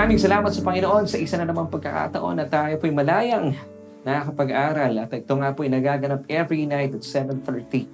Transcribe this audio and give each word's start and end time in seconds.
Maraming 0.00 0.16
salamat 0.16 0.48
sa 0.48 0.64
Panginoon 0.64 1.04
sa 1.04 1.20
isa 1.20 1.36
na 1.36 1.44
namang 1.44 1.68
pagkakataon 1.68 2.40
na 2.40 2.48
tayo 2.48 2.72
po'y 2.80 2.88
malayang 2.88 3.52
nakakapag-aral. 4.00 4.96
At 4.96 5.12
ito 5.12 5.28
nga 5.36 5.52
po'y 5.52 5.68
nagaganap 5.68 6.24
every 6.24 6.64
night 6.64 6.96
at 6.96 7.04
7.30 7.04 7.84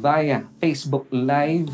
via 0.00 0.48
Facebook 0.56 1.04
Live, 1.12 1.68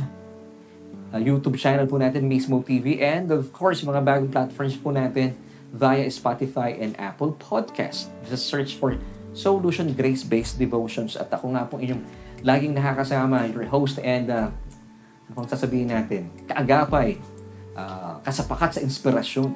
uh, 1.15 1.23
YouTube 1.23 1.63
channel 1.63 1.87
po 1.87 1.95
natin, 1.95 2.27
Mismo 2.27 2.59
TV, 2.59 2.99
and 2.99 3.31
of 3.31 3.55
course, 3.55 3.87
mga 3.87 4.03
bagong 4.03 4.35
platforms 4.35 4.75
po 4.75 4.91
natin 4.91 5.39
via 5.71 6.11
Spotify 6.11 6.75
and 6.83 6.99
Apple 6.99 7.31
Podcast. 7.39 8.11
Just 8.27 8.51
search 8.51 8.75
for 8.75 8.99
Solution 9.31 9.95
Grace-Based 9.95 10.59
Devotions. 10.59 11.15
At 11.15 11.31
ako 11.31 11.55
nga 11.55 11.71
po 11.71 11.79
inyong 11.79 12.03
laging 12.43 12.75
nakakasama, 12.75 13.47
your 13.55 13.71
host 13.71 14.03
and 14.03 14.27
uh, 14.27 14.51
ano 15.31 15.47
sasabihin 15.47 15.95
natin, 15.95 16.27
kaagapay, 16.51 17.15
uh, 17.77 18.19
kasapakat 18.25 18.79
sa 18.79 18.81
inspirasyon, 18.81 19.51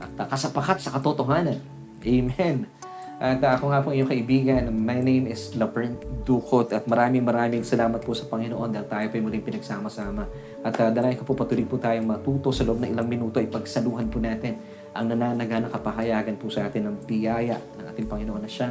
at 0.00 0.12
uh, 0.20 0.26
kasapakat 0.28 0.80
sa 0.80 0.92
katotohanan. 0.92 1.60
Amen. 2.04 2.68
At 3.16 3.40
uh, 3.40 3.56
ako 3.56 3.72
nga 3.72 3.80
po 3.80 3.96
iyong 3.96 4.12
kaibigan, 4.12 4.68
my 4.68 5.00
name 5.00 5.24
is 5.24 5.56
Laverne 5.56 5.96
Ducot 6.28 6.68
at 6.76 6.84
maraming 6.84 7.24
maraming 7.24 7.64
salamat 7.64 8.04
po 8.04 8.12
sa 8.12 8.28
Panginoon 8.28 8.76
dahil 8.76 8.86
tayo 8.92 9.06
po 9.08 9.16
muling 9.24 9.40
pinagsama-sama. 9.40 10.28
At 10.60 10.76
uh, 10.76 10.92
dalayan 10.92 11.16
ko 11.16 11.24
po 11.24 11.32
patuloy 11.32 11.64
po 11.64 11.80
tayong 11.80 12.04
matuto 12.04 12.52
sa 12.52 12.68
loob 12.68 12.84
ng 12.84 12.92
ilang 12.92 13.08
minuto 13.08 13.40
ay 13.40 13.48
pagsaluhan 13.48 14.12
po 14.12 14.20
natin 14.20 14.60
ang 14.92 15.08
nananaga 15.08 15.64
ng 15.64 15.72
kapahayagan 15.72 16.36
po 16.36 16.52
sa 16.52 16.68
atin 16.68 16.92
ng 16.92 16.96
biyaya 17.08 17.56
ng 17.80 17.86
ating 17.88 18.08
na 18.08 18.68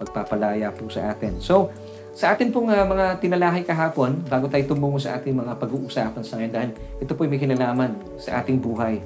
magpapalaya 0.00 0.72
po 0.72 0.88
sa 0.88 1.12
atin. 1.12 1.42
So, 1.42 1.68
sa 2.10 2.34
atin 2.34 2.50
pong 2.50 2.66
uh, 2.66 2.82
mga 2.82 3.22
tinalahay 3.22 3.62
kahapon, 3.62 4.26
bago 4.26 4.50
tayo 4.50 4.66
tumungo 4.66 4.98
sa 4.98 5.14
ating 5.14 5.30
mga 5.30 5.54
pag-uusapan 5.62 6.22
sa 6.26 6.34
ngayon, 6.38 6.52
dahil 6.52 6.70
ito 6.98 7.12
po 7.14 7.22
may 7.22 7.38
kinalaman 7.38 7.94
sa 8.18 8.42
ating 8.42 8.58
buhay. 8.58 8.98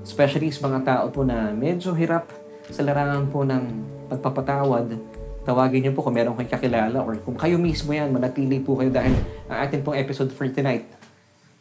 Especially 0.00 0.48
sa 0.48 0.64
mga 0.64 0.80
tao 0.84 1.04
po 1.12 1.28
na 1.28 1.52
medyo 1.52 1.92
hirap 1.92 2.32
sa 2.72 2.80
larangan 2.80 3.28
po 3.28 3.44
ng 3.44 3.64
pagpapatawad, 4.08 4.96
tawagin 5.44 5.88
niyo 5.88 5.92
po 5.92 6.00
kung 6.04 6.16
meron 6.16 6.36
kayong 6.36 6.52
kakilala 6.52 6.98
or 7.04 7.20
kung 7.20 7.36
kayo 7.36 7.60
mismo 7.60 7.92
yan, 7.92 8.08
manatili 8.08 8.60
po 8.60 8.80
kayo 8.80 8.88
dahil 8.88 9.12
ang 9.48 9.58
atin 9.68 9.84
pong 9.84 9.96
episode 10.00 10.32
for 10.32 10.48
tonight, 10.48 10.88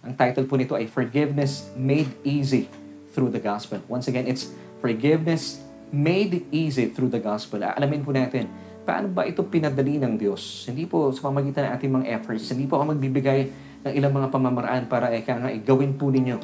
ang 0.07 0.15
title 0.15 0.47
po 0.47 0.55
nito 0.55 0.71
ay 0.71 0.87
Forgiveness 0.87 1.67
Made 1.75 2.11
Easy 2.23 2.71
Through 3.11 3.35
the 3.35 3.43
Gospel. 3.43 3.83
Once 3.91 4.07
again, 4.07 4.23
it's 4.23 4.55
Forgiveness 4.79 5.59
Made 5.91 6.47
Easy 6.51 6.87
Through 6.87 7.11
the 7.11 7.19
Gospel. 7.19 7.59
Alamin 7.63 8.07
po 8.07 8.15
natin, 8.15 8.47
paano 8.87 9.11
ba 9.11 9.27
ito 9.27 9.43
pinadali 9.43 9.99
ng 9.99 10.15
Diyos? 10.15 10.63
Hindi 10.71 10.87
po 10.87 11.11
sa 11.11 11.27
pamagitan 11.27 11.67
ng 11.67 11.71
ating 11.75 11.91
mga 11.91 12.05
efforts. 12.15 12.47
Hindi 12.47 12.71
po 12.71 12.79
ako 12.79 12.95
magbibigay 12.95 13.39
ng 13.83 13.91
ilang 13.91 14.15
mga 14.15 14.31
pamamaraan 14.31 14.83
para 14.87 15.11
eka 15.11 15.35
nga 15.35 15.51
gawin 15.59 15.99
po 15.99 16.07
ninyo 16.07 16.39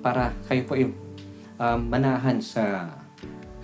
para 0.00 0.32
kayo 0.48 0.64
po 0.64 0.72
ay 0.80 0.88
um, 1.60 1.80
manahan 1.92 2.40
sa 2.40 2.88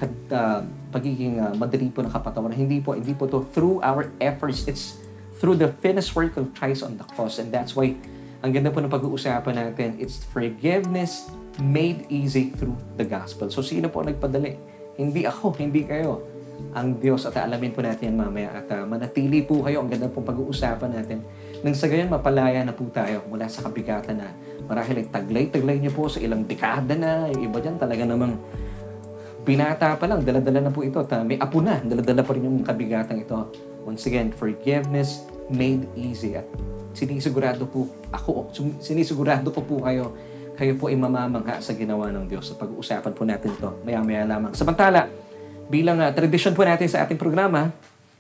uh, 0.05 0.61
pagiging 0.93 1.41
uh, 1.41 1.57
madali 1.57 1.89
po 1.89 2.05
ng 2.05 2.13
kapatawaran. 2.13 2.53
Hindi 2.53 2.85
po, 2.85 2.93
hindi 2.93 3.17
po 3.17 3.25
to 3.25 3.41
through 3.57 3.81
our 3.81 4.13
efforts. 4.21 4.69
It's 4.69 5.01
through 5.41 5.57
the 5.57 5.73
finished 5.81 6.13
work 6.13 6.37
of 6.37 6.53
Christ 6.53 6.85
on 6.85 7.01
the 7.01 7.09
cross. 7.17 7.41
And 7.41 7.49
that's 7.49 7.73
why 7.73 7.97
ang 8.45 8.53
ganda 8.53 8.69
po 8.69 8.85
ng 8.85 8.93
pag-uusapan 8.93 9.57
natin, 9.57 9.97
it's 9.97 10.21
forgiveness 10.29 11.33
made 11.57 12.05
easy 12.13 12.53
through 12.53 12.77
the 13.01 13.07
gospel. 13.09 13.49
So 13.49 13.65
sino 13.65 13.89
po 13.89 14.05
nagpadali? 14.05 14.61
Hindi 15.01 15.25
ako, 15.25 15.57
hindi 15.57 15.89
kayo 15.89 16.34
ang 16.75 16.99
Diyos 16.99 17.23
at 17.31 17.39
alamin 17.39 17.71
po 17.71 17.87
natin 17.87 18.11
yan 18.11 18.19
mamaya 18.19 18.51
at 18.51 18.67
uh, 18.75 18.83
manatili 18.83 19.47
po 19.47 19.63
kayo. 19.63 19.83
Ang 19.83 19.95
ganda 19.95 20.11
pong 20.11 20.27
pag-uusapan 20.27 20.91
natin. 20.91 21.23
Nang 21.63 21.75
sa 21.79 21.87
gayon 21.87 22.11
mapalaya 22.11 22.67
na 22.67 22.75
po 22.75 22.91
tayo 22.91 23.23
mula 23.31 23.47
sa 23.47 23.63
kabigatan 23.63 24.19
na 24.19 24.35
marahil 24.67 25.01
ay 25.01 25.07
taglay-taglay 25.09 25.79
niyo 25.79 25.95
po 25.95 26.11
sa 26.11 26.19
ilang 26.19 26.43
dekada 26.43 26.99
na. 26.99 27.31
Yung 27.31 27.47
iba 27.47 27.59
dyan 27.63 27.79
talaga 27.79 28.03
namang 28.03 28.37
binata 29.45 29.95
pa 29.95 30.09
lang, 30.09 30.25
daladala 30.25 30.67
na 30.67 30.73
po 30.73 30.83
ito 30.83 30.99
at 30.99 31.13
uh, 31.15 31.23
may 31.23 31.39
apo 31.39 31.61
na, 31.61 31.79
daladala 31.79 32.25
pa 32.27 32.33
rin 32.35 32.49
yung 32.49 32.59
kabigatan 32.65 33.23
ito. 33.23 33.39
Once 33.85 34.09
again, 34.09 34.33
forgiveness 34.33 35.29
made 35.53 35.85
easy. 35.95 36.35
At 36.35 36.49
sinisigurado 36.97 37.69
po 37.69 37.87
ako, 38.11 38.51
sinisigurado 38.81 39.53
po 39.53 39.61
po 39.63 39.85
kayo. 39.85 40.17
Kayo 40.55 40.79
po 40.79 40.87
ay 40.87 40.95
mamamangha 40.95 41.59
sa 41.59 41.75
ginawa 41.75 42.15
ng 42.15 42.31
Diyos. 42.31 42.51
Sa 42.51 42.55
pag-uusapan 42.55 43.13
po 43.13 43.27
natin 43.27 43.51
ito, 43.53 43.71
maya-maya 43.83 44.23
lamang. 44.23 44.55
Samantala, 44.55 45.11
bilang 45.69 46.01
uh, 46.01 46.11
tradisyon 46.13 46.53
po 46.53 46.65
natin 46.65 46.89
sa 46.89 47.05
ating 47.05 47.17
programa, 47.17 47.73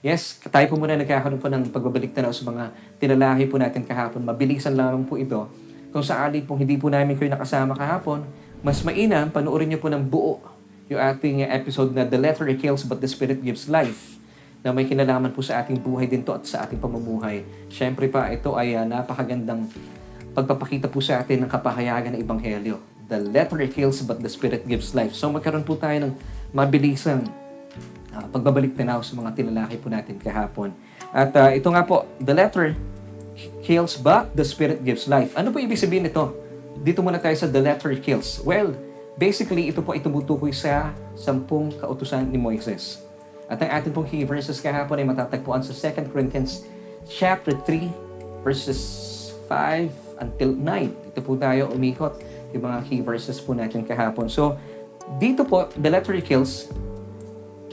yes, 0.04 0.40
tayo 0.48 0.66
po 0.68 0.76
muna 0.76 0.96
nagkakaroon 0.96 1.40
po 1.40 1.48
ng 1.48 1.72
pagbabalik 1.72 2.12
tanaw 2.12 2.32
sa 2.32 2.44
mga 2.44 2.72
tinalahi 3.00 3.44
po 3.48 3.56
natin 3.60 3.84
kahapon. 3.84 4.20
Mabilisan 4.24 4.76
lamang 4.76 5.04
po 5.04 5.16
ito. 5.16 5.48
Kung 5.94 6.02
sakali 6.02 6.42
po 6.42 6.58
hindi 6.58 6.74
po 6.74 6.90
namin 6.90 7.14
kayo 7.14 7.30
nakasama 7.30 7.78
kahapon, 7.78 8.26
mas 8.64 8.82
mainam, 8.82 9.28
panoorin 9.28 9.70
niyo 9.70 9.78
po 9.78 9.92
ng 9.92 10.02
buo 10.02 10.40
yung 10.88 11.00
ating 11.00 11.48
episode 11.48 11.96
na 11.96 12.04
The 12.04 12.20
Letter 12.20 12.48
Kills 12.60 12.84
But 12.84 13.00
the 13.00 13.08
Spirit 13.08 13.40
Gives 13.40 13.72
Life 13.72 14.20
na 14.64 14.72
may 14.72 14.88
kinalaman 14.88 15.32
po 15.32 15.44
sa 15.44 15.60
ating 15.60 15.76
buhay 15.80 16.08
din 16.08 16.24
to 16.24 16.32
at 16.32 16.48
sa 16.48 16.64
ating 16.64 16.80
pamumuhay. 16.80 17.44
Siyempre 17.68 18.08
pa, 18.08 18.32
ito 18.32 18.56
ay 18.56 18.72
uh, 18.72 18.84
napakagandang 18.88 19.68
pagpapakita 20.32 20.88
po 20.88 21.04
sa 21.04 21.20
atin 21.20 21.44
ng 21.44 21.50
kapahayagan 21.52 22.16
ng 22.16 22.20
Ebanghelyo. 22.24 22.76
The 23.04 23.20
letter 23.20 23.60
kills 23.68 24.00
but 24.00 24.24
the 24.24 24.32
Spirit 24.32 24.64
gives 24.64 24.96
life. 24.96 25.12
So 25.12 25.28
magkaroon 25.28 25.68
po 25.68 25.76
tayo 25.76 26.08
ng 26.08 26.12
mabilisang 26.54 27.26
uh, 28.14 28.26
pagbabalik 28.30 28.78
tanaw 28.78 29.02
sa 29.02 29.18
mga 29.18 29.34
tinalaki 29.34 29.76
po 29.76 29.90
natin 29.90 30.16
kahapon. 30.22 30.70
At 31.10 31.34
uh, 31.34 31.50
ito 31.50 31.66
nga 31.74 31.82
po, 31.82 32.06
the 32.22 32.30
letter 32.30 32.78
kills 33.66 33.98
but 33.98 34.30
the 34.38 34.46
Spirit 34.46 34.86
gives 34.86 35.10
life. 35.10 35.34
Ano 35.34 35.50
po 35.50 35.58
ibig 35.58 35.76
sabihin 35.76 36.06
nito? 36.06 36.30
Dito 36.78 37.02
muna 37.02 37.18
tayo 37.18 37.34
sa 37.34 37.50
the 37.50 37.58
letter 37.58 37.90
kills. 37.98 38.38
Well, 38.46 38.78
basically 39.18 39.66
ito 39.66 39.82
po 39.82 39.98
ay 39.98 40.00
tumutukoy 40.00 40.54
sa 40.54 40.94
sampung 41.18 41.74
kautusan 41.74 42.30
ni 42.30 42.38
Moises. 42.38 43.02
At 43.50 43.60
ang 43.60 43.70
ating 43.74 43.92
pong 43.92 44.08
key 44.08 44.22
verses 44.24 44.62
kahapon 44.62 45.02
ay 45.02 45.06
matatagpuan 45.10 45.60
sa 45.60 45.74
2 45.74 46.14
Corinthians 46.14 46.64
chapter 47.10 47.52
3 47.66 48.46
verses 48.46 48.80
5 49.50 50.22
until 50.22 50.50
9. 50.56 51.10
Ito 51.12 51.20
po 51.20 51.36
tayo 51.36 51.68
umikot 51.74 52.22
yung 52.54 52.64
mga 52.64 52.78
key 52.86 53.00
verses 53.02 53.42
po 53.42 53.52
natin 53.52 53.82
kahapon. 53.82 54.30
So, 54.30 54.56
dito 55.20 55.44
po, 55.44 55.68
the 55.76 55.90
letter 55.90 56.16
kills, 56.20 56.72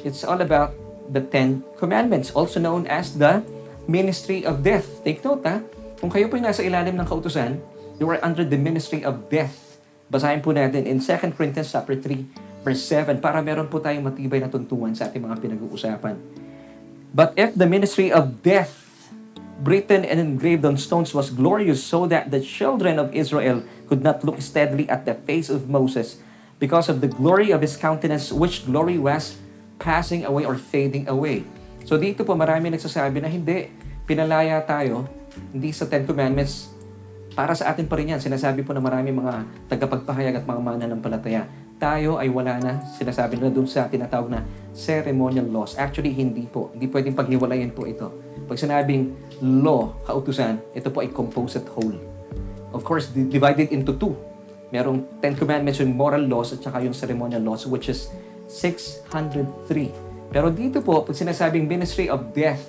it's 0.04 0.24
all 0.24 0.40
about 0.40 0.76
the 1.12 1.22
Ten 1.22 1.64
Commandments, 1.80 2.32
also 2.32 2.60
known 2.60 2.88
as 2.88 3.16
the 3.18 3.44
ministry 3.88 4.44
of 4.48 4.64
death. 4.64 5.04
Take 5.04 5.24
note 5.24 5.44
ha, 5.44 5.60
kung 6.00 6.10
kayo 6.10 6.32
po 6.32 6.40
yung 6.40 6.48
nasa 6.48 6.64
ilalim 6.64 6.98
ng 6.98 7.08
kautusan, 7.08 7.60
you 8.00 8.08
are 8.10 8.20
under 8.24 8.44
the 8.48 8.58
ministry 8.58 9.04
of 9.06 9.30
death. 9.30 9.80
Basahin 10.12 10.44
po 10.44 10.52
natin 10.52 10.84
in 10.84 11.00
2 11.00 11.38
Corinthians 11.38 11.72
chapter 11.72 11.96
3, 11.96 12.64
verse 12.66 12.84
7, 12.84 13.24
para 13.24 13.40
meron 13.40 13.68
po 13.72 13.80
tayong 13.80 14.04
matibay 14.12 14.44
na 14.44 14.52
tuntuan 14.52 14.92
sa 14.92 15.08
ating 15.08 15.24
mga 15.24 15.40
pinag-uusapan. 15.40 16.16
But 17.12 17.36
if 17.36 17.56
the 17.56 17.68
ministry 17.68 18.08
of 18.12 18.40
death 18.44 18.82
written 19.62 20.02
and 20.08 20.18
engraved 20.18 20.66
on 20.66 20.76
stones 20.80 21.14
was 21.14 21.30
glorious 21.30 21.84
so 21.84 22.10
that 22.10 22.34
the 22.34 22.42
children 22.42 22.98
of 22.98 23.14
Israel 23.14 23.62
could 23.86 24.02
not 24.02 24.24
look 24.26 24.42
steadily 24.42 24.90
at 24.90 25.06
the 25.06 25.14
face 25.28 25.52
of 25.52 25.70
Moses 25.70 26.18
because 26.62 26.94
of 26.94 27.02
the 27.02 27.10
glory 27.10 27.50
of 27.50 27.66
his 27.66 27.74
countenance, 27.74 28.30
which 28.30 28.70
glory 28.70 29.02
was 29.02 29.42
passing 29.82 30.30
away 30.30 30.46
or 30.46 30.54
fading 30.54 31.10
away. 31.10 31.42
So 31.90 31.98
dito 31.98 32.22
po 32.22 32.38
marami 32.38 32.70
nagsasabi 32.70 33.18
na 33.18 33.26
hindi, 33.26 33.74
pinalaya 34.06 34.62
tayo, 34.62 35.10
hindi 35.50 35.74
sa 35.74 35.90
Ten 35.90 36.06
Commandments, 36.06 36.70
para 37.34 37.58
sa 37.58 37.74
atin 37.74 37.90
pa 37.90 37.98
rin 37.98 38.14
yan. 38.14 38.22
Sinasabi 38.22 38.62
po 38.62 38.78
na 38.78 38.84
marami 38.84 39.10
mga 39.10 39.50
tagapagpahayag 39.74 40.38
at 40.38 40.46
mga 40.46 40.62
mananampalataya. 40.62 41.50
Tayo 41.82 42.22
ay 42.22 42.30
wala 42.30 42.62
na, 42.62 42.86
sinasabi 42.94 43.42
nila 43.42 43.50
doon 43.50 43.66
sa 43.66 43.90
tinatawag 43.90 44.30
na 44.30 44.46
ceremonial 44.70 45.50
laws. 45.50 45.74
Actually, 45.82 46.14
hindi 46.14 46.46
po. 46.46 46.70
Hindi 46.78 46.86
pwedeng 46.94 47.18
paghiwalayan 47.18 47.74
po 47.74 47.90
ito. 47.90 48.14
Pag 48.46 48.62
sinabing 48.62 49.18
law, 49.42 49.98
kautusan, 50.06 50.62
ito 50.78 50.94
po 50.94 51.02
ay 51.02 51.10
composite 51.10 51.66
whole. 51.74 51.98
Of 52.70 52.86
course, 52.86 53.10
divided 53.10 53.74
into 53.74 53.98
two 53.98 54.14
merong 54.72 55.04
Ten 55.20 55.36
Commandments, 55.36 55.84
yung 55.84 55.94
moral 55.94 56.24
laws 56.26 56.56
at 56.56 56.64
saka 56.64 56.80
yung 56.82 56.96
ceremonial 56.96 57.44
laws, 57.44 57.68
which 57.68 57.92
is 57.92 58.08
603. 58.48 60.32
Pero 60.32 60.48
dito 60.48 60.80
po, 60.80 61.04
pag 61.04 61.16
sinasabing 61.16 61.68
ministry 61.68 62.08
of 62.08 62.32
death, 62.32 62.64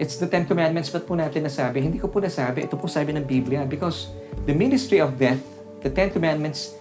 it's 0.00 0.16
the 0.16 0.26
Ten 0.26 0.48
Commandments, 0.48 0.88
ba't 0.88 1.04
po 1.04 1.12
natin 1.12 1.44
nasabi? 1.44 1.84
Hindi 1.84 2.00
ko 2.00 2.08
po 2.08 2.18
nasabi, 2.18 2.64
ito 2.64 2.74
po 2.74 2.88
sabi 2.88 3.12
ng 3.12 3.24
Biblia, 3.28 3.68
because 3.68 4.08
the 4.48 4.56
ministry 4.56 4.98
of 4.98 5.20
death, 5.20 5.40
the 5.84 5.92
Ten 5.92 6.08
Commandments, 6.08 6.80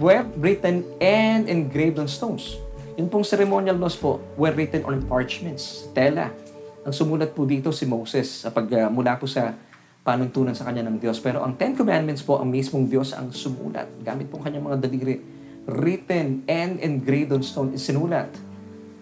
were 0.00 0.24
written 0.40 0.88
and 1.04 1.44
engraved 1.52 2.00
on 2.00 2.08
stones. 2.08 2.56
Yung 2.96 3.12
pong 3.12 3.28
ceremonial 3.28 3.76
laws 3.76 3.92
po, 3.92 4.16
were 4.40 4.56
written 4.56 4.80
on 4.88 5.04
parchments, 5.04 5.92
tela. 5.92 6.32
Ang 6.80 6.96
sumulat 6.96 7.36
po 7.36 7.44
dito 7.44 7.68
si 7.68 7.84
Moses, 7.84 8.40
pag 8.48 8.64
uh, 8.72 8.88
mula 8.88 9.20
po 9.20 9.28
sa 9.28 9.52
panuntunan 10.06 10.54
sa 10.54 10.70
kanya 10.70 10.86
ng 10.86 11.02
Diyos. 11.02 11.18
Pero 11.18 11.42
ang 11.42 11.58
Ten 11.58 11.74
Commandments 11.74 12.22
po, 12.22 12.38
ang 12.38 12.46
mismong 12.46 12.86
Diyos 12.86 13.10
ang 13.10 13.34
sumulat. 13.34 13.90
Gamit 14.06 14.30
po 14.30 14.38
kanyang 14.38 14.70
mga 14.70 14.86
daliri. 14.86 15.18
Written 15.66 16.46
and 16.46 16.78
engraved 16.78 17.34
on 17.34 17.42
stone, 17.42 17.74
isinulat 17.74 18.30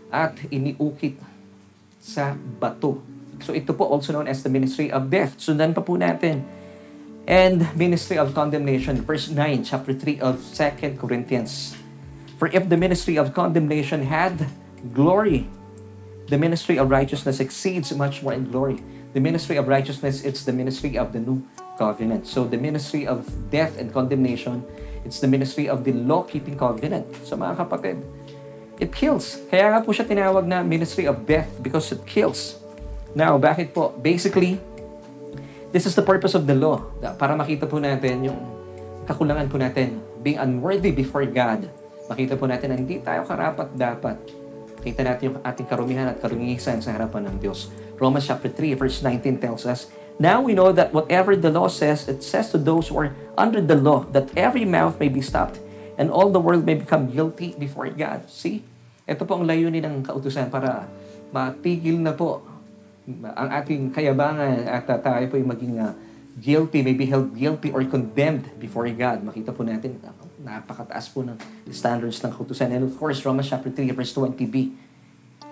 at 0.09 0.33
iniukit 0.49 1.21
sa 2.01 2.33
bato. 2.33 3.05
So 3.45 3.53
ito 3.53 3.77
po 3.77 3.85
also 3.93 4.17
known 4.17 4.33
as 4.33 4.41
the 4.41 4.49
ministry 4.49 4.89
of 4.89 5.13
death. 5.13 5.37
Sundan 5.37 5.77
pa 5.77 5.85
po 5.85 6.01
natin. 6.01 6.65
and 7.27 7.65
ministry 7.77 8.19
of 8.19 8.35
condemnation, 8.35 9.01
verse 9.03 9.29
9, 9.29 9.65
chapter 9.65 9.93
3 9.93 10.21
of 10.21 10.41
2 10.55 10.97
Corinthians. 11.01 11.77
For 12.39 12.49
if 12.49 12.69
the 12.69 12.77
ministry 12.77 13.17
of 13.17 13.33
condemnation 13.33 14.05
had 14.05 14.47
glory, 14.93 15.49
the 16.29 16.39
ministry 16.39 16.77
of 16.77 16.91
righteousness 16.91 17.41
exceeds 17.41 17.95
much 17.95 18.23
more 18.23 18.33
in 18.33 18.51
glory. 18.51 18.83
The 19.15 19.23
ministry 19.23 19.55
of 19.63 19.71
righteousness, 19.71 20.27
it's 20.27 20.43
the 20.43 20.51
ministry 20.51 20.99
of 20.99 21.15
the 21.15 21.23
new 21.23 21.39
covenant. 21.79 22.27
So 22.27 22.43
the 22.43 22.59
ministry 22.59 23.07
of 23.07 23.23
death 23.47 23.79
and 23.79 23.95
condemnation, 23.95 24.67
it's 25.07 25.23
the 25.23 25.31
ministry 25.31 25.71
of 25.71 25.87
the 25.87 25.95
law-keeping 25.95 26.59
covenant. 26.59 27.07
So 27.23 27.39
mga 27.39 27.63
kapatid, 27.63 28.03
it 28.83 28.91
kills. 28.91 29.39
Kaya 29.55 29.71
nga 29.71 29.87
po 29.87 29.95
siya 29.95 30.03
tinawag 30.03 30.51
na 30.51 30.67
ministry 30.67 31.07
of 31.07 31.23
death 31.31 31.47
because 31.63 31.95
it 31.95 32.03
kills. 32.03 32.59
Now, 33.15 33.39
bakit 33.39 33.71
po? 33.71 33.95
Basically, 34.03 34.59
this 35.71 35.87
is 35.87 35.95
the 35.95 36.03
purpose 36.03 36.35
of 36.35 36.51
the 36.51 36.59
law. 36.59 36.83
Para 37.15 37.39
makita 37.39 37.71
po 37.71 37.79
natin 37.79 38.27
yung 38.27 38.39
kakulangan 39.07 39.47
po 39.47 39.63
natin. 39.63 40.03
Being 40.27 40.43
unworthy 40.43 40.91
before 40.91 41.23
God. 41.23 41.71
Makita 42.11 42.35
po 42.35 42.51
natin 42.51 42.75
na 42.75 42.77
hindi 42.83 42.99
tayo 42.99 43.23
karapat 43.23 43.71
dapat. 43.79 44.19
Kita 44.83 45.07
natin 45.07 45.23
yung 45.31 45.39
ating 45.47 45.71
karumihan 45.71 46.11
at 46.11 46.19
karungisan 46.19 46.83
sa 46.83 46.91
harapan 46.99 47.31
ng 47.31 47.39
Diyos. 47.39 47.71
Romans 47.99 48.27
chapter 48.27 48.49
3 48.49 48.75
verse 48.75 49.03
19 49.03 49.39
tells 49.39 49.67
us, 49.67 49.89
Now 50.19 50.41
we 50.41 50.55
know 50.55 50.71
that 50.71 50.95
whatever 50.95 51.35
the 51.35 51.51
law 51.51 51.67
says, 51.67 52.07
it 52.07 52.23
says 52.23 52.51
to 52.55 52.59
those 52.59 52.89
who 52.89 52.99
are 53.03 53.11
under 53.35 53.61
the 53.61 53.75
law, 53.75 54.07
that 54.15 54.31
every 54.39 54.65
mouth 54.65 54.99
may 55.03 55.11
be 55.11 55.21
stopped, 55.21 55.59
and 55.99 56.11
all 56.11 56.31
the 56.31 56.39
world 56.39 56.63
may 56.63 56.79
become 56.79 57.11
guilty 57.11 57.55
before 57.59 57.91
God. 57.91 58.31
See? 58.31 58.63
Ito 59.05 59.27
po 59.27 59.37
ang 59.37 59.45
layunin 59.45 59.85
ng 59.85 59.97
kautusan 60.07 60.49
para 60.49 60.87
matigil 61.35 61.99
na 61.99 62.15
po 62.15 62.41
ang 63.37 63.49
ating 63.53 63.93
kayabangan 63.93 64.65
at 64.65 64.89
uh, 64.89 64.97
tayo 64.97 65.29
po 65.29 65.37
ay 65.37 65.45
maging 65.45 65.77
uh, 65.77 65.93
guilty, 66.41 66.81
may 66.81 66.97
be 66.97 67.05
held 67.05 67.37
guilty 67.37 67.69
or 67.69 67.85
condemned 67.85 68.49
before 68.57 68.89
God. 68.89 69.21
Makita 69.21 69.53
po 69.53 69.61
natin, 69.61 70.01
uh, 70.01 70.15
napakataas 70.41 71.13
po 71.13 71.21
ng 71.21 71.37
standards 71.69 72.25
ng 72.25 72.33
kautusan. 72.33 72.73
And 72.73 72.89
of 72.89 72.97
course, 72.97 73.21
Romans 73.29 73.53
chapter 73.53 73.69
3, 73.69 73.93
verse 73.93 74.17
20b, 74.17 74.73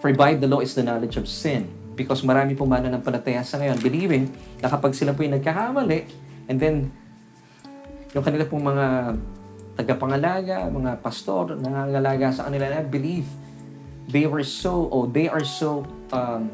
For 0.00 0.16
by 0.16 0.32
the 0.32 0.48
law 0.48 0.64
is 0.64 0.72
the 0.72 0.86
knowledge 0.86 1.20
of 1.20 1.28
sin. 1.28 1.81
Because 1.92 2.24
marami 2.24 2.56
pong 2.56 2.72
mananampalataya 2.72 3.44
sa 3.44 3.60
ngayon, 3.60 3.78
believing 3.84 4.32
na 4.60 4.68
kapag 4.72 4.96
sila 4.96 5.12
po 5.12 5.24
ay 5.24 5.30
nagkakamali, 5.36 6.00
and 6.48 6.56
then, 6.56 6.88
yung 8.16 8.24
kanila 8.24 8.48
pong 8.48 8.64
mga 8.64 8.86
tagapangalaga, 9.76 10.68
mga 10.68 11.00
pastor, 11.00 11.56
nangangalaga 11.56 12.32
sa 12.32 12.48
kanila 12.48 12.68
na 12.68 12.84
believe 12.84 13.28
they 14.08 14.28
were 14.28 14.44
so, 14.44 14.88
or 14.92 15.08
they 15.08 15.28
are 15.28 15.44
so 15.44 15.84
um, 16.12 16.52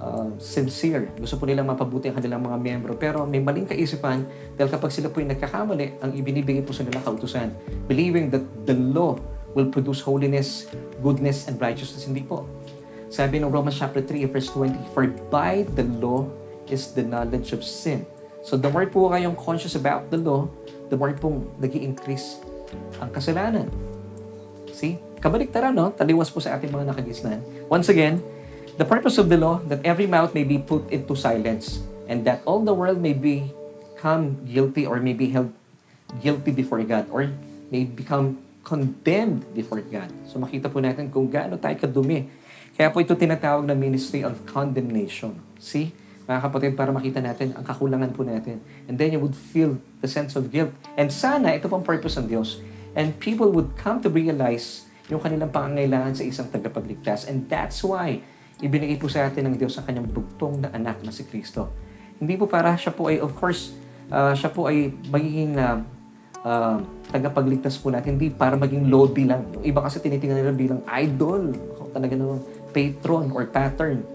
uh, 0.00 0.30
sincere. 0.40 1.12
Gusto 1.18 1.36
po 1.36 1.44
nilang 1.46 1.68
mapabuti 1.68 2.08
ang 2.08 2.16
kanilang 2.18 2.42
mga 2.42 2.56
miyembro. 2.58 2.92
Pero 2.96 3.28
may 3.28 3.38
maling 3.38 3.68
kaisipan 3.68 4.24
dahil 4.56 4.70
kapag 4.72 4.90
sila 4.90 5.12
po 5.12 5.20
yung 5.20 5.30
nagkakamali, 5.30 6.00
ang 6.00 6.10
ibinibigay 6.16 6.64
po 6.64 6.72
sa 6.72 6.82
nila 6.82 7.04
kautusan. 7.04 7.52
Believing 7.86 8.32
that 8.32 8.42
the 8.64 8.74
law 8.74 9.18
will 9.54 9.68
produce 9.68 10.00
holiness, 10.00 10.70
goodness, 11.02 11.46
and 11.50 11.58
righteousness. 11.58 12.06
Hindi 12.06 12.22
po. 12.22 12.46
Sabi 13.10 13.42
ng 13.42 13.50
Romans 13.50 13.74
chapter 13.74 13.98
3, 14.00 14.30
verse 14.30 14.48
20, 14.54 14.94
For 14.94 15.10
by 15.28 15.66
the 15.74 15.84
law 15.98 16.30
is 16.70 16.94
the 16.94 17.02
knowledge 17.02 17.50
of 17.50 17.66
sin. 17.66 18.06
So 18.46 18.56
the 18.56 18.70
more 18.70 18.86
po 18.86 19.10
kayong 19.10 19.36
conscious 19.36 19.74
about 19.74 20.08
the 20.08 20.16
law, 20.16 20.46
the 20.88 20.96
more 20.96 21.12
pong 21.12 21.50
nag 21.58 21.74
increase 21.74 22.38
ang 23.02 23.10
kasalanan. 23.10 23.66
See? 24.70 24.96
Kabaliktaran, 25.20 25.74
no? 25.76 25.92
Taliwas 25.92 26.32
po 26.32 26.40
sa 26.40 26.56
ating 26.56 26.72
mga 26.72 26.94
nakagisnan. 26.94 27.42
Once 27.68 27.92
again, 27.92 28.22
The 28.80 28.88
purpose 28.88 29.20
of 29.20 29.28
the 29.28 29.36
law, 29.36 29.60
that 29.68 29.84
every 29.84 30.08
mouth 30.08 30.32
may 30.32 30.40
be 30.40 30.56
put 30.56 30.88
into 30.88 31.12
silence, 31.12 31.84
and 32.08 32.24
that 32.24 32.40
all 32.48 32.64
the 32.64 32.72
world 32.72 32.96
may 32.96 33.12
become 33.12 34.40
guilty 34.48 34.88
or 34.88 35.04
may 35.04 35.12
be 35.12 35.28
held 35.28 35.52
guilty 36.24 36.48
before 36.48 36.80
God, 36.88 37.04
or 37.12 37.28
may 37.68 37.84
become 37.84 38.40
condemned 38.64 39.44
before 39.52 39.84
God. 39.84 40.08
So 40.24 40.40
makita 40.40 40.72
po 40.72 40.80
natin 40.80 41.12
kung 41.12 41.28
gaano 41.28 41.60
tayo 41.60 41.76
kadumi. 41.76 42.24
Kaya 42.80 42.88
po 42.88 43.04
ito 43.04 43.12
tinatawag 43.12 43.68
na 43.68 43.76
ministry 43.76 44.24
of 44.24 44.40
condemnation. 44.48 45.36
See? 45.60 45.92
Mga 46.24 46.40
kapatid, 46.48 46.72
para 46.80 46.88
makita 46.88 47.20
natin 47.20 47.52
ang 47.52 47.60
kakulangan 47.60 48.08
po 48.16 48.24
natin. 48.24 48.56
And 48.88 48.96
then 48.96 49.12
you 49.12 49.20
would 49.20 49.36
feel 49.36 49.76
the 50.00 50.08
sense 50.08 50.32
of 50.32 50.48
guilt. 50.48 50.72
And 50.96 51.12
sana, 51.12 51.52
ito 51.52 51.68
pong 51.68 51.84
purpose 51.84 52.16
ng 52.16 52.32
Diyos. 52.32 52.64
And 52.96 53.12
people 53.20 53.52
would 53.52 53.76
come 53.76 54.00
to 54.00 54.08
realize 54.08 54.88
yung 55.12 55.20
kanilang 55.20 55.52
pangangailangan 55.52 56.16
sa 56.16 56.24
isang 56.24 56.48
tagapagligtas. 56.48 57.28
And 57.28 57.44
that's 57.52 57.84
why 57.84 58.24
ibinigay 58.64 58.96
po 58.96 59.12
sa 59.12 59.28
atin 59.28 59.52
ng 59.52 59.60
Diyos 59.60 59.76
ang 59.76 59.84
kanyang 59.84 60.08
bugtong 60.08 60.64
na 60.64 60.72
anak 60.72 61.04
na 61.04 61.12
si 61.12 61.28
Kristo. 61.28 61.68
Hindi 62.16 62.40
po 62.40 62.48
para 62.48 62.72
siya 62.80 62.96
po 62.96 63.12
ay, 63.12 63.20
of 63.20 63.36
course, 63.36 63.76
uh, 64.08 64.32
siya 64.32 64.48
po 64.48 64.72
ay 64.72 64.88
magiging 65.12 65.52
uh, 65.60 65.84
uh, 66.48 66.80
tagapagligtas 67.12 67.76
po 67.76 67.92
natin, 67.92 68.16
hindi 68.16 68.32
para 68.32 68.56
maging 68.56 68.88
lodi 68.88 69.28
lang. 69.28 69.44
Yung 69.52 69.68
iba 69.68 69.84
kasi 69.84 70.00
tinitingnan 70.00 70.40
nila 70.40 70.56
bilang 70.56 70.80
idol, 70.88 71.52
talaga 71.90 72.14
naman 72.14 72.38
patron 72.70 73.34
or 73.34 73.46
pattern. 73.46 74.06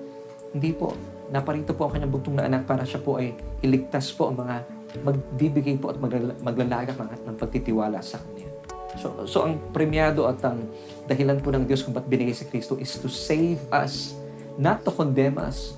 Hindi 0.55 0.71
po. 0.71 0.95
Naparito 1.29 1.75
po 1.75 1.89
ang 1.89 1.97
kanyang 1.97 2.13
bugtong 2.13 2.37
na 2.39 2.47
anak 2.47 2.63
para 2.63 2.87
siya 2.87 3.01
po 3.01 3.19
ay 3.19 3.35
iligtas 3.61 4.13
po 4.13 4.31
ang 4.31 4.39
mga 4.39 4.55
magbibigay 5.03 5.75
po 5.75 5.91
at 5.91 5.97
maglalagak 6.39 6.95
ng, 6.95 7.09
ng 7.27 7.35
pagtitiwala 7.35 7.99
sa 7.99 8.21
Kanya. 8.21 8.47
So, 8.95 9.27
so 9.27 9.43
ang 9.43 9.59
premiado 9.75 10.23
at 10.23 10.39
ang 10.47 10.71
dahilan 11.03 11.43
po 11.43 11.51
ng 11.51 11.67
Diyos 11.67 11.83
kung 11.83 11.91
ba't 11.91 12.07
binigay 12.07 12.31
si 12.31 12.47
Kristo 12.47 12.79
is 12.79 12.95
to 12.95 13.11
save 13.11 13.59
us 13.75 14.15
not 14.55 14.87
to 14.87 14.91
condemn 14.91 15.35
us. 15.35 15.75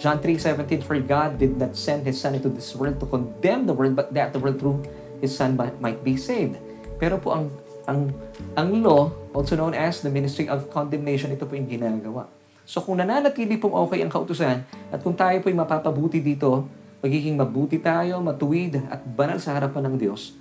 John 0.00 0.16
3:17 0.24 0.80
For 0.80 0.96
God 1.04 1.36
did 1.36 1.60
not 1.60 1.76
send 1.76 2.08
his 2.08 2.16
son 2.16 2.32
into 2.32 2.48
this 2.48 2.72
world 2.72 2.96
to 3.04 3.06
condemn 3.06 3.68
the 3.68 3.76
world 3.76 3.92
but 3.92 4.08
that 4.16 4.32
the 4.32 4.40
world 4.40 4.56
through 4.56 4.80
his 5.20 5.36
son 5.36 5.60
might 5.60 6.00
be 6.00 6.16
saved. 6.16 6.56
Pero 6.96 7.20
po 7.20 7.36
ang 7.36 7.52
ang 7.88 8.10
ang 8.58 8.68
law, 8.82 9.12
also 9.32 9.54
known 9.54 9.72
as 9.72 10.02
the 10.04 10.12
ministry 10.12 10.50
of 10.50 10.68
condemnation, 10.68 11.32
ito 11.32 11.46
po 11.46 11.54
yung 11.56 11.68
ginagawa. 11.70 12.26
So 12.70 12.78
kung 12.84 13.02
nananatili 13.02 13.58
pong 13.58 13.74
okay 13.74 14.04
ang 14.04 14.12
kautusan 14.12 14.62
at 14.94 14.98
kung 15.02 15.16
tayo 15.18 15.40
po 15.42 15.50
yung 15.50 15.62
mapapabuti 15.64 16.22
dito, 16.22 16.70
magiging 17.00 17.34
mabuti 17.34 17.80
tayo, 17.80 18.20
matuwid 18.22 18.78
at 18.86 19.00
banal 19.02 19.40
sa 19.40 19.56
harapan 19.56 19.90
ng 19.90 19.96
Diyos, 19.96 20.36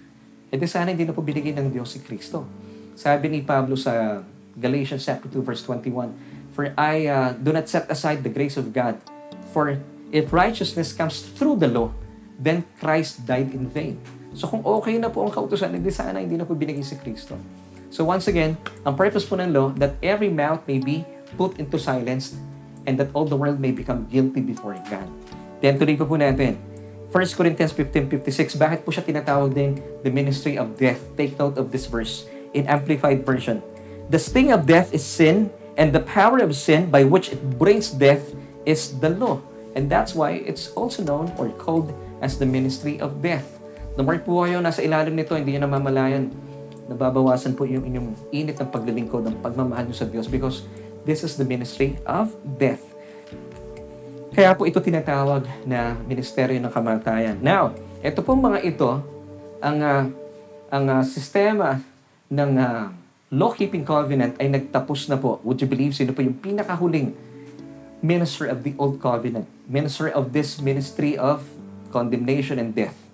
edi 0.53 0.68
sana 0.69 0.91
hindi 0.91 1.07
na 1.07 1.15
po 1.15 1.25
binigay 1.25 1.56
ng 1.56 1.74
Diyos 1.74 1.95
si 1.95 2.03
Kristo. 2.03 2.45
Sabi 2.94 3.31
ni 3.31 3.39
Pablo 3.41 3.80
sa 3.80 4.21
Galatians 4.59 5.07
chapter 5.07 5.31
2 5.31 5.41
verse 5.41 5.63
21, 5.63 6.12
For 6.51 6.75
I 6.75 7.07
uh, 7.07 7.31
do 7.39 7.56
not 7.56 7.71
set 7.71 7.88
aside 7.88 8.21
the 8.21 8.33
grace 8.33 8.59
of 8.59 8.75
God. 8.75 9.00
For 9.56 9.80
if 10.12 10.36
righteousness 10.36 10.91
comes 10.91 11.24
through 11.24 11.63
the 11.63 11.72
law, 11.72 11.96
then 12.36 12.67
Christ 12.77 13.24
died 13.24 13.55
in 13.55 13.72
vain. 13.72 14.18
So 14.33 14.45
kung 14.45 14.62
okay 14.62 14.98
na 15.01 15.09
po 15.09 15.25
ang 15.25 15.33
kautusan, 15.33 15.74
hindi 15.74 15.89
sana 15.89 16.21
hindi 16.21 16.38
na 16.38 16.45
po 16.45 16.53
binigay 16.53 16.86
si 16.86 16.98
Kristo. 16.98 17.38
So 17.89 18.05
once 18.05 18.29
again, 18.29 18.57
ang 18.86 18.93
purpose 18.93 19.25
po 19.25 19.38
ng 19.38 19.50
law, 19.50 19.74
that 19.81 19.98
every 20.05 20.29
mouth 20.29 20.62
may 20.69 20.77
be 20.77 21.01
put 21.38 21.57
into 21.57 21.81
silence 21.81 22.38
and 22.86 22.95
that 23.01 23.09
all 23.17 23.25
the 23.25 23.38
world 23.38 23.57
may 23.57 23.74
become 23.74 24.05
guilty 24.05 24.45
before 24.45 24.77
God. 24.89 25.09
Then 25.59 25.81
tuloy 25.81 25.98
po 25.98 26.05
po 26.05 26.15
natin. 26.15 26.62
1 27.09 27.38
Corinthians 27.38 27.74
15.56, 27.74 28.53
bakit 28.62 28.86
po 28.86 28.93
siya 28.93 29.01
tinatawag 29.01 29.50
din 29.50 29.81
the 30.05 30.13
ministry 30.13 30.62
of 30.62 30.77
death? 30.77 31.01
Take 31.17 31.33
note 31.41 31.57
of 31.57 31.74
this 31.74 31.89
verse 31.89 32.29
in 32.53 32.69
Amplified 32.69 33.25
Version. 33.25 33.65
The 34.13 34.21
sting 34.21 34.53
of 34.53 34.69
death 34.69 34.93
is 34.93 35.01
sin, 35.01 35.50
And 35.79 35.95
the 35.95 36.03
power 36.03 36.43
of 36.43 36.59
sin 36.59 36.91
by 36.91 37.07
which 37.07 37.31
it 37.31 37.39
brings 37.55 37.88
death 37.88 38.36
is 38.67 39.00
the 39.00 39.15
law. 39.15 39.39
And 39.79 39.88
that's 39.88 40.12
why 40.12 40.43
it's 40.43 40.75
also 40.75 41.07
known 41.07 41.31
or 41.39 41.48
called 41.55 41.95
as 42.19 42.36
the 42.36 42.45
ministry 42.45 43.00
of 43.00 43.24
death. 43.24 43.59
The 44.00 44.08
more 44.08 44.15
po 44.24 44.48
kayo 44.48 44.63
nasa 44.63 44.79
ilalim 44.79 45.12
nito, 45.12 45.36
hindi 45.36 45.60
nyo 45.60 45.68
namamalayan, 45.68 46.32
nababawasan 46.88 47.51
po 47.51 47.68
yung 47.68 47.84
inyong 47.84 48.32
init 48.32 48.56
ng 48.56 48.72
paglilingkod, 48.72 49.27
ng 49.27 49.44
pagmamahal 49.44 49.91
nyo 49.91 49.98
sa 50.00 50.08
Diyos 50.08 50.32
because 50.32 50.63
this 51.03 51.20
is 51.20 51.36
the 51.36 51.44
ministry 51.44 52.00
of 52.08 52.32
death. 52.56 52.79
Kaya 54.32 54.56
po 54.56 54.63
ito 54.63 54.79
tinatawag 54.79 55.44
na 55.68 56.00
ministeryo 56.08 56.63
ng 56.63 56.72
kamatayan. 56.72 57.44
Now, 57.44 57.75
ito 58.00 58.24
po 58.24 58.39
mga 58.39 58.63
ito, 58.63 59.03
ang, 59.60 59.77
uh, 59.84 60.08
ang 60.72 60.86
uh, 60.88 61.03
sistema 61.03 61.84
ng 62.32 62.56
uh, 62.56 62.96
law-keeping 63.36 63.84
covenant 63.84 64.39
ay 64.39 64.48
nagtapos 64.48 65.12
na 65.12 65.20
po. 65.20 65.44
Would 65.44 65.60
you 65.60 65.68
believe 65.68 65.91
sino 65.91 66.15
po 66.15 66.24
yung 66.24 66.39
pinakahuling 66.39 67.20
minister 68.00 68.48
of 68.48 68.63
the 68.63 68.72
old 68.79 69.03
covenant? 69.03 69.44
Minister 69.68 70.08
of 70.08 70.32
this 70.32 70.56
ministry 70.63 71.20
of 71.20 71.44
condemnation 71.91 72.63
and 72.63 72.72
death. 72.72 73.09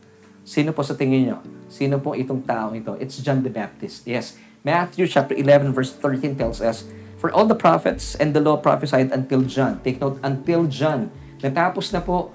Sino 0.46 0.70
po 0.78 0.86
sa 0.86 0.94
tingin 0.94 1.26
nyo? 1.26 1.38
Sino 1.74 1.98
po 1.98 2.14
itong 2.14 2.46
taong 2.46 2.78
ito? 2.78 2.94
It's 3.02 3.18
John 3.18 3.42
the 3.42 3.50
Baptist. 3.50 4.06
Yes. 4.06 4.38
Matthew 4.62 5.10
chapter 5.10 5.34
11 5.34 5.74
verse 5.74 5.90
13 5.98 6.38
tells 6.38 6.62
us, 6.62 6.86
For 7.18 7.34
all 7.34 7.50
the 7.50 7.58
prophets 7.58 8.14
and 8.14 8.38
the 8.38 8.40
law 8.46 8.62
prophesied 8.62 9.10
until 9.10 9.42
John. 9.42 9.82
Take 9.82 9.98
note, 9.98 10.22
until 10.22 10.70
John. 10.70 11.10
Natapos 11.42 11.90
na 11.90 12.06
po 12.06 12.30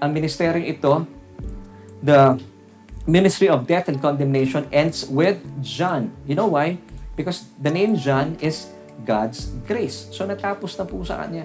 ang 0.00 0.16
ministeryo 0.16 0.64
ito. 0.64 1.04
The 2.00 2.40
ministry 3.04 3.52
of 3.52 3.68
death 3.68 3.92
and 3.92 4.00
condemnation 4.00 4.64
ends 4.72 5.04
with 5.04 5.44
John. 5.60 6.16
You 6.24 6.40
know 6.40 6.48
why? 6.48 6.80
Because 7.12 7.44
the 7.60 7.68
name 7.68 8.00
John 8.00 8.40
is 8.40 8.72
God's 9.04 9.52
grace. 9.68 10.08
So 10.08 10.24
natapos 10.24 10.80
na 10.80 10.88
po 10.88 11.04
sa 11.04 11.20
kanya. 11.20 11.44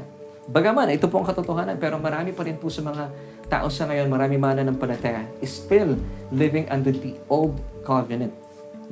Bagaman, 0.49 0.89
ito 0.89 1.11
po 1.11 1.21
ang 1.21 1.27
katotohanan, 1.27 1.77
pero 1.77 1.99
marami 1.99 2.33
pa 2.33 2.41
rin 2.47 2.57
po 2.57 2.71
sa 2.71 2.81
mga 2.81 3.11
tao 3.49 3.67
sa 3.67 3.89
ngayon, 3.89 4.07
marami 4.07 4.37
mana 4.37 4.61
ng 4.63 4.77
palataya, 4.77 5.25
is 5.41 5.49
still 5.49 5.97
living 6.29 6.69
under 6.69 6.93
the 6.93 7.17
old 7.27 7.57
covenant. 7.83 8.31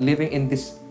Living 0.01 0.33
in 0.33 0.49
this 0.49 0.81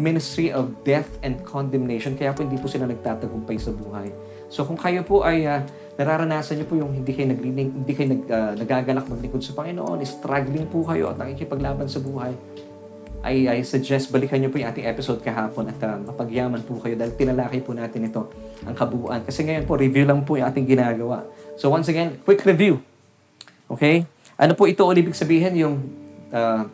ministry 0.00 0.48
of 0.48 0.72
death 0.84 1.08
and 1.20 1.44
condemnation. 1.44 2.16
Kaya 2.16 2.32
po 2.32 2.44
hindi 2.44 2.56
po 2.56 2.68
sila 2.68 2.88
nagtatagumpay 2.88 3.60
sa 3.60 3.72
buhay. 3.76 4.08
So 4.48 4.64
kung 4.64 4.80
kayo 4.80 5.04
po 5.04 5.24
ay 5.24 5.44
uh, 5.44 5.60
nararanasan 6.00 6.60
niyo 6.60 6.66
po 6.68 6.74
yung 6.76 6.92
hindi 6.92 7.12
kayo 7.12 7.32
nagliling, 7.32 7.84
hindi 7.84 7.92
kayo 7.92 8.08
nag, 8.16 8.22
uh, 8.28 8.52
nagagalak 8.56 9.04
maglingkod 9.08 9.44
sa 9.44 9.52
Panginoon, 9.56 10.00
struggling 10.04 10.68
po 10.68 10.84
kayo 10.88 11.12
at 11.12 11.20
nakikipaglaban 11.20 11.88
sa 11.88 12.00
buhay, 12.00 12.32
I, 13.22 13.46
I 13.46 13.58
suggest 13.62 14.10
balikan 14.10 14.42
niyo 14.42 14.50
po 14.50 14.58
yung 14.58 14.72
ating 14.74 14.88
episode 14.88 15.22
kahapon 15.22 15.70
at 15.70 15.78
uh, 15.84 15.94
mapagyaman 16.04 16.64
po 16.66 16.80
kayo 16.82 16.98
dahil 16.98 17.14
tinalakay 17.14 17.62
po 17.62 17.70
natin 17.76 18.08
ito, 18.08 18.28
ang 18.66 18.74
kabuuan. 18.74 19.22
Kasi 19.22 19.46
ngayon 19.46 19.64
po, 19.68 19.78
review 19.78 20.04
lang 20.08 20.26
po 20.26 20.34
yung 20.40 20.48
ating 20.48 20.66
ginagawa. 20.66 21.22
So 21.54 21.70
once 21.70 21.86
again, 21.86 22.18
quick 22.26 22.42
review. 22.42 22.91
Okay? 23.72 24.04
Ano 24.36 24.52
po 24.52 24.68
ito 24.68 24.84
ibig 24.92 25.16
sabihin? 25.16 25.56
Yung 25.56 25.76
uh, 26.28 26.68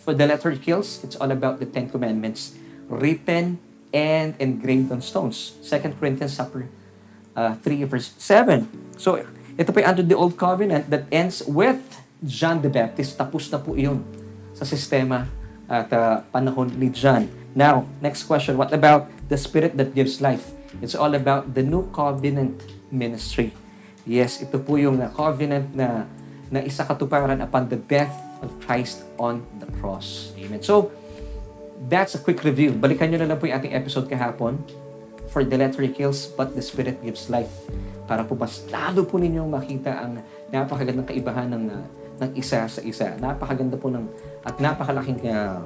for 0.00 0.12
the 0.16 0.26
letter 0.26 0.50
kills, 0.58 1.00
it's 1.06 1.14
all 1.14 1.30
about 1.30 1.62
the 1.62 1.68
Ten 1.68 1.86
Commandments 1.86 2.58
written 2.90 3.62
and 3.94 4.34
engraved 4.42 4.90
on 4.90 4.98
stones. 5.02 5.54
2 5.62 5.94
Corinthians 5.98 6.34
chapter 6.34 6.66
uh, 7.38 7.54
3 7.62 7.86
verse 7.86 8.10
7. 8.18 8.66
So 8.98 9.22
ito 9.54 9.70
po 9.70 9.78
under 9.84 10.02
the 10.02 10.16
Old 10.16 10.34
Covenant 10.34 10.90
that 10.90 11.06
ends 11.14 11.44
with 11.46 11.78
John 12.24 12.62
the 12.64 12.72
Baptist. 12.72 13.14
Tapos 13.14 13.46
na 13.52 13.58
po 13.62 13.78
iyon 13.78 14.02
sa 14.56 14.66
sistema 14.66 15.28
at 15.70 15.86
uh, 15.94 16.26
panahon 16.34 16.74
ni 16.74 16.90
John. 16.90 17.30
Now, 17.54 17.86
next 18.02 18.26
question, 18.26 18.58
what 18.58 18.70
about 18.70 19.10
the 19.30 19.38
spirit 19.38 19.74
that 19.78 19.94
gives 19.94 20.22
life? 20.22 20.50
It's 20.78 20.94
all 20.94 21.14
about 21.14 21.54
the 21.54 21.62
new 21.62 21.90
covenant 21.90 22.62
ministry. 22.90 23.54
Yes, 24.06 24.38
ito 24.42 24.58
po 24.62 24.78
yung 24.78 25.02
uh, 25.02 25.10
covenant 25.14 25.74
na 25.74 26.06
na 26.50 26.60
isa 26.60 26.82
katuparan 26.82 27.38
upon 27.40 27.70
the 27.70 27.78
death 27.88 28.12
of 28.42 28.50
Christ 28.66 29.06
on 29.16 29.46
the 29.62 29.70
cross. 29.78 30.34
Amen. 30.36 30.60
So, 30.60 30.90
that's 31.88 32.18
a 32.18 32.20
quick 32.20 32.42
review. 32.42 32.74
Balikan 32.74 33.14
nyo 33.14 33.22
na 33.22 33.32
lang 33.32 33.38
po 33.38 33.46
yung 33.46 33.56
ating 33.56 33.72
episode 33.72 34.10
kahapon. 34.10 34.58
For 35.30 35.46
the 35.46 35.54
letter 35.54 35.86
kills, 35.94 36.26
but 36.26 36.58
the 36.58 36.62
spirit 36.62 36.98
gives 37.06 37.30
life. 37.30 37.54
Para 38.10 38.26
po 38.26 38.34
mas 38.34 38.66
lalo 38.66 39.06
po 39.06 39.14
ninyong 39.14 39.46
makita 39.46 40.02
ang 40.02 40.18
napakagandang 40.50 41.06
kaibahan 41.06 41.54
ng, 41.54 41.64
uh, 41.70 41.86
ng 42.18 42.30
isa 42.34 42.66
sa 42.66 42.80
isa. 42.82 43.14
Napakaganda 43.14 43.78
po 43.78 43.94
ng 43.94 44.10
at 44.42 44.58
napakalaking 44.58 45.22
uh, 45.30 45.62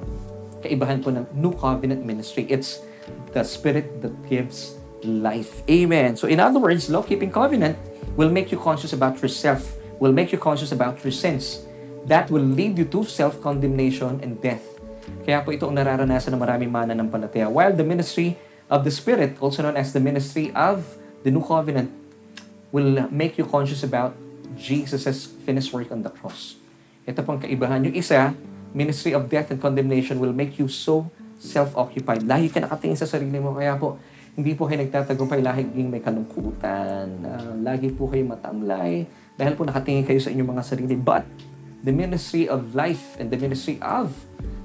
kaibahan 0.61 1.01
po 1.01 1.09
ng 1.09 1.25
New 1.33 1.57
Covenant 1.57 2.05
Ministry. 2.05 2.45
It's 2.53 2.85
the 3.33 3.41
Spirit 3.41 4.05
that 4.05 4.13
gives 4.29 4.77
life. 5.01 5.65
Amen. 5.65 6.13
So 6.21 6.29
in 6.29 6.45
other 6.45 6.61
words, 6.61 6.93
law-keeping 6.93 7.33
covenant 7.33 7.81
will 8.21 8.29
make 8.29 8.53
you 8.53 8.61
conscious 8.61 8.93
about 8.93 9.17
yourself, 9.25 9.81
will 9.99 10.13
make 10.13 10.31
you 10.35 10.41
conscious 10.41 10.73
about 10.73 11.01
your 11.03 11.15
sins. 11.15 11.65
That 12.05 12.29
will 12.29 12.45
lead 12.45 12.77
you 12.77 12.85
to 12.93 13.05
self-condemnation 13.05 14.21
and 14.21 14.37
death. 14.41 14.63
Kaya 15.25 15.41
po 15.41 15.53
ito 15.53 15.65
ang 15.69 15.77
nararanasan 15.77 16.37
ng 16.37 16.41
maraming 16.41 16.71
mananampalataya. 16.73 17.49
While 17.49 17.73
the 17.73 17.85
ministry 17.85 18.37
of 18.69 18.85
the 18.85 18.93
Spirit, 18.93 19.41
also 19.41 19.65
known 19.65 19.77
as 19.77 19.93
the 19.93 20.01
ministry 20.01 20.53
of 20.53 20.85
the 21.25 21.33
New 21.33 21.45
Covenant, 21.45 21.93
will 22.73 23.09
make 23.09 23.39
you 23.41 23.47
conscious 23.49 23.85
about 23.87 24.13
Jesus' 24.59 25.31
finished 25.47 25.73
work 25.73 25.89
on 25.93 26.05
the 26.05 26.13
cross. 26.13 26.59
Ito 27.05 27.25
pong 27.25 27.41
kaibahan. 27.41 27.85
Yung 27.89 27.97
isa, 27.97 28.33
ministry 28.75 29.13
of 29.15 29.29
death 29.29 29.53
and 29.53 29.61
condemnation 29.61 30.19
will 30.19 30.35
make 30.35 30.59
you 30.59 30.67
so 30.69 31.09
self-occupied. 31.39 32.25
Lagi 32.25 32.49
ka 32.49 32.65
nakatingin 32.65 32.99
sa 32.99 33.07
sarili 33.07 33.37
mo. 33.39 33.53
Kaya 33.55 33.77
po, 33.77 34.01
hindi 34.35 34.57
po 34.59 34.67
kayo 34.67 34.83
nagtatagumpay. 34.83 35.41
Laging 35.45 35.89
may 35.89 36.03
kalungkutan. 36.03 37.07
Uh, 37.23 37.55
lagi 37.63 37.93
po 37.93 38.11
kayo 38.11 38.25
matamlay. 38.27 39.07
Dahil 39.35 39.59
po 39.59 39.67
nakatingin 39.67 40.07
kayo 40.07 40.21
sa 40.23 40.31
inyong 40.31 40.51
mga 40.55 40.63
sarili. 40.63 40.95
But, 40.95 41.27
the 41.85 41.93
ministry 41.93 42.49
of 42.49 42.73
life 42.73 43.19
and 43.21 43.29
the 43.29 43.39
ministry 43.39 43.77
of 43.83 44.15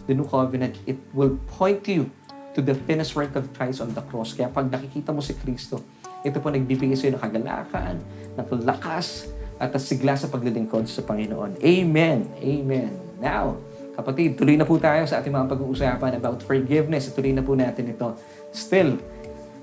the 0.08 0.14
new 0.16 0.26
covenant, 0.26 0.80
it 0.88 0.98
will 1.12 1.36
point 1.60 1.86
you 1.90 2.08
to 2.54 2.62
the 2.62 2.74
finished 2.88 3.14
work 3.14 3.36
of 3.36 3.50
Christ 3.54 3.82
on 3.82 3.94
the 3.94 4.04
cross. 4.06 4.34
Kaya 4.34 4.50
pag 4.50 4.70
nakikita 4.70 5.14
mo 5.14 5.22
si 5.22 5.36
Kristo, 5.38 5.82
ito 6.22 6.38
po 6.40 6.52
nagbibigay 6.52 6.96
sa 6.96 7.10
iyo 7.10 7.16
ng 7.16 7.24
kagalakan, 7.24 7.96
ng 8.36 8.46
lakas, 8.66 9.32
at 9.60 9.76
sigla 9.76 10.16
sa 10.16 10.32
paglilingkod 10.32 10.88
sa 10.88 11.04
Panginoon. 11.04 11.60
Amen. 11.60 12.32
Amen. 12.40 12.92
Now, 13.20 13.60
Kapatid, 14.00 14.40
tuloy 14.40 14.56
na 14.56 14.64
po 14.64 14.80
tayo 14.80 15.04
sa 15.04 15.20
ating 15.20 15.36
mga 15.36 15.52
pag-uusapan 15.52 16.24
about 16.24 16.40
forgiveness. 16.48 17.12
Tuloy 17.12 17.36
na 17.36 17.44
po 17.44 17.52
natin 17.52 17.92
ito. 17.92 18.16
Still, 18.56 18.96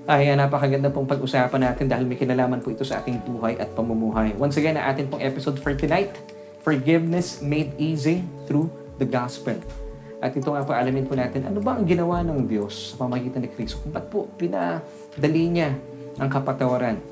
ay 0.07 0.31
napakaganda 0.39 0.87
pong 0.87 1.03
pag-usapan 1.03 1.67
natin 1.67 1.91
dahil 1.91 2.07
may 2.07 2.15
kinalaman 2.15 2.63
po 2.63 2.71
ito 2.71 2.87
sa 2.87 3.03
ating 3.03 3.19
buhay 3.27 3.59
at 3.59 3.67
pamumuhay. 3.75 4.31
Once 4.39 4.55
again, 4.55 4.79
ang 4.79 4.95
ating 4.95 5.11
pong 5.11 5.19
episode 5.19 5.59
for 5.59 5.75
tonight, 5.75 6.15
Forgiveness 6.63 7.43
Made 7.43 7.75
Easy 7.75 8.23
Through 8.47 8.71
the 9.03 9.03
Gospel. 9.03 9.59
At 10.23 10.31
ito 10.31 10.47
nga 10.47 10.63
po, 10.63 10.71
alamin 10.71 11.03
po 11.03 11.19
natin, 11.19 11.43
ano 11.43 11.59
ba 11.59 11.75
ang 11.75 11.83
ginawa 11.83 12.23
ng 12.23 12.47
Diyos 12.47 12.95
sa 12.95 13.03
pamagitan 13.03 13.43
ni 13.43 13.51
Kristo? 13.51 13.83
Kung 13.83 13.91
ba't 13.91 14.07
po 14.07 14.31
pinadali 14.39 15.43
niya 15.51 15.75
ang 16.17 16.31
kapatawaran 16.31 17.03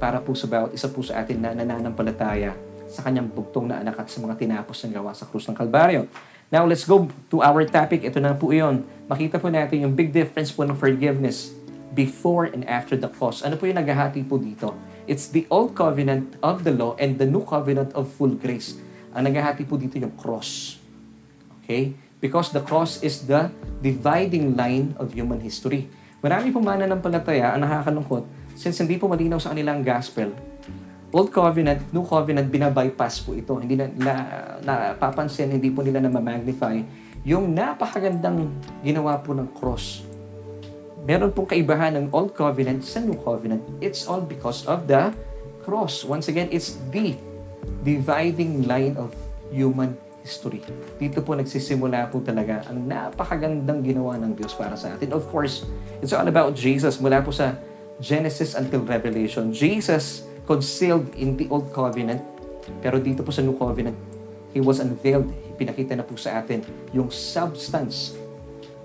para 0.00 0.16
po 0.24 0.32
sa 0.32 0.48
bawat 0.48 0.72
isa 0.72 0.88
po 0.88 1.04
sa 1.04 1.20
atin 1.20 1.44
na 1.44 1.52
nananampalataya 1.52 2.56
sa 2.88 3.04
kanyang 3.04 3.28
bugtong 3.28 3.68
na 3.68 3.84
anak 3.84 4.00
at 4.00 4.08
sa 4.08 4.24
mga 4.24 4.40
tinapos 4.40 4.80
ng 4.80 4.96
gawa 4.96 5.12
sa 5.12 5.28
krus 5.28 5.44
ng 5.44 5.54
Kalbaryo. 5.54 6.08
Now, 6.48 6.64
let's 6.64 6.88
go 6.88 7.04
to 7.28 7.44
our 7.44 7.68
topic. 7.68 8.00
Ito 8.00 8.16
na 8.16 8.32
po 8.32 8.48
iyon. 8.48 8.88
Makita 9.12 9.36
po 9.36 9.52
natin 9.52 9.84
yung 9.84 9.92
big 9.92 10.08
difference 10.08 10.48
po 10.48 10.64
ng 10.64 10.76
forgiveness 10.76 11.63
before 11.94 12.50
and 12.50 12.66
after 12.66 12.98
the 12.98 13.08
cross. 13.08 13.40
Ano 13.46 13.54
po 13.56 13.70
yung 13.70 13.78
naghahati 13.78 14.26
po 14.26 14.36
dito? 14.36 14.74
It's 15.06 15.30
the 15.30 15.46
old 15.48 15.78
covenant 15.78 16.36
of 16.42 16.66
the 16.66 16.74
law 16.74 16.98
and 16.98 17.16
the 17.16 17.24
new 17.24 17.46
covenant 17.46 17.94
of 17.94 18.10
full 18.10 18.34
grace. 18.34 18.76
Ang 19.14 19.30
naghahati 19.30 19.64
po 19.64 19.78
dito 19.78 19.96
yung 19.96 20.12
cross. 20.18 20.76
Okay? 21.62 21.94
Because 22.18 22.50
the 22.50 22.60
cross 22.60 23.00
is 23.00 23.24
the 23.30 23.48
dividing 23.80 24.58
line 24.58 24.98
of 24.98 25.14
human 25.14 25.38
history. 25.38 25.86
Marami 26.20 26.50
po 26.50 26.58
mana 26.58 26.88
ng 26.88 26.98
palataya 26.98 27.54
ang 27.54 27.62
nakakalungkot 27.62 28.26
since 28.58 28.80
hindi 28.80 28.98
po 28.98 29.06
malinaw 29.06 29.38
sa 29.38 29.52
kanilang 29.52 29.84
gospel 29.84 30.32
Old 31.14 31.30
Covenant, 31.30 31.94
New 31.94 32.02
Covenant, 32.02 32.50
binabypass 32.50 33.22
po 33.22 33.38
ito. 33.38 33.54
Hindi 33.54 33.78
na, 33.78 33.86
na 33.86 34.14
napapansin, 34.66 35.46
hindi 35.46 35.70
po 35.70 35.86
nila 35.86 36.02
na 36.02 36.10
ma-magnify 36.10 36.82
yung 37.22 37.54
napakagandang 37.54 38.50
ginawa 38.82 39.22
po 39.22 39.30
ng 39.30 39.46
cross. 39.54 40.02
Meron 41.04 41.36
pong 41.36 41.44
kaibahan 41.52 42.00
ng 42.00 42.08
Old 42.16 42.32
Covenant 42.32 42.80
sa 42.80 42.96
New 42.96 43.20
Covenant. 43.20 43.60
It's 43.84 44.08
all 44.08 44.24
because 44.24 44.64
of 44.64 44.88
the 44.88 45.12
cross. 45.60 46.00
Once 46.00 46.32
again, 46.32 46.48
it's 46.48 46.80
the 46.88 47.12
dividing 47.84 48.64
line 48.64 48.96
of 48.96 49.12
human 49.52 50.00
history. 50.24 50.64
Dito 50.96 51.20
po 51.20 51.36
nagsisimula 51.36 52.08
po 52.08 52.24
talaga 52.24 52.64
ang 52.72 52.88
napakagandang 52.88 53.84
ginawa 53.84 54.16
ng 54.16 54.32
Diyos 54.32 54.56
para 54.56 54.80
sa 54.80 54.96
atin. 54.96 55.12
Of 55.12 55.28
course, 55.28 55.68
it's 56.00 56.16
all 56.16 56.24
about 56.24 56.56
Jesus. 56.56 56.96
Mula 56.96 57.20
po 57.20 57.28
sa 57.28 57.60
Genesis 58.00 58.56
until 58.56 58.80
Revelation. 58.88 59.52
Jesus 59.52 60.24
concealed 60.48 61.12
in 61.20 61.36
the 61.36 61.44
Old 61.52 61.68
Covenant. 61.76 62.24
Pero 62.80 62.96
dito 62.96 63.20
po 63.20 63.28
sa 63.28 63.44
New 63.44 63.60
Covenant, 63.60 64.14
He 64.54 64.62
was 64.62 64.78
unveiled. 64.78 65.28
Pinakita 65.58 65.98
na 65.98 66.06
po 66.06 66.14
sa 66.14 66.38
atin 66.38 66.62
yung 66.94 67.10
substance 67.10 68.14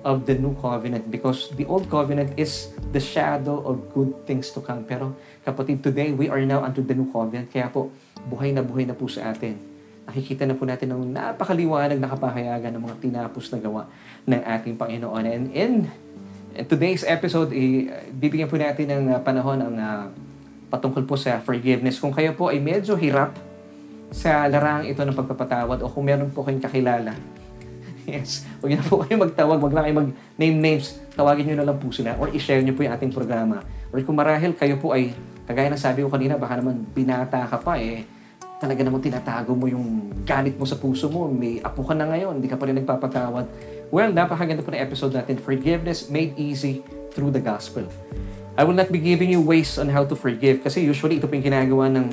of 0.03 0.23
the 0.25 0.35
New 0.35 0.55
Covenant 0.57 1.11
because 1.11 1.51
the 1.55 1.67
Old 1.67 1.87
Covenant 1.91 2.35
is 2.39 2.71
the 2.91 3.01
shadow 3.01 3.59
of 3.63 3.91
good 3.91 4.13
things 4.23 4.51
to 4.55 4.59
come. 4.63 4.87
Pero 4.87 5.15
kapatid, 5.43 5.83
today 5.83 6.15
we 6.15 6.31
are 6.31 6.41
now 6.43 6.63
under 6.63 6.81
the 6.83 6.95
New 6.95 7.09
Covenant. 7.11 7.51
Kaya 7.51 7.67
po, 7.67 7.91
buhay 8.27 8.55
na 8.55 8.63
buhay 8.63 8.87
na 8.87 8.95
po 8.95 9.07
sa 9.07 9.31
atin. 9.31 9.59
Nakikita 10.09 10.47
na 10.49 10.57
po 10.57 10.65
natin 10.65 10.89
ang 10.89 11.05
napakaliwanag 11.05 12.01
na 12.01 12.09
kapahayagan 12.09 12.73
ng 12.73 12.81
mga 12.81 12.95
tinapos 12.97 13.53
na 13.53 13.57
gawa 13.61 13.83
ng 14.25 14.41
ating 14.41 14.75
Panginoon. 14.75 15.23
And 15.29 15.45
in, 15.53 15.71
in 16.57 16.65
today's 16.65 17.05
episode, 17.05 17.53
eh, 17.53 18.09
bibigyan 18.09 18.49
po 18.49 18.57
natin 18.57 18.89
ng 18.89 19.03
uh, 19.13 19.21
panahon 19.21 19.61
ang 19.61 19.75
uh, 19.77 20.03
patungkol 20.73 21.05
po 21.05 21.13
sa 21.13 21.37
forgiveness. 21.41 22.01
Kung 22.01 22.13
kayo 22.13 22.33
po 22.33 22.49
ay 22.49 22.57
medyo 22.57 22.97
hirap 22.97 23.37
sa 24.09 24.49
larang 24.49 24.89
ito 24.89 25.05
ng 25.05 25.13
pagpapatawad 25.13 25.85
o 25.85 25.89
kung 25.89 26.09
meron 26.09 26.33
po 26.33 26.41
kayong 26.41 26.65
kakilala, 26.65 27.13
yes, 28.09 28.45
huwag 28.59 28.75
na 28.75 28.83
po 28.83 29.05
kayo 29.05 29.21
magtawag, 29.21 29.57
huwag 29.61 29.73
na 29.73 29.81
kayo 29.85 29.95
mag-name 30.01 30.57
names, 30.57 30.97
tawagin 31.13 31.53
nyo 31.53 31.57
na 31.61 31.65
lang 31.69 31.77
po 31.77 31.93
sila 31.93 32.17
or 32.17 32.33
i-share 32.33 32.61
nyo 32.65 32.73
po 32.73 32.81
yung 32.81 32.93
ating 32.97 33.13
programa. 33.13 33.61
Or 33.93 34.01
kung 34.01 34.17
marahil 34.17 34.57
kayo 34.57 34.81
po 34.81 34.93
ay, 34.93 35.13
kagaya 35.45 35.69
ng 35.69 35.81
sabi 35.81 36.05
ko 36.05 36.09
kanina, 36.09 36.37
baka 36.37 36.57
naman 36.57 36.85
binata 36.93 37.45
ka 37.45 37.57
pa 37.61 37.77
eh, 37.77 38.05
talaga 38.59 38.83
naman 38.83 38.99
tinatago 38.99 39.55
mo 39.55 39.71
yung 39.71 40.11
galit 40.27 40.59
mo 40.59 40.67
sa 40.67 40.75
puso 40.75 41.07
mo, 41.07 41.31
may 41.31 41.63
apo 41.63 41.81
ka 41.85 41.95
na 41.95 42.09
ngayon, 42.11 42.37
hindi 42.37 42.51
ka 42.51 42.59
pa 42.59 42.67
rin 42.67 42.75
nagpapatawad. 42.83 43.45
Well, 43.89 44.11
napakaganda 44.11 44.61
po 44.61 44.69
na 44.69 44.83
episode 44.83 45.15
natin, 45.15 45.39
Forgiveness 45.39 46.11
Made 46.11 46.35
Easy 46.35 46.83
Through 47.15 47.33
the 47.33 47.41
Gospel. 47.41 47.87
I 48.59 48.67
will 48.67 48.75
not 48.75 48.91
be 48.91 48.99
giving 48.99 49.31
you 49.31 49.39
ways 49.39 49.79
on 49.79 49.87
how 49.87 50.03
to 50.03 50.19
forgive 50.19 50.59
kasi 50.59 50.83
usually 50.83 51.15
ito 51.15 51.31
po 51.31 51.33
yung 51.39 51.47
ginagawa 51.47 51.87
ng 51.87 52.11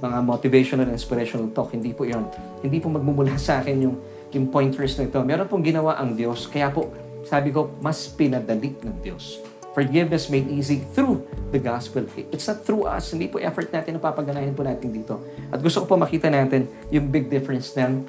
mga 0.00 0.18
motivational 0.24 0.84
and 0.84 0.96
inspirational 0.96 1.48
talk. 1.56 1.72
Hindi 1.72 1.96
po 1.96 2.04
yon. 2.04 2.28
Hindi 2.60 2.80
po 2.80 2.92
magmumula 2.92 3.36
sa 3.40 3.64
akin 3.64 3.88
yung, 3.88 3.96
yung 4.34 4.50
pointers 4.50 4.96
na 4.98 5.06
ito. 5.06 5.18
Meron 5.22 5.46
pong 5.46 5.64
ginawa 5.66 5.98
ang 5.98 6.14
Diyos. 6.14 6.46
Kaya 6.46 6.70
po, 6.70 6.90
sabi 7.26 7.50
ko, 7.50 7.74
mas 7.82 8.08
pinadali 8.10 8.74
ng 8.80 8.96
Diyos. 9.02 9.42
Forgiveness 9.70 10.26
made 10.26 10.50
easy 10.50 10.82
through 10.94 11.22
the 11.54 11.62
gospel. 11.62 12.02
It's 12.34 12.50
not 12.50 12.66
through 12.66 12.90
us. 12.90 13.14
Hindi 13.14 13.30
po 13.30 13.38
effort 13.38 13.70
natin 13.70 13.98
na 13.98 14.00
papaganahin 14.02 14.50
po 14.50 14.66
natin 14.66 14.90
dito. 14.90 15.22
At 15.54 15.62
gusto 15.62 15.86
ko 15.86 15.94
po 15.94 15.94
makita 15.94 16.26
natin 16.26 16.66
yung 16.90 17.06
big 17.06 17.30
difference 17.30 17.70
ng 17.78 18.02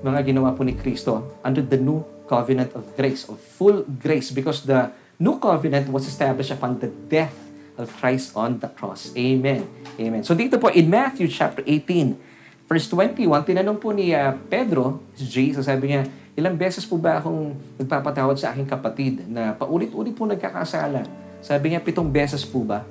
mga 0.00 0.32
ginawa 0.32 0.56
po 0.56 0.64
ni 0.64 0.72
Kristo 0.72 1.36
under 1.44 1.60
the 1.60 1.76
new 1.76 2.00
covenant 2.24 2.72
of 2.72 2.88
grace, 2.96 3.28
of 3.28 3.36
full 3.36 3.84
grace, 4.00 4.32
because 4.32 4.64
the 4.64 4.88
new 5.20 5.36
covenant 5.36 5.92
was 5.92 6.08
established 6.08 6.52
upon 6.52 6.80
the 6.80 6.88
death 6.88 7.36
of 7.76 7.92
Christ 8.00 8.32
on 8.32 8.64
the 8.64 8.70
cross. 8.72 9.12
Amen. 9.12 9.68
Amen. 10.00 10.22
So 10.24 10.32
dito 10.32 10.56
po 10.56 10.72
in 10.72 10.88
Matthew 10.88 11.28
chapter 11.28 11.60
18, 11.66 12.33
verse 12.64 12.86
21, 12.88 13.44
tinanong 13.44 13.78
po 13.78 13.92
ni 13.92 14.16
uh, 14.16 14.32
Pedro, 14.48 15.00
si 15.12 15.24
Jesus, 15.28 15.68
sabi 15.68 15.92
niya, 15.92 16.08
ilang 16.34 16.56
beses 16.56 16.82
po 16.82 16.98
ba 16.98 17.20
akong 17.20 17.54
nagpapatawad 17.78 18.34
sa 18.40 18.50
aking 18.50 18.66
kapatid 18.66 19.22
na 19.28 19.54
paulit-ulit 19.54 20.16
po 20.16 20.24
nagkakasala? 20.26 21.04
Sabi 21.44 21.72
niya, 21.72 21.80
pitong 21.84 22.08
beses 22.08 22.42
po 22.42 22.64
ba? 22.64 22.82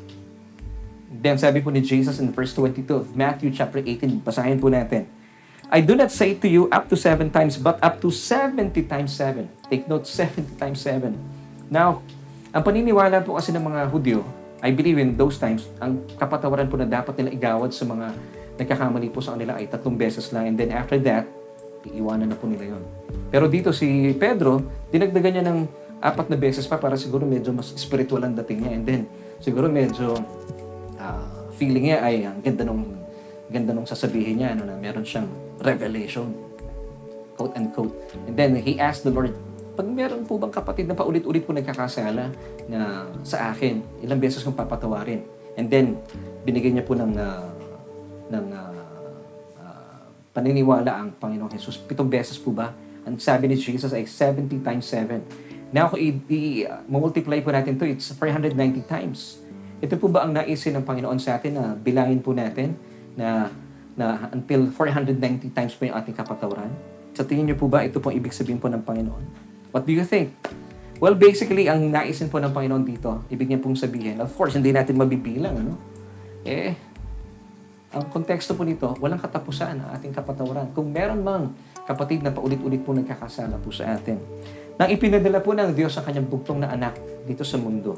Then 1.09 1.37
sabi 1.41 1.61
po 1.61 1.69
ni 1.73 1.81
Jesus 1.81 2.21
in 2.21 2.29
verse 2.31 2.53
22 2.55 2.85
of 2.93 3.05
Matthew 3.17 3.49
chapter 3.49 3.81
18, 3.81 4.21
basahin 4.21 4.61
po 4.61 4.69
natin. 4.69 5.09
I 5.73 5.81
do 5.81 5.97
not 5.97 6.13
say 6.13 6.37
to 6.37 6.45
you 6.45 6.69
up 6.69 6.85
to 6.93 6.95
seven 6.99 7.33
times, 7.33 7.57
but 7.57 7.81
up 7.81 7.97
to 8.05 8.13
70 8.13 8.77
times 8.85 9.09
seven. 9.09 9.49
Take 9.73 9.89
note, 9.89 10.05
70 10.05 10.53
times 10.61 10.77
seven. 10.77 11.17
Now, 11.65 12.05
ang 12.53 12.61
paniniwala 12.61 13.25
po 13.25 13.41
kasi 13.41 13.49
ng 13.49 13.65
mga 13.65 13.89
Hudyo, 13.89 14.21
I 14.61 14.69
believe 14.69 15.01
in 15.01 15.17
those 15.17 15.41
times, 15.41 15.65
ang 15.81 16.05
kapatawaran 16.21 16.69
po 16.69 16.77
na 16.77 16.85
dapat 16.85 17.17
nila 17.17 17.33
igawad 17.33 17.73
sa 17.73 17.89
mga 17.89 18.13
nagkakamali 18.57 19.09
po 19.09 19.19
sa 19.23 19.33
kanila 19.37 19.57
ay 19.57 19.69
tatlong 19.69 19.97
beses 19.97 20.29
lang. 20.33 20.49
And 20.49 20.55
then 20.57 20.73
after 20.73 20.97
that, 21.05 21.25
iiwanan 21.83 22.31
na 22.31 22.37
po 22.37 22.47
nila 22.47 22.77
yon. 22.77 22.83
Pero 23.33 23.49
dito 23.49 23.73
si 23.73 24.13
Pedro, 24.15 24.61
dinagdagan 24.93 25.31
niya 25.39 25.45
ng 25.45 25.59
apat 26.03 26.27
na 26.29 26.37
beses 26.37 26.67
pa 26.67 26.77
para 26.77 26.99
siguro 26.99 27.23
medyo 27.23 27.55
mas 27.55 27.71
spiritual 27.75 28.23
ang 28.23 28.35
dating 28.37 28.59
niya. 28.63 28.71
And 28.75 28.83
then, 28.83 29.01
siguro 29.43 29.67
medyo 29.67 30.15
uh, 30.99 31.51
feeling 31.59 31.91
niya 31.91 31.99
ay 32.03 32.23
ang 32.23 32.39
ganda 32.39 32.63
nung 32.65 33.03
ganda 33.51 33.71
nung 33.75 33.85
sasabihin 33.85 34.41
niya 34.41 34.57
ano 34.57 34.65
na 34.65 34.75
meron 34.79 35.05
siyang 35.05 35.29
revelation 35.61 36.33
quote 37.37 37.53
unquote 37.53 37.93
and 38.25 38.33
then 38.33 38.57
he 38.57 38.81
asked 38.81 39.05
the 39.05 39.13
Lord 39.13 39.37
pag 39.73 39.85
meron 39.85 40.25
po 40.25 40.41
bang 40.41 40.53
kapatid 40.53 40.85
na 40.89 40.97
paulit-ulit 40.97 41.45
po 41.45 41.53
nagkakasala 41.53 42.33
na 42.65 43.05
sa 43.21 43.53
akin 43.53 44.01
ilang 44.01 44.17
beses 44.17 44.41
kong 44.41 44.57
papatawarin 44.57 45.21
and 45.53 45.69
then 45.69 45.97
binigyan 46.45 46.81
niya 46.81 46.85
po 46.85 46.97
ng 46.97 47.13
uh, 47.13 47.52
ng 48.33 48.45
uh, 49.61 50.03
paniniwala 50.33 50.91
ang 51.05 51.13
Panginoong 51.13 51.53
Jesus. 51.53 51.77
Pitong 51.77 52.09
beses 52.09 52.41
po 52.41 52.49
ba? 52.49 52.73
Ang 53.05 53.21
sabi 53.21 53.45
ni 53.51 53.59
Jesus 53.59 53.93
ay 53.93 54.09
70 54.09 54.65
times 54.65 54.85
7. 54.89 55.73
Now, 55.73 55.89
kung 55.89 56.01
i-multiply 56.01 57.41
po 57.41 57.49
natin 57.49 57.77
to, 57.77 57.85
it's 57.85 58.13
490 58.13 58.57
times. 58.85 59.41
Ito 59.83 59.97
po 59.97 60.07
ba 60.07 60.23
ang 60.23 60.31
naisin 60.31 60.77
ng 60.79 60.85
Panginoon 60.85 61.19
sa 61.19 61.35
atin 61.41 61.59
na 61.59 61.73
bilangin 61.75 62.21
po 62.21 62.31
natin 62.31 62.77
na, 63.17 63.49
na 63.97 64.31
until 64.31 64.69
490 64.69 65.49
times 65.51 65.73
po 65.75 65.89
yung 65.89 65.97
ating 65.97 66.15
kapatawaran? 66.15 66.71
Sa 67.13 67.25
tingin 67.25 67.51
niyo 67.51 67.57
po 67.57 67.67
ba 67.67 67.83
ito 67.83 67.99
pong 67.99 68.15
ibig 68.15 68.31
sabihin 68.31 68.61
po 68.61 68.69
ng 68.69 68.85
Panginoon? 68.85 69.25
What 69.73 69.83
do 69.83 69.91
you 69.91 70.05
think? 70.05 70.37
Well, 71.03 71.17
basically, 71.17 71.67
ang 71.67 71.91
naisin 71.91 72.31
po 72.31 72.39
ng 72.39 72.55
Panginoon 72.55 72.85
dito, 72.87 73.27
ibig 73.27 73.51
niya 73.51 73.59
pong 73.59 73.75
sabihin, 73.75 74.23
of 74.23 74.31
course, 74.37 74.55
hindi 74.55 74.71
natin 74.71 74.95
mabibilang, 74.95 75.57
ano? 75.57 75.73
Eh, 76.47 76.77
ang 77.93 78.09
konteksto 78.09 78.57
po 78.57 78.65
nito, 78.65 78.89
walang 78.97 79.21
katapusan 79.21 79.77
ang 79.77 79.89
ating 79.93 80.17
kapatawaran. 80.17 80.73
Kung 80.73 80.89
meron 80.89 81.21
mang 81.21 81.53
kapatid 81.85 82.25
na 82.25 82.33
paulit-ulit 82.33 82.81
po 82.81 82.89
nagkakasala 82.97 83.61
po 83.61 83.69
sa 83.69 83.93
atin. 83.93 84.17
Nang 84.81 84.89
ipinadala 84.89 85.37
po 85.37 85.53
ng 85.53 85.77
Diyos 85.77 85.93
ang 85.93 86.05
kanyang 86.09 86.25
bugtong 86.25 86.65
na 86.65 86.73
anak 86.73 86.97
dito 87.29 87.45
sa 87.45 87.61
mundo. 87.61 87.93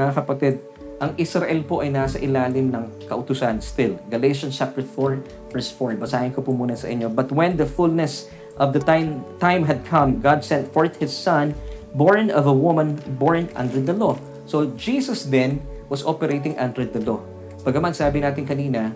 Mga 0.00 0.12
kapatid, 0.16 0.64
ang 0.98 1.12
Israel 1.20 1.60
po 1.68 1.84
ay 1.84 1.92
nasa 1.92 2.16
ilalim 2.16 2.72
ng 2.72 3.04
kautusan 3.04 3.60
still. 3.60 4.00
Galatians 4.08 4.56
chapter 4.56 4.80
4 4.80 5.52
verse 5.52 5.70
4. 5.76 6.00
Basahin 6.00 6.32
ko 6.32 6.40
po 6.40 6.56
muna 6.56 6.72
sa 6.72 6.88
inyo. 6.88 7.12
But 7.12 7.28
when 7.28 7.60
the 7.60 7.68
fullness 7.68 8.32
of 8.56 8.72
the 8.72 8.80
time, 8.80 9.22
time 9.36 9.68
had 9.68 9.84
come, 9.84 10.24
God 10.24 10.40
sent 10.40 10.72
forth 10.72 10.96
His 10.96 11.12
Son, 11.12 11.52
born 11.92 12.32
of 12.32 12.48
a 12.48 12.56
woman, 12.56 12.96
born 13.20 13.52
under 13.52 13.78
the 13.78 13.92
law. 13.92 14.16
So 14.48 14.72
Jesus 14.74 15.28
then 15.28 15.60
was 15.92 16.00
operating 16.00 16.56
under 16.56 16.88
the 16.88 17.04
law. 17.04 17.20
Bagaman 17.66 17.90
sabi 17.90 18.22
natin 18.22 18.46
kanina, 18.46 18.94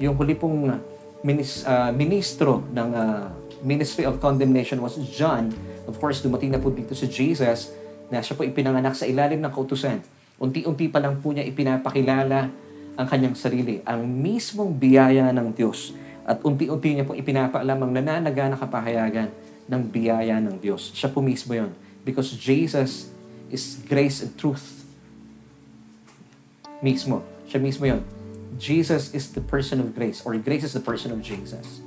yung 0.00 0.16
huli 0.16 0.32
pong 0.32 0.80
minis, 1.20 1.66
uh, 1.68 1.92
ministro 1.92 2.64
ng 2.72 2.90
uh, 2.94 3.28
Ministry 3.62 4.06
of 4.06 4.22
Condemnation 4.22 4.78
was 4.78 4.96
John. 5.10 5.50
Of 5.90 5.98
course, 5.98 6.22
dumating 6.22 6.54
na 6.54 6.62
po 6.62 6.70
dito 6.70 6.94
si 6.94 7.10
Jesus 7.10 7.74
na 8.08 8.22
siya 8.22 8.38
po 8.38 8.46
ipinanganak 8.46 8.94
sa 8.94 9.04
ilalim 9.04 9.42
ng 9.42 9.50
kautusan. 9.50 9.98
Unti-unti 10.38 10.86
pa 10.86 11.02
lang 11.02 11.18
po 11.18 11.34
niya 11.34 11.42
ipinapakilala 11.42 12.48
ang 12.98 13.06
kanyang 13.06 13.34
sarili, 13.34 13.82
ang 13.82 14.06
mismong 14.06 14.74
biyaya 14.78 15.34
ng 15.34 15.54
Diyos. 15.54 15.94
At 16.22 16.42
unti-unti 16.46 16.94
niya 16.94 17.06
po 17.06 17.18
ipinapaalam 17.18 17.78
ang 17.82 17.90
nananaga 17.90 18.46
na 18.46 18.56
kapahayagan 18.58 19.28
ng 19.66 19.82
biyaya 19.90 20.38
ng 20.38 20.62
Diyos. 20.62 20.94
Siya 20.94 21.10
po 21.10 21.18
mismo 21.18 21.52
yon 21.52 21.74
Because 22.06 22.30
Jesus 22.32 23.10
is 23.50 23.80
grace 23.84 24.22
and 24.22 24.32
truth 24.38 24.86
mismo. 26.78 27.37
Siya 27.48 27.58
mismo 27.58 27.88
yon. 27.88 28.04
Jesus 28.60 29.14
is 29.16 29.32
the 29.32 29.40
person 29.40 29.80
of 29.80 29.96
grace 29.96 30.20
or 30.20 30.36
grace 30.36 30.62
is 30.66 30.76
the 30.76 30.84
person 30.84 31.10
of 31.10 31.24
Jesus. 31.24 31.80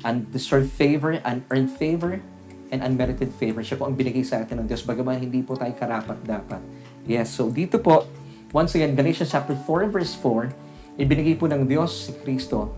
Undeserved 0.00 0.72
favor, 0.72 1.20
unearned 1.20 1.72
favor, 1.76 2.24
and 2.72 2.80
unmerited 2.80 3.30
favor. 3.36 3.60
Siya 3.60 3.76
po 3.76 3.86
ang 3.86 3.94
binigay 3.94 4.24
sa 4.24 4.40
atin 4.40 4.64
ng 4.64 4.66
Diyos, 4.66 4.82
bagaman 4.82 5.20
hindi 5.20 5.44
po 5.44 5.54
tayo 5.54 5.72
karapat 5.76 6.18
dapat. 6.24 6.60
Yes, 7.04 7.30
so 7.36 7.52
dito 7.52 7.76
po, 7.78 8.08
once 8.56 8.72
again, 8.74 8.96
Galatians 8.96 9.30
chapter 9.30 9.54
4 9.54 9.92
verse 9.92 10.16
4, 10.16 10.48
ibinigay 10.96 11.36
po 11.36 11.44
ng 11.50 11.68
Diyos 11.68 12.08
si 12.08 12.12
Kristo 12.24 12.72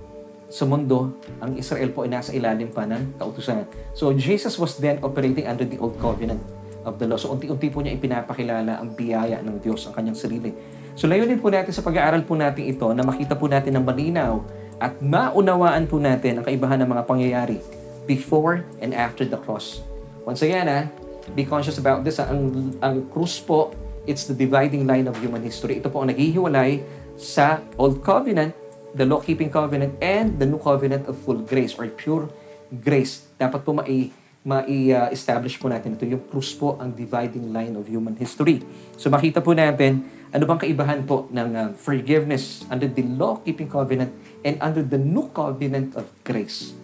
sa 0.47 0.63
mundo, 0.63 1.19
ang 1.43 1.59
Israel 1.59 1.91
po 1.91 2.07
ay 2.07 2.11
nasa 2.15 2.31
ilalim 2.31 2.71
pa 2.71 2.87
ng 2.87 3.19
kautusan. 3.19 3.67
So 3.99 4.15
Jesus 4.15 4.55
was 4.63 4.79
then 4.79 5.03
operating 5.03 5.51
under 5.51 5.67
the 5.67 5.79
old 5.83 5.99
covenant 5.99 6.39
of 6.87 7.03
the 7.03 7.07
law. 7.11 7.19
So 7.19 7.35
unti-unti 7.35 7.67
po 7.67 7.83
niya 7.83 7.99
ipinapakilala 7.99 8.79
ang 8.79 8.95
biyaya 8.95 9.43
ng 9.43 9.59
Diyos, 9.59 9.91
ang 9.91 9.95
kanyang 9.99 10.15
sarili. 10.15 10.55
So 10.97 11.05
layunin 11.05 11.45
po 11.45 11.53
natin 11.53 11.77
sa 11.77 11.85
pag-aaral 11.85 12.25
po 12.25 12.33
natin 12.41 12.65
ito 12.73 12.89
na 12.97 13.05
makita 13.05 13.37
po 13.37 13.45
natin 13.45 13.77
ng 13.77 13.85
malinaw 13.85 14.41
at 14.81 14.97
maunawaan 15.05 15.85
po 15.85 16.01
natin 16.01 16.41
ang 16.41 16.45
kaibahan 16.49 16.81
ng 16.81 16.89
mga 16.89 17.03
pangyayari 17.05 17.61
before 18.09 18.65
and 18.81 18.97
after 18.97 19.29
the 19.29 19.37
cross. 19.45 19.85
Once 20.25 20.41
again, 20.41 20.65
ah, 20.73 20.89
be 21.37 21.45
conscious 21.45 21.77
about 21.77 22.01
this. 22.01 22.17
Ah. 22.17 22.33
Ang, 22.33 22.73
ang 22.81 23.05
cross 23.13 23.37
po, 23.37 23.77
it's 24.09 24.25
the 24.25 24.33
dividing 24.33 24.89
line 24.89 25.05
of 25.05 25.21
human 25.21 25.45
history. 25.45 25.85
Ito 25.85 25.93
po 25.93 26.01
ang 26.01 26.09
naghihiwalay 26.09 26.81
sa 27.21 27.61
Old 27.77 28.01
Covenant, 28.01 28.57
the 28.97 29.05
law-keeping 29.05 29.53
covenant, 29.53 30.01
and 30.01 30.41
the 30.41 30.49
New 30.49 30.61
Covenant 30.61 31.05
of 31.13 31.21
full 31.21 31.45
grace 31.45 31.77
or 31.77 31.93
pure 31.93 32.33
grace. 32.73 33.29
Dapat 33.37 33.61
po 33.69 33.77
mai 33.77 34.09
mai-establish 34.47 35.59
po 35.59 35.67
natin 35.67 35.99
ito. 35.99 36.07
Yung 36.07 36.23
cross 36.31 36.55
po 36.55 36.79
ang 36.79 36.95
dividing 36.95 37.51
line 37.51 37.75
of 37.75 37.83
human 37.91 38.15
history. 38.15 38.63
So 38.95 39.11
makita 39.11 39.43
po 39.43 39.51
natin 39.59 40.07
ano 40.35 40.43
bang 40.47 40.61
kaibahan 40.63 41.01
po 41.07 41.31
ng 41.31 41.49
uh, 41.55 41.69
forgiveness 41.79 42.67
under 42.67 42.91
the 42.91 43.05
law-keeping 43.05 43.71
covenant 43.71 44.11
and 44.43 44.59
under 44.59 44.83
the 44.83 44.99
new 44.99 45.31
covenant 45.31 45.95
of 45.95 46.11
grace? 46.27 46.75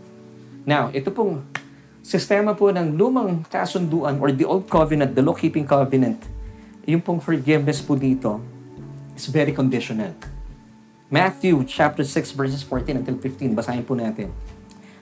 Now, 0.63 0.95
ito 0.95 1.11
pong 1.11 1.43
sistema 2.03 2.55
po 2.55 2.71
ng 2.71 2.95
lumang 2.95 3.43
kasunduan 3.51 4.23
or 4.23 4.31
the 4.31 4.47
old 4.47 4.71
covenant, 4.71 5.15
the 5.15 5.23
law-keeping 5.23 5.67
covenant, 5.67 6.23
yung 6.87 7.03
pong 7.03 7.23
forgiveness 7.23 7.79
po 7.79 7.95
dito 7.95 8.43
is 9.15 9.31
very 9.31 9.55
conditional. 9.55 10.11
Matthew 11.13 11.63
chapter 11.69 12.03
6 12.03 12.33
verses 12.33 12.63
14 12.65 13.05
until 13.05 13.21
15, 13.21 13.55
basahin 13.55 13.85
po 13.87 13.95
natin. 13.95 14.33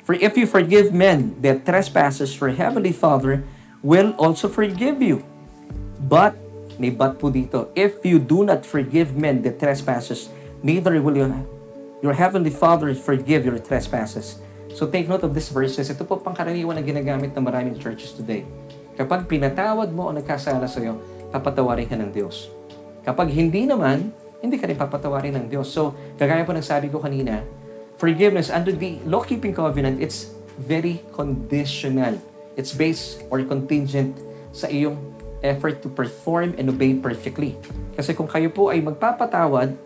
For 0.05 0.18
if 0.18 0.35
you 0.35 0.44
forgive 0.44 0.90
men 0.90 1.38
their 1.38 1.57
trespasses, 1.57 2.35
your 2.35 2.50
heavenly 2.50 2.92
Father 2.92 3.46
will 3.79 4.12
also 4.18 4.50
forgive 4.50 4.98
you. 4.98 5.22
But 6.03 6.35
may 6.81 6.88
but 6.88 7.21
po 7.21 7.29
dito. 7.29 7.69
If 7.77 8.01
you 8.09 8.16
do 8.16 8.40
not 8.40 8.64
forgive 8.64 9.12
men 9.12 9.45
the 9.45 9.53
trespasses, 9.53 10.33
neither 10.64 10.97
will 11.05 11.12
you, 11.12 11.29
your 12.01 12.16
heavenly 12.16 12.49
Father 12.49 12.97
forgive 12.97 13.45
your 13.45 13.61
trespasses. 13.61 14.40
So 14.73 14.88
take 14.88 15.05
note 15.05 15.21
of 15.21 15.37
these 15.37 15.53
verses. 15.53 15.93
Ito 15.93 16.09
po 16.09 16.16
pangkaraniwan 16.25 16.81
na 16.81 16.83
ginagamit 16.83 17.37
ng 17.37 17.45
maraming 17.45 17.77
churches 17.77 18.16
today. 18.16 18.49
Kapag 18.97 19.29
pinatawad 19.29 19.93
mo 19.93 20.09
o 20.09 20.11
nagkasala 20.16 20.64
sa 20.64 20.81
iyo, 20.81 20.97
papatawarin 21.29 21.85
ka 21.85 22.01
ng 22.01 22.09
Diyos. 22.16 22.49
Kapag 23.05 23.29
hindi 23.29 23.69
naman, 23.69 24.09
hindi 24.40 24.57
ka 24.57 24.64
rin 24.64 24.81
papatawarin 24.81 25.37
ng 25.37 25.47
Diyos. 25.53 25.69
So, 25.69 25.93
kagaya 26.16 26.49
po 26.49 26.57
ng 26.57 26.64
sabi 26.64 26.88
ko 26.88 26.97
kanina, 26.97 27.45
forgiveness 28.01 28.49
under 28.49 28.73
the 28.73 28.97
law-keeping 29.05 29.53
covenant, 29.53 30.01
it's 30.01 30.33
very 30.57 31.05
conditional. 31.12 32.16
It's 32.57 32.73
based 32.73 33.21
or 33.29 33.45
contingent 33.45 34.16
sa 34.57 34.69
iyong 34.73 34.97
effort 35.40 35.81
to 35.81 35.88
perform 35.88 36.57
and 36.57 36.68
obey 36.68 36.96
perfectly. 36.96 37.57
Kasi 37.96 38.12
kung 38.12 38.29
kayo 38.29 38.53
po 38.53 38.68
ay 38.72 38.81
magpapatawad, 38.85 39.76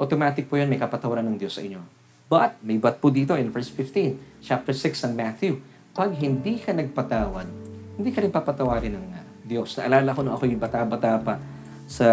automatic 0.00 0.48
po 0.48 0.56
yun 0.56 0.68
may 0.68 0.80
kapatawaran 0.80 1.24
ng 1.28 1.36
Diyos 1.36 1.56
sa 1.56 1.62
inyo. 1.62 1.80
But, 2.28 2.56
may 2.64 2.80
but 2.80 2.98
po 2.98 3.12
dito 3.12 3.36
in 3.36 3.52
verse 3.52 3.68
15, 3.68 4.40
chapter 4.40 4.72
6 4.72 5.06
ng 5.08 5.12
Matthew. 5.12 5.60
Pag 5.92 6.16
hindi 6.16 6.58
ka 6.58 6.72
nagpatawad, 6.72 7.46
hindi 8.00 8.10
ka 8.10 8.24
rin 8.24 8.32
papatawarin 8.32 8.96
ng, 8.96 9.06
Diyos. 9.44 9.76
Naalala 9.76 10.16
ko 10.16 10.24
nung 10.24 10.34
ako 10.34 10.48
yung 10.48 10.58
bata-bata 10.58 11.20
pa 11.20 11.36
sa 11.84 12.08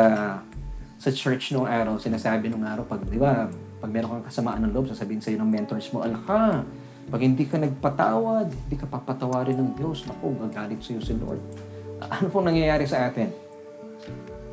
sa 1.02 1.10
church 1.10 1.50
noong 1.50 1.66
araw, 1.66 1.98
sinasabi 1.98 2.46
nung 2.46 2.62
araw, 2.62 2.86
pag, 2.86 3.02
di 3.10 3.18
ba, 3.18 3.50
pag 3.82 3.90
meron 3.90 4.22
kang 4.22 4.30
kasamaan 4.30 4.62
ng 4.70 4.70
loob, 4.70 4.86
sasabihin 4.86 5.18
sa'yo 5.18 5.42
ng 5.42 5.50
mentors 5.50 5.90
mo, 5.90 6.06
alaka, 6.06 6.62
pag 7.10 7.22
hindi 7.26 7.42
ka 7.50 7.58
nagpatawad, 7.58 8.54
hindi 8.54 8.78
ka 8.78 8.86
papatawarin 8.86 9.58
ng 9.58 9.70
Diyos. 9.82 10.06
Naku, 10.06 10.30
gagalit 10.46 10.78
sa'yo 10.86 11.02
si 11.02 11.18
Lord. 11.18 11.42
Ano 12.10 12.34
pong 12.34 12.50
nangyayari 12.50 12.90
sa 12.90 13.06
atin? 13.06 13.30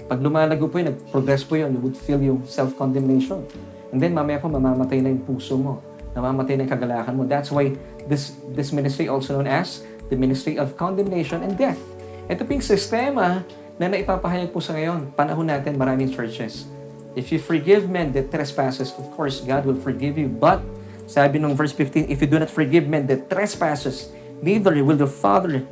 Pag 0.09 0.21
lumalago 0.21 0.69
po 0.69 0.81
yun, 0.81 0.93
nag-progress 0.93 1.45
po 1.45 1.57
yun, 1.57 1.73
you 1.73 1.81
would 1.81 1.97
feel 1.97 2.21
yung 2.21 2.45
self-condemnation. 2.45 3.45
And 3.93 4.01
then 4.01 4.13
mamaya 4.13 4.41
po, 4.41 4.53
mamamatay 4.53 5.01
na 5.01 5.13
yung 5.13 5.25
puso 5.25 5.57
mo. 5.57 5.81
Namamatay 6.13 6.61
na 6.61 6.69
yung 6.69 6.73
kagalakan 6.73 7.13
mo. 7.17 7.23
That's 7.25 7.49
why 7.49 7.73
this, 8.05 8.37
this 8.53 8.73
ministry 8.73 9.09
also 9.09 9.37
known 9.37 9.49
as 9.49 9.85
the 10.13 10.17
ministry 10.17 10.61
of 10.61 10.77
condemnation 10.77 11.41
and 11.45 11.57
death. 11.57 11.81
Ito 12.29 12.45
po 12.45 12.53
yung 12.53 12.65
sistema 12.65 13.45
na 13.81 13.85
naipapahayag 13.89 14.53
po 14.53 14.61
sa 14.61 14.77
ngayon. 14.77 15.13
Panahon 15.17 15.49
natin, 15.49 15.77
maraming 15.81 16.13
churches. 16.13 16.69
If 17.17 17.33
you 17.33 17.41
forgive 17.41 17.89
men 17.89 18.13
their 18.13 18.29
trespasses, 18.29 18.93
of 18.93 19.09
course, 19.17 19.41
God 19.41 19.65
will 19.65 19.81
forgive 19.81 20.21
you. 20.21 20.29
But, 20.29 20.61
sabi 21.09 21.41
nung 21.41 21.57
verse 21.57 21.73
15, 21.73 22.13
if 22.13 22.21
you 22.21 22.29
do 22.29 22.37
not 22.37 22.53
forgive 22.53 22.85
men 22.85 23.09
their 23.09 23.25
trespasses, 23.25 24.13
neither 24.45 24.77
will 24.85 25.01
the 25.01 25.09
Father 25.09 25.65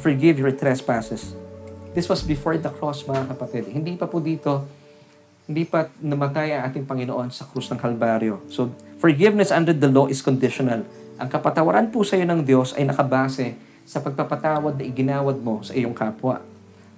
forgive 0.00 0.40
your 0.40 0.52
trespasses. 0.52 1.32
This 1.96 2.08
was 2.12 2.20
before 2.20 2.60
the 2.60 2.68
cross, 2.68 3.08
mga 3.08 3.32
kapatid. 3.32 3.72
Hindi 3.72 3.96
pa 3.96 4.04
po 4.04 4.20
dito, 4.20 4.68
hindi 5.48 5.64
pa 5.64 5.88
namatay 5.88 6.52
ang 6.52 6.62
ating 6.68 6.84
Panginoon 6.84 7.32
sa 7.32 7.48
krus 7.48 7.72
ng 7.72 7.80
Kalbaryo. 7.80 8.44
So, 8.52 8.68
forgiveness 9.00 9.48
under 9.48 9.72
the 9.72 9.88
law 9.88 10.04
is 10.04 10.20
conditional. 10.20 10.84
Ang 11.16 11.28
kapatawaran 11.32 11.88
po 11.88 12.04
sa 12.04 12.20
iyo 12.20 12.28
ng 12.28 12.44
Diyos 12.44 12.76
ay 12.76 12.84
nakabase 12.84 13.56
sa 13.88 14.04
pagpapatawad 14.04 14.76
na 14.76 14.84
iginawad 14.84 15.40
mo 15.40 15.64
sa 15.64 15.72
iyong 15.72 15.96
kapwa. 15.96 16.44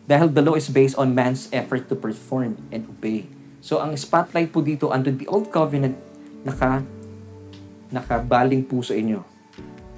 Dahil 0.08 0.32
the 0.32 0.42
law 0.42 0.56
is 0.56 0.66
based 0.66 0.96
on 0.98 1.14
man's 1.14 1.46
effort 1.54 1.86
to 1.86 1.94
perform 1.94 2.58
and 2.74 2.88
obey. 2.88 3.28
So, 3.62 3.78
ang 3.78 3.94
spotlight 3.94 4.50
po 4.50 4.64
dito 4.64 4.90
under 4.90 5.14
the 5.14 5.28
Old 5.30 5.54
Covenant, 5.54 5.94
naka, 6.42 6.82
nakabaling 7.94 8.66
po 8.66 8.82
sa 8.82 8.96
inyo. 8.96 9.37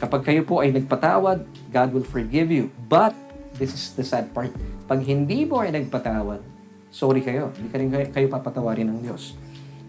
Kapag 0.01 0.25
kayo 0.25 0.41
po 0.49 0.65
ay 0.65 0.73
nagpatawad, 0.73 1.45
God 1.69 1.89
will 1.93 2.09
forgive 2.09 2.49
you. 2.49 2.73
But, 2.89 3.13
this 3.61 3.77
is 3.77 3.93
the 3.93 4.01
sad 4.01 4.33
part, 4.33 4.49
pag 4.89 5.05
hindi 5.05 5.45
mo 5.45 5.61
ay 5.61 5.77
nagpatawad, 5.77 6.41
sorry 6.89 7.21
kayo. 7.21 7.53
Hindi 7.53 7.69
ka 7.69 7.77
rin 7.77 7.89
kayo, 8.09 8.27
papatawarin 8.33 8.89
ng 8.89 9.05
Diyos. 9.05 9.37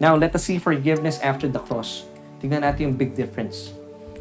Now, 0.03 0.19
let 0.19 0.35
us 0.35 0.43
see 0.43 0.59
forgiveness 0.59 1.15
after 1.23 1.47
the 1.47 1.63
cross. 1.63 2.03
Tingnan 2.43 2.67
natin 2.67 2.91
yung 2.91 2.95
big 2.99 3.15
difference. 3.15 3.71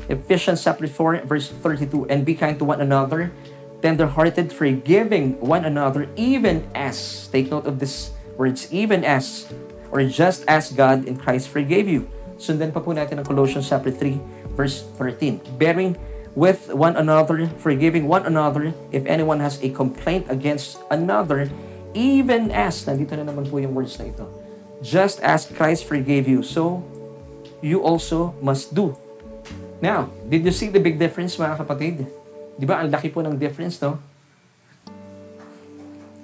Ephesians 0.07 0.62
chapter 0.62 0.87
4, 0.87 1.26
verse 1.26 1.50
32, 1.59 2.07
And 2.07 2.22
be 2.22 2.38
kind 2.38 2.55
to 2.62 2.64
one 2.64 2.79
another, 2.79 3.35
tender-hearted, 3.83 4.55
forgiving 4.55 5.42
one 5.42 5.66
another, 5.66 6.07
even 6.14 6.62
as, 6.70 7.26
take 7.35 7.50
note 7.50 7.66
of 7.66 7.83
this 7.83 8.14
words, 8.38 8.70
even 8.70 9.03
as, 9.03 9.50
or 9.90 10.07
just 10.07 10.46
as 10.46 10.70
God 10.70 11.11
in 11.11 11.18
Christ 11.18 11.50
forgave 11.50 11.90
you. 11.90 12.07
Sundan 12.40 12.70
pa 12.72 12.81
po 12.81 12.94
natin 12.94 13.20
ang 13.20 13.26
Colossians 13.26 13.68
chapter 13.68 13.92
3, 13.92 14.39
verse 14.54 14.82
13. 14.98 15.40
Bearing 15.58 15.96
with 16.34 16.70
one 16.70 16.96
another, 16.96 17.46
forgiving 17.58 18.06
one 18.06 18.26
another, 18.26 18.74
if 18.92 19.04
anyone 19.06 19.40
has 19.40 19.58
a 19.62 19.70
complaint 19.70 20.26
against 20.28 20.78
another, 20.90 21.50
even 21.94 22.50
as, 22.54 22.86
nandito 22.86 23.18
na 23.18 23.26
naman 23.26 23.46
po 23.50 23.58
yung 23.58 23.74
words 23.74 23.98
na 23.98 24.10
ito, 24.10 24.26
just 24.80 25.18
as 25.20 25.46
Christ 25.46 25.84
forgave 25.84 26.30
you, 26.30 26.42
so 26.42 26.82
you 27.60 27.82
also 27.82 28.32
must 28.40 28.72
do. 28.72 28.94
Now, 29.80 30.12
did 30.28 30.44
you 30.44 30.52
see 30.52 30.68
the 30.68 30.80
big 30.80 31.00
difference 31.00 31.36
mga 31.40 31.56
kapatid? 31.56 32.06
Di 32.60 32.64
ba, 32.68 32.84
ang 32.84 32.92
laki 32.92 33.08
po 33.08 33.24
ng 33.24 33.34
difference, 33.40 33.80
no? 33.80 33.96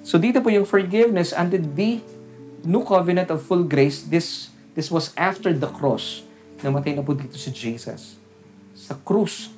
So 0.07 0.15
dito 0.15 0.39
po 0.39 0.47
yung 0.47 0.63
forgiveness 0.63 1.35
under 1.35 1.59
the 1.59 1.99
new 2.63 2.79
covenant 2.87 3.27
of 3.27 3.43
full 3.43 3.67
grace, 3.67 4.07
this 4.07 4.47
this 4.71 4.87
was 4.87 5.11
after 5.19 5.51
the 5.51 5.67
cross. 5.67 6.23
Namatay 6.65 6.97
na 6.97 7.05
po 7.05 7.13
dito 7.13 7.37
si 7.37 7.53
Jesus. 7.53 8.17
Sa 8.73 8.97
krus, 8.97 9.53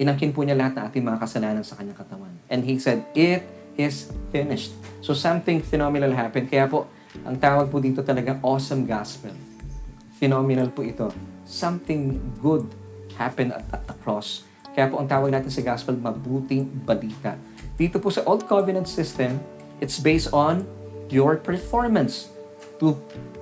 inangkin 0.00 0.32
po 0.32 0.40
niya 0.40 0.56
lahat 0.56 0.78
ng 0.78 0.84
ating 0.88 1.04
mga 1.04 1.18
kasalanan 1.20 1.64
sa 1.64 1.76
kanyang 1.76 1.98
katawan. 1.98 2.32
And 2.48 2.64
He 2.64 2.80
said, 2.80 3.04
it 3.12 3.44
is 3.76 4.08
finished. 4.32 4.72
So 5.04 5.12
something 5.12 5.60
phenomenal 5.60 6.12
happened. 6.16 6.48
Kaya 6.48 6.64
po, 6.64 6.88
ang 7.24 7.36
tawag 7.36 7.68
po 7.68 7.80
dito 7.80 8.00
talaga 8.00 8.40
awesome 8.40 8.88
gospel. 8.88 9.32
Phenomenal 10.16 10.72
po 10.72 10.82
ito. 10.82 11.12
Something 11.44 12.20
good 12.40 12.64
happened 13.16 13.52
at, 13.52 13.64
at 13.70 13.84
the 13.84 13.96
cross. 14.00 14.48
Kaya 14.72 14.88
po 14.88 15.02
ang 15.02 15.08
tawag 15.10 15.34
natin 15.34 15.50
sa 15.50 15.60
gospel, 15.60 15.98
mabuting 15.98 16.70
balita. 16.86 17.34
Dito 17.74 17.98
po 17.98 18.14
sa 18.14 18.22
Old 18.26 18.46
Covenant 18.46 18.86
system, 18.86 19.42
it's 19.82 19.98
based 19.98 20.30
on 20.30 20.66
your 21.08 21.38
performance 21.38 22.30
to 22.78 22.94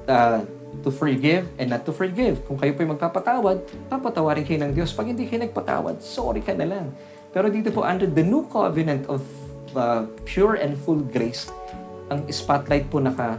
uh, 0.08 0.44
to 0.82 0.90
forgive 0.90 1.48
and 1.56 1.72
not 1.72 1.84
to 1.86 1.92
forgive. 1.92 2.42
Kung 2.44 2.58
kayo 2.58 2.74
po 2.76 2.84
ay 2.84 2.90
magpapatawad, 2.92 3.56
papatawarin 3.88 4.44
kayo 4.44 4.60
ng 4.66 4.72
Diyos. 4.76 4.92
Pag 4.92 5.12
hindi 5.12 5.28
kayo 5.28 5.44
nagpatawad, 5.46 6.02
sorry 6.02 6.42
ka 6.42 6.52
na 6.52 6.66
lang. 6.66 6.86
Pero 7.32 7.52
dito 7.52 7.68
po, 7.68 7.84
under 7.84 8.08
the 8.08 8.24
new 8.24 8.48
covenant 8.48 9.04
of 9.12 9.20
uh, 9.76 10.08
pure 10.24 10.56
and 10.56 10.76
full 10.76 11.00
grace, 11.00 11.52
ang 12.08 12.24
spotlight 12.30 12.88
po 12.88 13.02
naka 13.02 13.38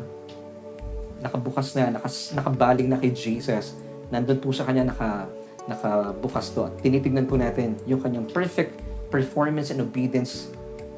nakabukas 1.17 1.73
na, 1.73 1.97
nakas, 1.97 2.33
nakabaling 2.37 2.87
na 2.89 2.97
kay 3.01 3.09
Jesus. 3.09 3.73
Nandun 4.13 4.37
po 4.37 4.53
sa 4.53 4.63
kanya 4.69 4.93
naka, 4.93 5.25
nakabukas 5.65 6.53
to. 6.53 6.69
At 6.69 6.77
tinitignan 6.79 7.25
po 7.25 7.35
natin 7.35 7.75
yung 7.89 7.99
kanyang 7.99 8.29
perfect 8.29 8.77
performance 9.09 9.73
and 9.73 9.81
obedience 9.81 10.51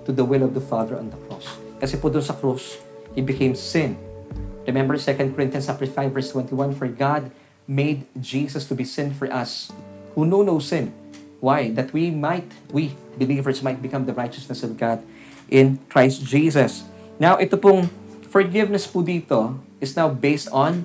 to 0.03 0.11
the 0.11 0.25
will 0.25 0.43
of 0.43 0.51
the 0.51 0.63
Father 0.63 0.99
on 0.99 1.07
the 1.07 1.19
cross. 1.29 1.55
Kasi 1.79 1.95
po 1.95 2.11
doon 2.11 2.25
sa 2.25 2.35
cross, 2.35 2.81
He 3.17 3.25
became 3.25 3.57
sin. 3.57 3.97
Remember 4.67 4.97
2 4.97 5.35
Corinthians 5.35 5.67
chapter 5.67 5.85
5 5.85 6.11
verse 6.11 6.31
21, 6.31 6.75
For 6.75 6.87
God 6.87 7.31
made 7.67 8.09
Jesus 8.19 8.65
to 8.67 8.75
be 8.75 8.83
sin 8.83 9.13
for 9.13 9.31
us, 9.31 9.71
who 10.15 10.25
know 10.25 10.41
no 10.41 10.59
sin. 10.59 10.93
Why? 11.39 11.71
That 11.71 11.93
we 11.93 12.11
might, 12.11 12.51
we 12.73 12.95
believers 13.15 13.63
might 13.63 13.81
become 13.81 14.05
the 14.05 14.13
righteousness 14.13 14.63
of 14.63 14.75
God 14.75 15.03
in 15.47 15.79
Christ 15.87 16.25
Jesus. 16.25 16.83
Now, 17.19 17.39
ito 17.39 17.55
pong 17.55 17.87
forgiveness 18.27 18.87
po 18.87 19.03
dito 19.03 19.59
is 19.79 19.95
now 19.95 20.07
based 20.11 20.51
on 20.51 20.83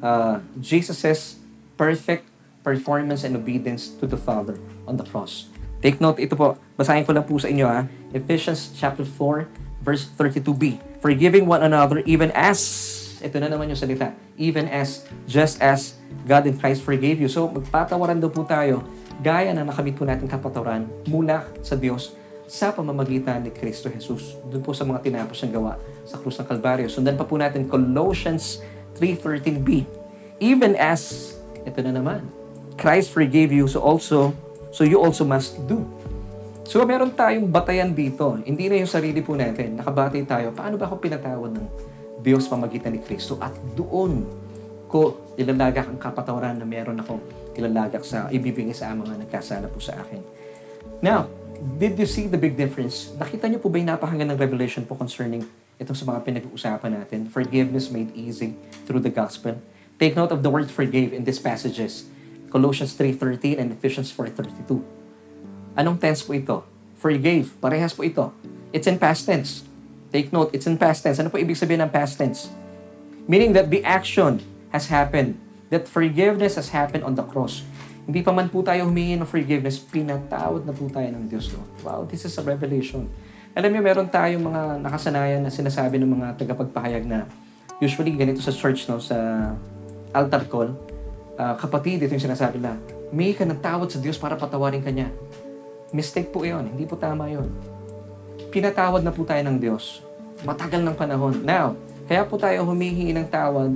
uh, 0.00 0.40
Jesus' 0.60 1.40
perfect 1.76 2.28
performance 2.60 3.24
and 3.24 3.36
obedience 3.36 3.88
to 3.88 4.04
the 4.04 4.16
Father 4.16 4.60
on 4.84 4.96
the 4.96 5.04
cross. 5.04 5.48
Take 5.80 5.96
note, 5.96 6.20
ito 6.20 6.36
po, 6.36 6.60
basahin 6.76 7.08
ko 7.08 7.16
lang 7.16 7.24
po 7.24 7.40
sa 7.40 7.48
inyo 7.48 7.64
ha. 7.64 7.88
Ephesians 8.12 8.76
chapter 8.76 9.04
4, 9.04 9.48
verse 9.80 10.12
32b. 10.12 10.76
Forgiving 11.00 11.48
one 11.48 11.64
another 11.64 12.04
even 12.04 12.28
as, 12.36 12.60
ito 13.20 13.36
na 13.38 13.48
naman 13.48 13.70
yung 13.70 13.78
salita, 13.78 14.12
even 14.36 14.66
as, 14.68 15.06
just 15.24 15.60
as 15.60 15.96
God 16.26 16.48
in 16.48 16.56
Christ 16.56 16.84
forgave 16.84 17.20
you. 17.20 17.28
So, 17.28 17.48
magpatawaran 17.48 18.20
daw 18.20 18.32
po 18.32 18.44
tayo, 18.44 18.84
gaya 19.20 19.52
na 19.52 19.64
nakamit 19.64 19.96
po 19.96 20.08
natin 20.08 20.26
kapatawaran 20.26 20.88
mula 21.08 21.44
sa 21.60 21.76
Diyos 21.76 22.16
sa 22.50 22.74
pamamagitan 22.74 23.46
ni 23.46 23.54
Kristo 23.54 23.86
Jesus. 23.86 24.34
Doon 24.50 24.64
po 24.64 24.74
sa 24.74 24.82
mga 24.82 25.06
tinapos 25.06 25.38
niyang 25.38 25.54
gawa 25.62 25.72
sa 26.02 26.18
krus 26.18 26.34
ng 26.42 26.50
Kalbaryo. 26.50 26.90
Sundan 26.90 27.14
pa 27.14 27.22
po 27.22 27.38
natin 27.38 27.70
Colossians 27.70 28.58
3.13b. 28.98 29.86
Even 30.42 30.74
as, 30.74 31.36
ito 31.62 31.78
na 31.86 31.94
naman, 31.94 32.26
Christ 32.74 33.14
forgave 33.14 33.54
you, 33.54 33.70
so 33.70 33.78
also, 33.78 34.34
so 34.74 34.82
you 34.82 34.98
also 34.98 35.22
must 35.22 35.62
do. 35.70 35.86
So 36.70 36.86
meron 36.86 37.10
tayong 37.14 37.50
batayan 37.50 37.90
dito. 37.94 38.38
Hindi 38.46 38.70
na 38.70 38.78
yung 38.78 38.86
sarili 38.86 39.22
po 39.26 39.34
natin. 39.34 39.78
Nakabatay 39.78 40.22
tayo. 40.22 40.54
Paano 40.54 40.78
ba 40.78 40.86
ako 40.86 41.02
pinatawad 41.02 41.50
ng 41.50 41.66
Diyos 42.20 42.46
pamagitan 42.46 42.92
ni 42.94 43.00
Kristo? 43.00 43.40
At 43.40 43.52
doon 43.74 44.28
ko 44.90 45.32
ilalagak 45.38 45.86
ang 45.86 45.96
kapatawaran 45.96 46.58
na 46.58 46.66
meron 46.66 46.98
ako 47.00 47.22
ilalagak 47.54 48.02
sa 48.02 48.26
ibibigay 48.28 48.74
sa 48.74 48.92
mga 48.92 49.22
nagkasala 49.26 49.70
po 49.70 49.78
sa 49.78 49.96
akin. 50.00 50.20
Now, 51.00 51.30
did 51.78 51.96
you 51.96 52.08
see 52.08 52.26
the 52.26 52.40
big 52.40 52.56
difference? 52.56 53.12
Nakita 53.16 53.46
niyo 53.46 53.62
po 53.62 53.70
ba 53.70 53.78
yung 53.78 53.90
napakagandang 53.92 54.40
revelation 54.40 54.82
po 54.84 54.96
concerning 54.96 55.46
itong 55.80 55.96
sa 55.96 56.04
mga 56.08 56.20
pinag-uusapan 56.26 56.90
natin? 56.92 57.30
Forgiveness 57.30 57.88
made 57.92 58.10
easy 58.12 58.56
through 58.84 59.00
the 59.00 59.12
gospel. 59.12 59.56
Take 60.00 60.16
note 60.16 60.32
of 60.32 60.40
the 60.40 60.50
word 60.50 60.72
forgave 60.72 61.12
in 61.12 61.28
these 61.28 61.40
passages. 61.40 62.08
Colossians 62.50 62.96
3.13 62.98 63.60
and 63.60 63.68
Ephesians 63.70 64.10
4.32. 64.10 64.82
Anong 65.78 66.02
tense 66.02 66.26
po 66.26 66.34
ito? 66.34 66.66
Forgave. 66.98 67.46
Parehas 67.62 67.94
po 67.94 68.02
ito. 68.02 68.34
It's 68.74 68.90
in 68.90 68.98
past 68.98 69.28
tense. 69.28 69.69
Take 70.10 70.34
note, 70.34 70.50
it's 70.50 70.66
in 70.66 70.74
past 70.74 71.06
tense. 71.06 71.22
Ano 71.22 71.30
po 71.30 71.38
ibig 71.38 71.54
sabihin 71.54 71.86
ng 71.86 71.90
past 71.94 72.18
tense? 72.18 72.50
Meaning 73.30 73.54
that 73.54 73.70
the 73.70 73.82
action 73.86 74.42
has 74.74 74.90
happened. 74.90 75.38
That 75.70 75.86
forgiveness 75.86 76.58
has 76.58 76.74
happened 76.74 77.06
on 77.06 77.14
the 77.14 77.22
cross. 77.22 77.62
Hindi 78.10 78.26
pa 78.26 78.34
man 78.34 78.50
po 78.50 78.58
tayo 78.66 78.90
humingi 78.90 79.14
ng 79.14 79.28
forgiveness, 79.28 79.78
pinatawad 79.78 80.66
na 80.66 80.74
po 80.74 80.90
tayo 80.90 81.06
ng 81.14 81.30
Diyos. 81.30 81.54
No? 81.54 81.62
Wow, 81.86 82.10
this 82.10 82.26
is 82.26 82.34
a 82.34 82.42
revelation. 82.42 83.06
Alam 83.54 83.70
niyo, 83.70 83.82
meron 83.86 84.10
tayong 84.10 84.42
mga 84.42 84.62
nakasanayan 84.82 85.46
na 85.46 85.50
sinasabi 85.50 86.02
ng 86.02 86.10
mga 86.10 86.26
tagapagpahayag 86.42 87.06
na 87.06 87.30
usually 87.78 88.10
ganito 88.18 88.42
sa 88.42 88.50
church, 88.50 88.90
no, 88.90 88.98
sa 88.98 89.14
altar 90.10 90.42
call, 90.50 90.74
uh, 91.38 91.54
kapatid, 91.54 92.02
ito 92.02 92.10
yung 92.10 92.26
sinasabi 92.26 92.58
na, 92.58 92.74
may 93.14 93.30
ka 93.30 93.46
ng 93.46 93.58
tawad 93.62 93.90
sa 93.90 94.02
Diyos 94.02 94.18
para 94.18 94.34
patawarin 94.34 94.82
ka 94.82 94.90
niya. 94.90 95.10
Mistake 95.90 96.30
po 96.30 96.46
yun. 96.46 96.66
Hindi 96.66 96.86
po 96.86 96.94
tama 96.94 97.26
yun. 97.26 97.50
Pinatawad 98.50 99.06
na 99.06 99.14
po 99.14 99.22
tayo 99.22 99.40
ng 99.46 99.56
Diyos. 99.62 100.02
Matagal 100.42 100.82
ng 100.82 100.96
panahon. 100.98 101.38
Now, 101.46 101.78
kaya 102.10 102.26
po 102.26 102.34
tayo 102.34 102.66
humihingi 102.66 103.14
ng 103.14 103.30
tawad. 103.30 103.70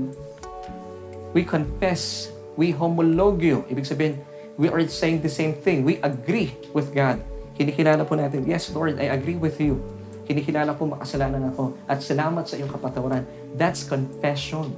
We 1.30 1.46
confess, 1.46 2.34
we 2.58 2.74
homologio. 2.74 3.62
Ibig 3.70 3.86
sabihin, 3.86 4.14
we 4.58 4.66
are 4.66 4.82
saying 4.90 5.22
the 5.22 5.30
same 5.30 5.54
thing. 5.54 5.86
We 5.86 6.02
agree 6.02 6.50
with 6.74 6.90
God. 6.90 7.22
Kinikilala 7.54 8.02
po 8.02 8.18
natin, 8.18 8.42
yes 8.42 8.66
Lord, 8.74 8.98
I 8.98 9.14
agree 9.14 9.38
with 9.38 9.62
you. 9.62 9.78
Kinikilala 10.26 10.74
po 10.74 10.90
makasalanan 10.90 11.54
ako 11.54 11.78
at 11.86 12.02
salamat 12.02 12.42
sa 12.50 12.58
iyong 12.58 12.72
kapatawaran. 12.72 13.22
That's 13.54 13.86
confession. 13.86 14.74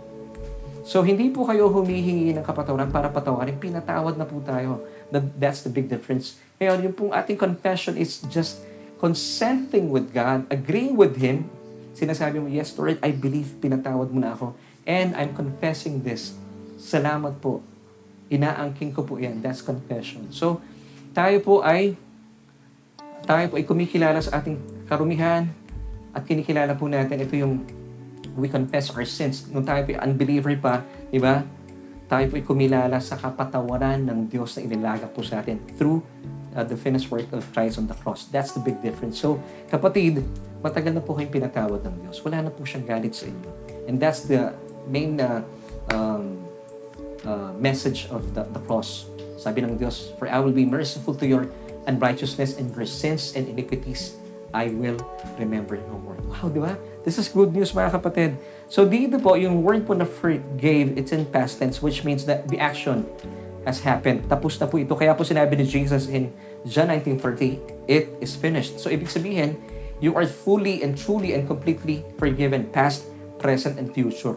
So, 0.86 1.02
hindi 1.02 1.32
po 1.32 1.48
kayo 1.48 1.66
humihingi 1.72 2.36
ng 2.36 2.44
kapatawaran 2.46 2.92
para 2.92 3.10
patawarin. 3.10 3.56
Pinatawad 3.58 4.14
na 4.20 4.26
po 4.28 4.38
tayo. 4.44 4.84
That's 5.10 5.64
the 5.66 5.72
big 5.72 5.88
difference. 5.90 6.38
Ngayon, 6.58 6.78
yung 6.86 6.94
pong 6.94 7.12
ating 7.14 7.38
confession 7.38 7.94
is 7.94 8.22
just 8.26 8.65
consenting 8.96 9.92
with 9.92 10.12
God, 10.12 10.48
agreeing 10.48 10.96
with 10.96 11.20
Him, 11.20 11.48
sinasabi 11.96 12.40
mo, 12.40 12.48
yes, 12.48 12.72
Lord, 12.76 13.00
I 13.00 13.12
believe 13.12 13.56
pinatawad 13.60 14.12
mo 14.12 14.20
na 14.20 14.36
ako. 14.36 14.56
And 14.84 15.16
I'm 15.16 15.32
confessing 15.32 16.04
this. 16.04 16.36
Salamat 16.76 17.40
po. 17.40 17.64
Inaangking 18.28 18.92
ko 18.92 19.04
po 19.04 19.16
yan. 19.16 19.40
That's 19.40 19.64
confession. 19.64 20.28
So, 20.32 20.60
tayo 21.16 21.40
po 21.40 21.64
ay 21.64 21.96
tayo 23.26 23.50
po 23.50 23.58
ay 23.58 23.64
kumikilala 23.66 24.22
sa 24.22 24.38
ating 24.38 24.86
karumihan 24.86 25.50
at 26.14 26.22
kinikilala 26.22 26.78
po 26.78 26.86
natin 26.86 27.18
ito 27.18 27.34
yung 27.34 27.64
we 28.36 28.46
confess 28.46 28.92
our 28.92 29.08
sins. 29.08 29.48
Nung 29.48 29.64
tayo 29.64 29.82
po 29.82 29.96
ay 29.96 30.00
unbeliever 30.04 30.54
pa, 30.60 30.84
di 31.08 31.18
ba? 31.18 31.42
Tayo 32.06 32.30
po 32.30 32.38
ay 32.38 32.44
kumilala 32.46 33.02
sa 33.02 33.18
kapatawaran 33.18 34.06
ng 34.06 34.30
Diyos 34.30 34.54
na 34.54 34.60
inilaga 34.62 35.10
po 35.10 35.24
sa 35.26 35.42
atin 35.42 35.58
through 35.74 36.04
uh, 36.56 36.64
the 36.64 36.74
finished 36.74 37.12
work 37.12 37.28
of 37.36 37.44
Christ 37.52 37.76
on 37.76 37.86
the 37.86 37.94
cross. 38.00 38.24
That's 38.32 38.56
the 38.56 38.64
big 38.64 38.80
difference. 38.80 39.20
So, 39.20 39.36
kapatid, 39.68 40.24
matagal 40.64 40.96
na 40.96 41.04
po 41.04 41.12
kayong 41.12 41.30
pinatawad 41.30 41.84
ng 41.84 42.08
Diyos. 42.08 42.24
Wala 42.24 42.48
na 42.48 42.50
po 42.50 42.64
siyang 42.64 42.88
galit 42.88 43.12
sa 43.12 43.28
inyo. 43.28 43.50
And 43.84 44.00
that's 44.00 44.24
the 44.24 44.56
main 44.88 45.20
uh, 45.20 45.44
um, 45.92 46.40
uh, 47.22 47.52
message 47.60 48.08
of 48.08 48.32
the, 48.32 48.48
the 48.56 48.62
cross. 48.64 49.04
Sabi 49.36 49.60
ng 49.60 49.76
Diyos, 49.76 50.16
For 50.16 50.26
I 50.32 50.40
will 50.40 50.56
be 50.56 50.64
merciful 50.64 51.12
to 51.20 51.28
your 51.28 51.52
unrighteousness 51.84 52.56
and 52.56 52.72
your 52.72 52.88
sins 52.88 53.36
and 53.36 53.46
iniquities 53.46 54.16
I 54.56 54.72
will 54.72 54.96
remember 55.38 55.76
no 55.76 56.00
more. 56.00 56.16
Wow, 56.32 56.48
di 56.48 56.60
ba? 56.64 56.80
This 57.04 57.20
is 57.20 57.28
good 57.28 57.52
news 57.52 57.76
mga 57.76 58.00
kapatid. 58.00 58.40
So 58.72 58.88
dito 58.88 59.20
po, 59.20 59.36
yung 59.36 59.60
word 59.60 59.84
po 59.84 59.92
na 59.92 60.08
forgave, 60.08 60.96
it's 60.96 61.12
in 61.12 61.28
past 61.28 61.60
tense, 61.60 61.84
which 61.84 62.08
means 62.08 62.24
that 62.24 62.48
the 62.48 62.56
action 62.56 63.04
has 63.68 63.82
happened. 63.82 64.24
Tapos 64.32 64.56
na 64.56 64.64
po 64.64 64.80
ito. 64.80 64.96
Kaya 64.96 65.12
po 65.12 65.26
sinabi 65.26 65.58
ni 65.58 65.66
Jesus 65.66 66.08
in 66.08 66.32
John 66.66 66.90
19.30, 66.90 67.86
it 67.86 68.10
is 68.18 68.34
finished. 68.34 68.82
So 68.82 68.90
ibig 68.90 69.06
sabihin, 69.06 69.54
you 70.02 70.18
are 70.18 70.26
fully 70.26 70.82
and 70.82 70.98
truly 70.98 71.32
and 71.32 71.46
completely 71.46 72.02
forgiven, 72.18 72.66
past, 72.74 73.06
present, 73.38 73.78
and 73.78 73.94
future. 73.94 74.36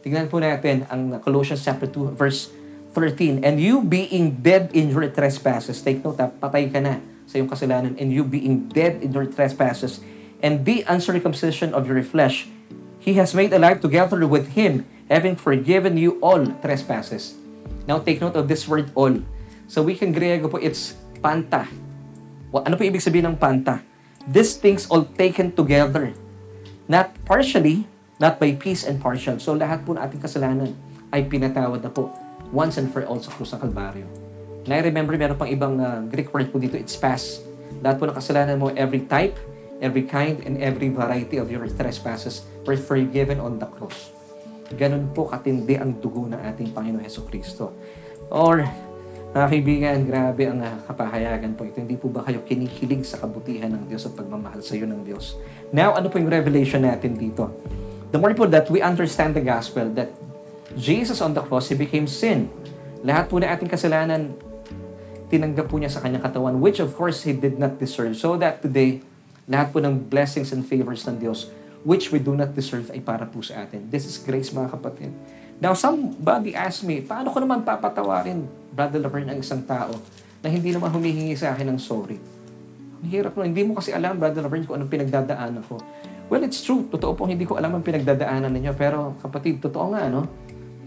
Tingnan 0.00 0.32
po 0.32 0.40
natin 0.40 0.88
ang 0.88 1.20
Colossians 1.20 1.60
chapter 1.60 1.84
2, 1.84 2.16
verse 2.16 2.48
13. 2.96 3.44
And 3.44 3.60
you 3.60 3.84
being 3.84 4.40
dead 4.40 4.72
in 4.72 4.88
your 4.88 5.04
trespasses, 5.12 5.84
take 5.84 6.00
note 6.00 6.16
ha, 6.16 6.32
patay 6.32 6.72
ka 6.72 6.80
na 6.80 6.98
sa 7.28 7.36
iyong 7.36 7.50
kasalanan, 7.52 7.92
and 8.00 8.08
you 8.08 8.24
being 8.24 8.72
dead 8.72 9.04
in 9.04 9.12
your 9.12 9.28
trespasses, 9.28 10.00
and 10.40 10.64
the 10.64 10.80
uncircumcision 10.88 11.76
of 11.76 11.84
your 11.84 12.00
flesh, 12.00 12.48
He 13.02 13.20
has 13.20 13.36
made 13.36 13.52
alive 13.52 13.84
together 13.84 14.24
with 14.24 14.56
Him, 14.56 14.88
having 15.12 15.36
forgiven 15.36 16.00
you 16.00 16.16
all 16.24 16.40
trespasses. 16.64 17.36
Now 17.84 18.00
take 18.00 18.24
note 18.24 18.34
of 18.34 18.48
this 18.48 18.66
word 18.66 18.90
all. 18.96 19.22
So 19.66 19.82
we 19.82 19.98
can 19.98 20.14
Griego 20.14 20.50
po, 20.50 20.58
it's 20.58 20.94
panta. 21.26 21.66
Ano 22.54 22.78
po 22.78 22.86
ibig 22.86 23.02
sabihin 23.02 23.34
ng 23.34 23.38
panta? 23.42 23.82
These 24.30 24.62
things 24.62 24.86
all 24.86 25.02
taken 25.02 25.50
together. 25.50 26.14
Not 26.86 27.18
partially, 27.26 27.82
not 28.22 28.38
by 28.38 28.54
piece 28.54 28.86
and 28.86 29.02
partial. 29.02 29.42
So 29.42 29.58
lahat 29.58 29.82
po 29.82 29.98
ng 29.98 30.02
ating 30.06 30.22
kasalanan 30.22 30.70
ay 31.10 31.26
pinatawad 31.26 31.82
na 31.82 31.90
po 31.90 32.14
once 32.54 32.78
and 32.78 32.94
for 32.94 33.02
all 33.10 33.18
sa 33.18 33.34
krus 33.34 33.50
ng 33.50 33.58
Kalbaryo. 33.58 34.06
And 34.66 34.70
I 34.70 34.86
remember 34.86 35.18
meron 35.18 35.34
pang 35.34 35.50
ibang 35.50 35.82
uh, 35.82 36.06
Greek 36.06 36.30
word 36.30 36.54
po 36.54 36.62
dito, 36.62 36.78
it's 36.78 36.94
past. 36.94 37.42
Lahat 37.82 37.98
po 37.98 38.06
ng 38.06 38.14
kasalanan 38.14 38.62
mo, 38.62 38.70
every 38.78 39.02
type, 39.10 39.34
every 39.82 40.06
kind, 40.06 40.38
and 40.46 40.62
every 40.62 40.94
variety 40.94 41.42
of 41.42 41.50
your 41.50 41.66
trespasses 41.66 42.46
were 42.62 42.78
forgiven 42.78 43.42
on 43.42 43.58
the 43.58 43.66
cross. 43.66 44.14
Ganun 44.78 45.10
po 45.10 45.26
katindi 45.26 45.74
ang 45.74 45.98
dugo 45.98 46.30
ng 46.30 46.38
ating 46.38 46.70
Panginoon 46.70 47.02
Heso 47.02 47.26
Kristo. 47.26 47.74
Or, 48.30 48.62
mga 49.36 49.52
kaibigan, 49.52 49.96
grabe 50.08 50.48
ang 50.48 50.64
uh, 50.64 50.80
kapahayagan 50.88 51.52
po 51.52 51.68
ito. 51.68 51.76
Hindi 51.76 52.00
po 52.00 52.08
ba 52.08 52.24
kayo 52.24 52.40
kinikilig 52.40 53.04
sa 53.04 53.20
kabutihan 53.20 53.68
ng 53.68 53.84
Diyos 53.84 54.08
at 54.08 54.16
pagmamahal 54.16 54.64
sa 54.64 54.72
iyo 54.72 54.88
ng 54.88 55.04
Diyos? 55.04 55.36
Now, 55.76 55.92
ano 55.92 56.08
po 56.08 56.16
yung 56.16 56.32
revelation 56.32 56.80
natin 56.80 57.20
dito? 57.20 57.52
The 58.08 58.16
more 58.16 58.32
po 58.32 58.48
that 58.48 58.72
we 58.72 58.80
understand 58.80 59.36
the 59.36 59.44
gospel, 59.44 59.92
that 59.92 60.08
Jesus 60.72 61.20
on 61.20 61.36
the 61.36 61.44
cross, 61.44 61.68
He 61.68 61.76
became 61.76 62.08
sin. 62.08 62.48
Lahat 63.04 63.28
po 63.28 63.36
na 63.36 63.52
ating 63.52 63.68
kasalanan, 63.68 64.32
tinanggap 65.28 65.68
po 65.68 65.76
niya 65.76 65.92
sa 65.92 66.00
kanyang 66.00 66.24
katawan, 66.24 66.56
which 66.56 66.80
of 66.80 66.96
course 66.96 67.28
He 67.28 67.36
did 67.36 67.60
not 67.60 67.76
deserve. 67.76 68.16
So 68.16 68.40
that 68.40 68.64
today, 68.64 69.04
lahat 69.44 69.68
po 69.68 69.84
ng 69.84 70.08
blessings 70.08 70.48
and 70.56 70.64
favors 70.64 71.04
ng 71.04 71.20
Diyos, 71.20 71.52
which 71.84 72.08
we 72.08 72.24
do 72.24 72.32
not 72.32 72.56
deserve, 72.56 72.88
ay 72.88 73.04
para 73.04 73.28
po 73.28 73.44
sa 73.44 73.68
atin. 73.68 73.84
This 73.92 74.08
is 74.08 74.16
grace, 74.16 74.48
mga 74.48 74.80
kapatid. 74.80 75.12
Now, 75.56 75.72
somebody 75.72 76.52
asked 76.52 76.84
me, 76.84 77.00
paano 77.00 77.32
ko 77.32 77.40
naman 77.40 77.64
papatawarin, 77.64 78.44
Brother 78.76 79.00
Laverne, 79.00 79.32
ang 79.32 79.40
isang 79.40 79.64
tao 79.64 79.96
na 80.44 80.52
hindi 80.52 80.68
naman 80.68 80.92
humihingi 80.92 81.32
sa 81.32 81.56
akin 81.56 81.72
ng 81.72 81.80
sorry? 81.80 82.20
Ang 83.00 83.08
hirap 83.08 83.32
no. 83.32 83.44
Hindi 83.44 83.64
mo 83.64 83.80
kasi 83.80 83.96
alam, 83.96 84.20
Brother 84.20 84.44
Laverne, 84.44 84.68
kung 84.68 84.76
anong 84.76 84.92
pinagdadaanan 84.92 85.64
ko. 85.64 85.80
Well, 86.28 86.44
it's 86.44 86.60
true. 86.60 86.84
Totoo 86.92 87.16
po, 87.16 87.24
hindi 87.24 87.48
ko 87.48 87.56
alam 87.56 87.72
ang 87.72 87.80
pinagdadaanan 87.80 88.52
ninyo. 88.52 88.72
Pero, 88.76 89.16
kapatid, 89.24 89.64
totoo 89.64 89.96
nga, 89.96 90.12
no? 90.12 90.28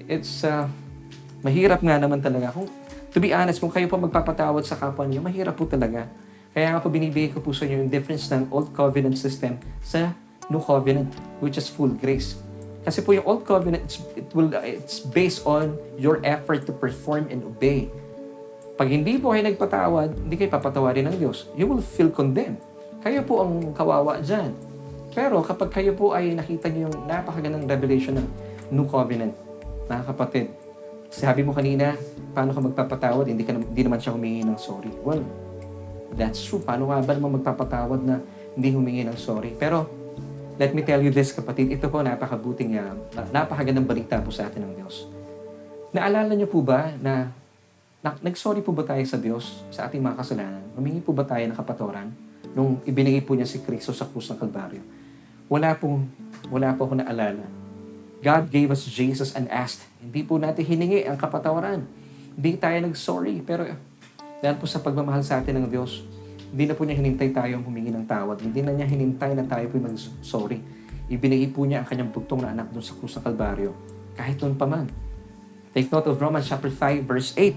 It's, 0.05 0.45
uh, 0.45 0.69
mahirap 1.41 1.81
nga 1.81 1.97
naman 1.97 2.21
talaga. 2.21 2.53
Kung, 2.53 2.69
to 3.09 3.17
be 3.17 3.33
honest, 3.33 3.57
kung 3.57 3.73
kayo 3.73 3.89
po 3.89 3.97
magpapatawad 3.97 4.61
sa 4.69 4.77
kapwa 4.77 5.09
niyo, 5.09 5.25
mahirap 5.25 5.57
po 5.57 5.65
talaga. 5.65 6.05
Kaya 6.53 6.73
nga 6.73 6.79
po 6.81 6.93
binibigay 6.93 7.33
ko 7.33 7.41
po 7.41 7.53
sa 7.53 7.65
inyo 7.65 7.85
yung 7.85 7.91
difference 7.93 8.29
ng 8.29 8.49
Old 8.53 8.73
Covenant 8.73 9.17
system 9.17 9.57
sa 9.81 10.13
New 10.49 10.61
Covenant, 10.61 11.09
which 11.41 11.57
is 11.57 11.69
full 11.69 11.93
grace. 11.93 12.37
Kasi 12.83 13.03
po 13.03 13.11
yung 13.11 13.27
Old 13.27 13.43
Covenant, 13.43 13.83
it's, 13.83 13.99
it 14.15 14.27
will, 14.31 14.47
it's 14.63 15.03
based 15.03 15.43
on 15.43 15.75
your 15.99 16.23
effort 16.23 16.63
to 16.63 16.71
perform 16.71 17.27
and 17.27 17.43
obey. 17.43 17.91
Pag 18.79 18.87
hindi 18.87 19.19
po 19.19 19.35
kayo 19.35 19.43
nagpatawad, 19.43 20.15
hindi 20.15 20.35
kayo 20.39 20.55
papatawarin 20.55 21.11
ng 21.11 21.15
Diyos. 21.19 21.51
You 21.59 21.67
will 21.67 21.83
feel 21.83 22.07
condemned. 22.07 22.63
Kayo 23.03 23.19
po 23.27 23.43
ang 23.43 23.75
kawawa 23.75 24.23
dyan. 24.23 24.55
Pero 25.11 25.43
kapag 25.43 25.75
kayo 25.75 25.91
po 25.91 26.15
ay 26.15 26.31
nakita 26.31 26.71
niyo 26.71 26.87
yung 26.87 27.03
napakagandang 27.03 27.67
revelation 27.67 28.15
ng 28.15 28.27
New 28.71 28.87
Covenant, 28.87 29.35
mga 29.91 30.03
kapatid, 30.15 30.47
sabi 31.11 31.43
mo 31.43 31.51
kanina, 31.51 31.97
paano 32.31 32.55
ka 32.55 32.61
magpapatawad? 32.63 33.27
Hindi, 33.27 33.43
ka, 33.43 33.51
hindi 33.57 33.81
naman 33.83 33.99
siya 33.99 34.15
humingi 34.15 34.47
ng 34.47 34.55
sorry. 34.55 34.93
Well, 35.03 35.25
that's 36.15 36.39
true. 36.39 36.63
Paano 36.63 36.87
nga 36.87 37.03
ba 37.03 37.11
naman 37.17 37.41
magpapatawad 37.41 37.99
na 38.05 38.23
hindi 38.55 38.69
humingi 38.71 39.03
ng 39.03 39.17
sorry? 39.19 39.51
Pero, 39.57 39.98
let 40.59 40.75
me 40.75 40.83
tell 40.83 40.99
you 40.99 41.07
this, 41.09 41.31
kapatid. 41.31 41.71
Ito 41.71 41.87
po, 41.87 42.03
napakabuting, 42.03 42.75
uh, 42.75 42.93
napakagandang 43.31 43.87
balita 43.87 44.19
po 44.19 44.27
sa 44.29 44.51
atin 44.51 44.67
ng 44.67 44.73
Diyos. 44.75 45.07
Naalala 45.95 46.35
niyo 46.35 46.51
po 46.51 46.59
ba 46.59 46.91
na, 46.99 47.31
na 48.03 48.13
nag-sorry 48.19 48.59
po 48.59 48.75
ba 48.75 48.83
tayo 48.83 49.01
sa 49.07 49.15
Diyos 49.15 49.63
sa 49.71 49.87
ating 49.87 50.03
mga 50.03 50.19
kasalanan? 50.19 50.61
Humingi 50.75 50.99
po 50.99 51.15
ba 51.15 51.23
tayo 51.23 51.47
ng 51.47 51.55
kapatawaran 51.55 52.11
nung 52.51 52.83
ibinigay 52.83 53.23
po 53.23 53.39
niya 53.39 53.47
si 53.47 53.63
Kristo 53.63 53.95
sa 53.95 54.03
krus 54.03 54.27
ng 54.29 54.37
Kalbaryo? 54.37 54.83
Wala 55.47 55.73
pong, 55.79 56.05
wala 56.51 56.75
po 56.75 56.91
ako 56.91 57.01
naalala. 57.01 57.47
God 58.19 58.51
gave 58.51 58.67
us 58.67 58.83
Jesus 58.83 59.31
and 59.31 59.47
asked. 59.47 59.87
Hindi 60.03 60.27
po 60.27 60.35
natin 60.35 60.67
hiningi 60.67 61.07
ang 61.07 61.15
kapatawaran. 61.15 61.87
Hindi 62.35 62.59
tayo 62.59 62.77
nag-sorry. 62.83 63.39
Pero 63.47 63.63
dahil 64.43 64.59
po 64.59 64.67
sa 64.67 64.83
pagmamahal 64.83 65.23
sa 65.23 65.39
atin 65.39 65.63
ng 65.63 65.71
Diyos, 65.71 66.03
hindi 66.49 66.65
na 66.65 66.73
po 66.73 66.81
niya 66.81 66.97
hinintay 66.97 67.29
tayo 67.29 67.61
humingi 67.61 67.93
ng 67.93 68.09
tawad. 68.09 68.41
Hindi 68.41 68.65
na 68.65 68.73
niya 68.73 68.89
hinintay 68.89 69.37
na 69.37 69.45
tayo 69.45 69.69
po 69.69 69.77
mag-sorry. 69.77 70.57
Ibinigay 71.09 71.53
po 71.53 71.65
niya 71.65 71.85
ang 71.85 71.87
kanyang 71.89 72.09
bugtong 72.09 72.41
na 72.41 72.53
anak 72.53 72.73
doon 72.73 72.85
sa 72.85 72.97
krus 72.97 73.13
ng 73.17 73.23
Kalbaryo. 73.25 73.71
Kahit 74.17 74.41
noon 74.41 74.57
pa 74.57 74.65
man. 74.65 74.89
Take 75.77 75.93
note 75.93 76.09
of 76.09 76.17
Romans 76.17 76.49
chapter 76.49 76.73
5 76.73 77.05
verse 77.05 77.37
8. 77.37 77.53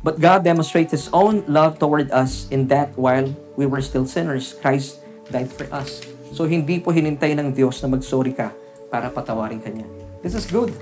But 0.00 0.16
God 0.16 0.48
demonstrates 0.48 0.96
His 0.96 1.12
own 1.12 1.44
love 1.44 1.76
toward 1.76 2.08
us 2.08 2.48
in 2.48 2.72
that 2.72 2.96
while 2.96 3.28
we 3.60 3.68
were 3.68 3.84
still 3.84 4.08
sinners, 4.08 4.56
Christ 4.64 5.04
died 5.28 5.52
for 5.52 5.68
us. 5.68 6.00
So 6.32 6.48
hindi 6.48 6.80
po 6.80 6.92
hinintay 6.92 7.36
ng 7.36 7.52
Diyos 7.52 7.84
na 7.84 7.92
mag-sorry 7.92 8.32
ka 8.32 8.48
para 8.88 9.12
patawarin 9.12 9.60
ka 9.60 9.68
niya. 9.68 9.84
This 10.24 10.32
is 10.32 10.48
good. 10.48 10.72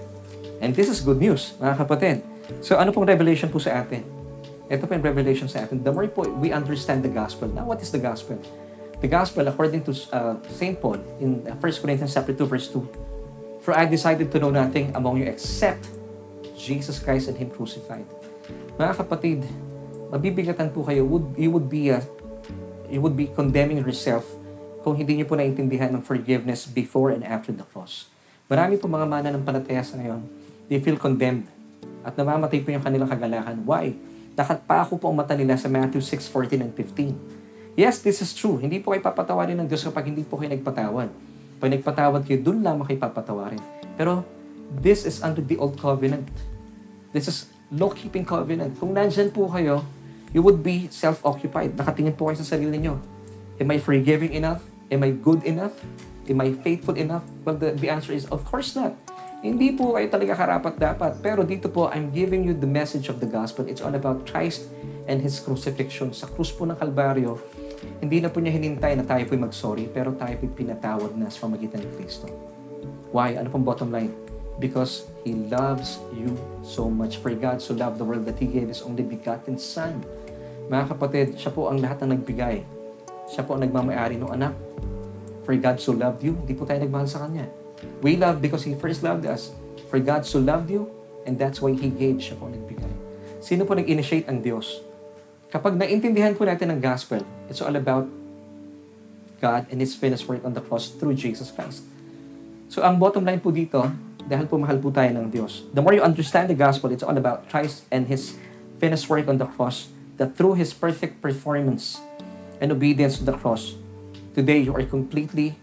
And 0.62 0.70
this 0.70 0.86
is 0.86 1.02
good 1.02 1.18
news, 1.18 1.58
mga 1.58 1.74
kapatid. 1.82 2.16
So 2.62 2.78
ano 2.78 2.94
pong 2.94 3.10
revelation 3.10 3.50
po 3.50 3.58
sa 3.58 3.82
atin? 3.82 4.13
Ito 4.64 4.88
po 4.88 4.96
yung 4.96 5.04
revelation 5.04 5.44
sa 5.44 5.68
atin. 5.68 5.84
The 5.84 5.92
more 5.92 6.08
po 6.08 6.24
we 6.40 6.48
understand 6.48 7.04
the 7.04 7.12
gospel. 7.12 7.52
Now, 7.52 7.68
what 7.68 7.84
is 7.84 7.92
the 7.92 8.00
gospel? 8.00 8.40
The 9.04 9.10
gospel, 9.12 9.44
according 9.44 9.84
to 9.84 9.92
uh, 10.16 10.40
St. 10.48 10.80
Paul 10.80 10.96
in 11.20 11.44
1 11.44 11.60
Corinthians 11.60 12.16
chapter 12.16 12.32
2, 12.32 12.48
verse 12.48 12.72
2, 12.72 12.80
For 13.60 13.76
I 13.76 13.84
decided 13.84 14.32
to 14.32 14.40
know 14.40 14.48
nothing 14.48 14.96
among 14.96 15.20
you 15.20 15.28
except 15.28 15.92
Jesus 16.56 16.96
Christ 16.96 17.28
and 17.28 17.36
Him 17.36 17.52
crucified. 17.52 18.08
Mga 18.80 18.92
kapatid, 19.04 19.44
mabibigatan 20.08 20.72
po 20.72 20.88
kayo. 20.88 21.04
Would, 21.04 21.36
you 21.36 21.52
would 21.52 21.68
be, 21.68 21.92
uh, 21.92 22.00
you 22.88 23.04
would 23.04 23.16
be 23.16 23.28
condemning 23.28 23.84
yourself 23.84 24.24
kung 24.80 24.96
hindi 24.96 25.20
niyo 25.20 25.28
po 25.28 25.36
naintindihan 25.36 25.92
ng 25.92 26.00
forgiveness 26.00 26.64
before 26.64 27.12
and 27.12 27.20
after 27.24 27.52
the 27.52 27.64
cross. 27.72 28.08
Marami 28.48 28.80
po 28.80 28.88
mga 28.88 29.08
mana 29.08 29.28
ng 29.32 29.44
palataya 29.44 29.84
sa 29.84 29.96
ngayon, 30.00 30.24
they 30.68 30.80
feel 30.80 30.96
condemned 30.96 31.48
at 32.04 32.12
namamatay 32.16 32.60
po 32.60 32.72
yung 32.72 32.84
kanilang 32.84 33.08
kagalakan. 33.08 33.64
Why? 33.64 33.96
Nakatpako 34.34 34.98
po 34.98 35.14
ang 35.14 35.16
mata 35.22 35.38
nila 35.38 35.54
sa 35.54 35.70
Matthew 35.70 36.02
6, 36.02 36.26
14 36.26 36.66
and 36.66 36.72
15. 36.74 37.78
Yes, 37.78 38.02
this 38.02 38.18
is 38.18 38.34
true. 38.34 38.58
Hindi 38.58 38.82
po 38.82 38.90
kayo 38.90 39.02
papatawarin 39.02 39.58
ng 39.62 39.66
Diyos 39.70 39.86
kapag 39.86 40.10
hindi 40.10 40.26
po 40.26 40.38
kayo 40.38 40.50
nagpatawad. 40.50 41.08
Pag 41.62 41.70
nagpatawad 41.70 42.26
kayo, 42.26 42.42
dun 42.42 42.62
lamang 42.62 42.86
kayo 42.86 42.98
papatawarin. 42.98 43.62
Pero 43.94 44.26
this 44.82 45.06
is 45.06 45.22
under 45.22 45.42
the 45.42 45.54
old 45.58 45.78
covenant. 45.78 46.26
This 47.14 47.30
is 47.30 47.46
law-keeping 47.70 48.26
covenant. 48.26 48.74
Kung 48.78 48.94
nandyan 48.94 49.30
po 49.30 49.46
kayo, 49.46 49.86
you 50.34 50.42
would 50.42 50.66
be 50.66 50.90
self-occupied. 50.90 51.78
Nakatingin 51.78 52.18
po 52.18 52.30
kayo 52.30 52.42
sa 52.42 52.58
sarili 52.58 52.78
nyo. 52.82 52.98
Am 53.62 53.70
I 53.70 53.78
forgiving 53.78 54.34
enough? 54.34 54.66
Am 54.90 55.06
I 55.06 55.14
good 55.14 55.46
enough? 55.46 55.78
Am 56.26 56.42
I 56.42 56.58
faithful 56.58 56.98
enough? 56.98 57.22
Well, 57.46 57.54
the, 57.54 57.78
the 57.78 57.86
answer 57.86 58.10
is, 58.10 58.26
of 58.34 58.42
course 58.42 58.74
not. 58.74 58.98
Hindi 59.44 59.76
po 59.76 59.92
kayo 59.92 60.08
talaga 60.08 60.32
karapat 60.40 60.80
dapat. 60.80 61.12
Pero 61.20 61.44
dito 61.44 61.68
po, 61.68 61.92
I'm 61.92 62.08
giving 62.08 62.48
you 62.48 62.56
the 62.56 62.64
message 62.64 63.12
of 63.12 63.20
the 63.20 63.28
gospel. 63.28 63.68
It's 63.68 63.84
all 63.84 63.92
about 63.92 64.24
Christ 64.24 64.72
and 65.04 65.20
His 65.20 65.36
crucifixion. 65.36 66.16
Sa 66.16 66.32
krus 66.32 66.48
po 66.48 66.64
ng 66.64 66.72
Kalbaryo, 66.72 67.36
hindi 68.00 68.24
na 68.24 68.32
po 68.32 68.40
niya 68.40 68.56
hinintay 68.56 68.96
na 68.96 69.04
tayo 69.04 69.20
po'y 69.28 69.36
mag-sorry, 69.36 69.84
pero 69.92 70.16
tayo 70.16 70.32
po'y 70.40 70.48
pinatawad 70.48 71.12
na 71.20 71.28
sa 71.28 71.44
pamagitan 71.44 71.84
ni 71.84 71.92
Kristo. 71.92 72.24
Why? 73.12 73.36
Ano 73.36 73.52
pong 73.52 73.68
bottom 73.68 73.92
line? 73.92 74.16
Because 74.56 75.04
He 75.28 75.36
loves 75.52 76.00
you 76.16 76.32
so 76.64 76.88
much. 76.88 77.20
For 77.20 77.28
God 77.36 77.60
so 77.60 77.76
loved 77.76 78.00
the 78.00 78.08
world 78.08 78.24
that 78.24 78.40
He 78.40 78.48
gave 78.48 78.72
His 78.72 78.80
only 78.80 79.04
begotten 79.04 79.60
Son. 79.60 80.00
Mga 80.72 80.96
kapatid, 80.96 81.26
siya 81.36 81.52
po 81.52 81.68
ang 81.68 81.84
lahat 81.84 82.00
ng 82.00 82.16
nagbigay. 82.16 82.64
Siya 83.28 83.44
po 83.44 83.60
ang 83.60 83.60
nagmamayari 83.60 84.16
ng 84.16 84.30
anak. 84.40 84.56
For 85.44 85.52
God 85.52 85.76
so 85.76 85.92
loved 85.92 86.24
you, 86.24 86.32
hindi 86.32 86.56
po 86.56 86.64
tayo 86.64 86.80
nagmahal 86.80 87.04
sa 87.04 87.28
Kanya. 87.28 87.63
We 88.04 88.16
love 88.20 88.44
because 88.44 88.64
He 88.64 88.76
first 88.76 89.02
loved 89.02 89.24
us. 89.24 89.54
For 89.88 90.02
God 90.02 90.26
so 90.26 90.42
loved 90.42 90.68
you, 90.68 90.90
and 91.24 91.38
that's 91.38 91.62
why 91.62 91.72
He 91.72 91.88
gave 91.88 92.18
siya 92.18 92.36
po 92.36 92.50
nagbigay. 92.50 92.90
Sino 93.38 93.62
po 93.64 93.76
nag-initiate 93.76 94.26
ang 94.26 94.42
Diyos? 94.42 94.80
Kapag 95.54 95.78
naintindihan 95.78 96.34
po 96.34 96.42
natin 96.42 96.74
ang 96.74 96.82
gospel, 96.82 97.22
it's 97.46 97.62
all 97.62 97.76
about 97.78 98.10
God 99.38 99.70
and 99.70 99.78
His 99.78 99.94
finished 99.94 100.26
work 100.26 100.42
on 100.42 100.56
the 100.56 100.64
cross 100.64 100.90
through 100.90 101.14
Jesus 101.14 101.54
Christ. 101.54 101.86
So 102.72 102.82
ang 102.82 102.98
bottom 102.98 103.22
line 103.22 103.38
po 103.38 103.54
dito, 103.54 103.86
dahil 104.24 104.50
po 104.50 104.58
mahal 104.58 104.80
po 104.82 104.90
tayo 104.90 105.14
ng 105.14 105.30
Diyos, 105.30 105.68
the 105.70 105.84
more 105.84 105.94
you 105.94 106.02
understand 106.02 106.50
the 106.50 106.58
gospel, 106.58 106.90
it's 106.90 107.04
all 107.04 107.14
about 107.14 107.46
Christ 107.46 107.86
and 107.92 108.10
His 108.10 108.34
finished 108.82 109.06
work 109.06 109.30
on 109.30 109.38
the 109.38 109.46
cross, 109.46 109.92
that 110.18 110.34
through 110.34 110.58
His 110.58 110.74
perfect 110.74 111.22
performance 111.22 112.02
and 112.58 112.74
obedience 112.74 113.20
to 113.20 113.24
the 113.24 113.36
cross, 113.36 113.78
today 114.34 114.58
you 114.58 114.74
are 114.74 114.82
completely 114.82 115.54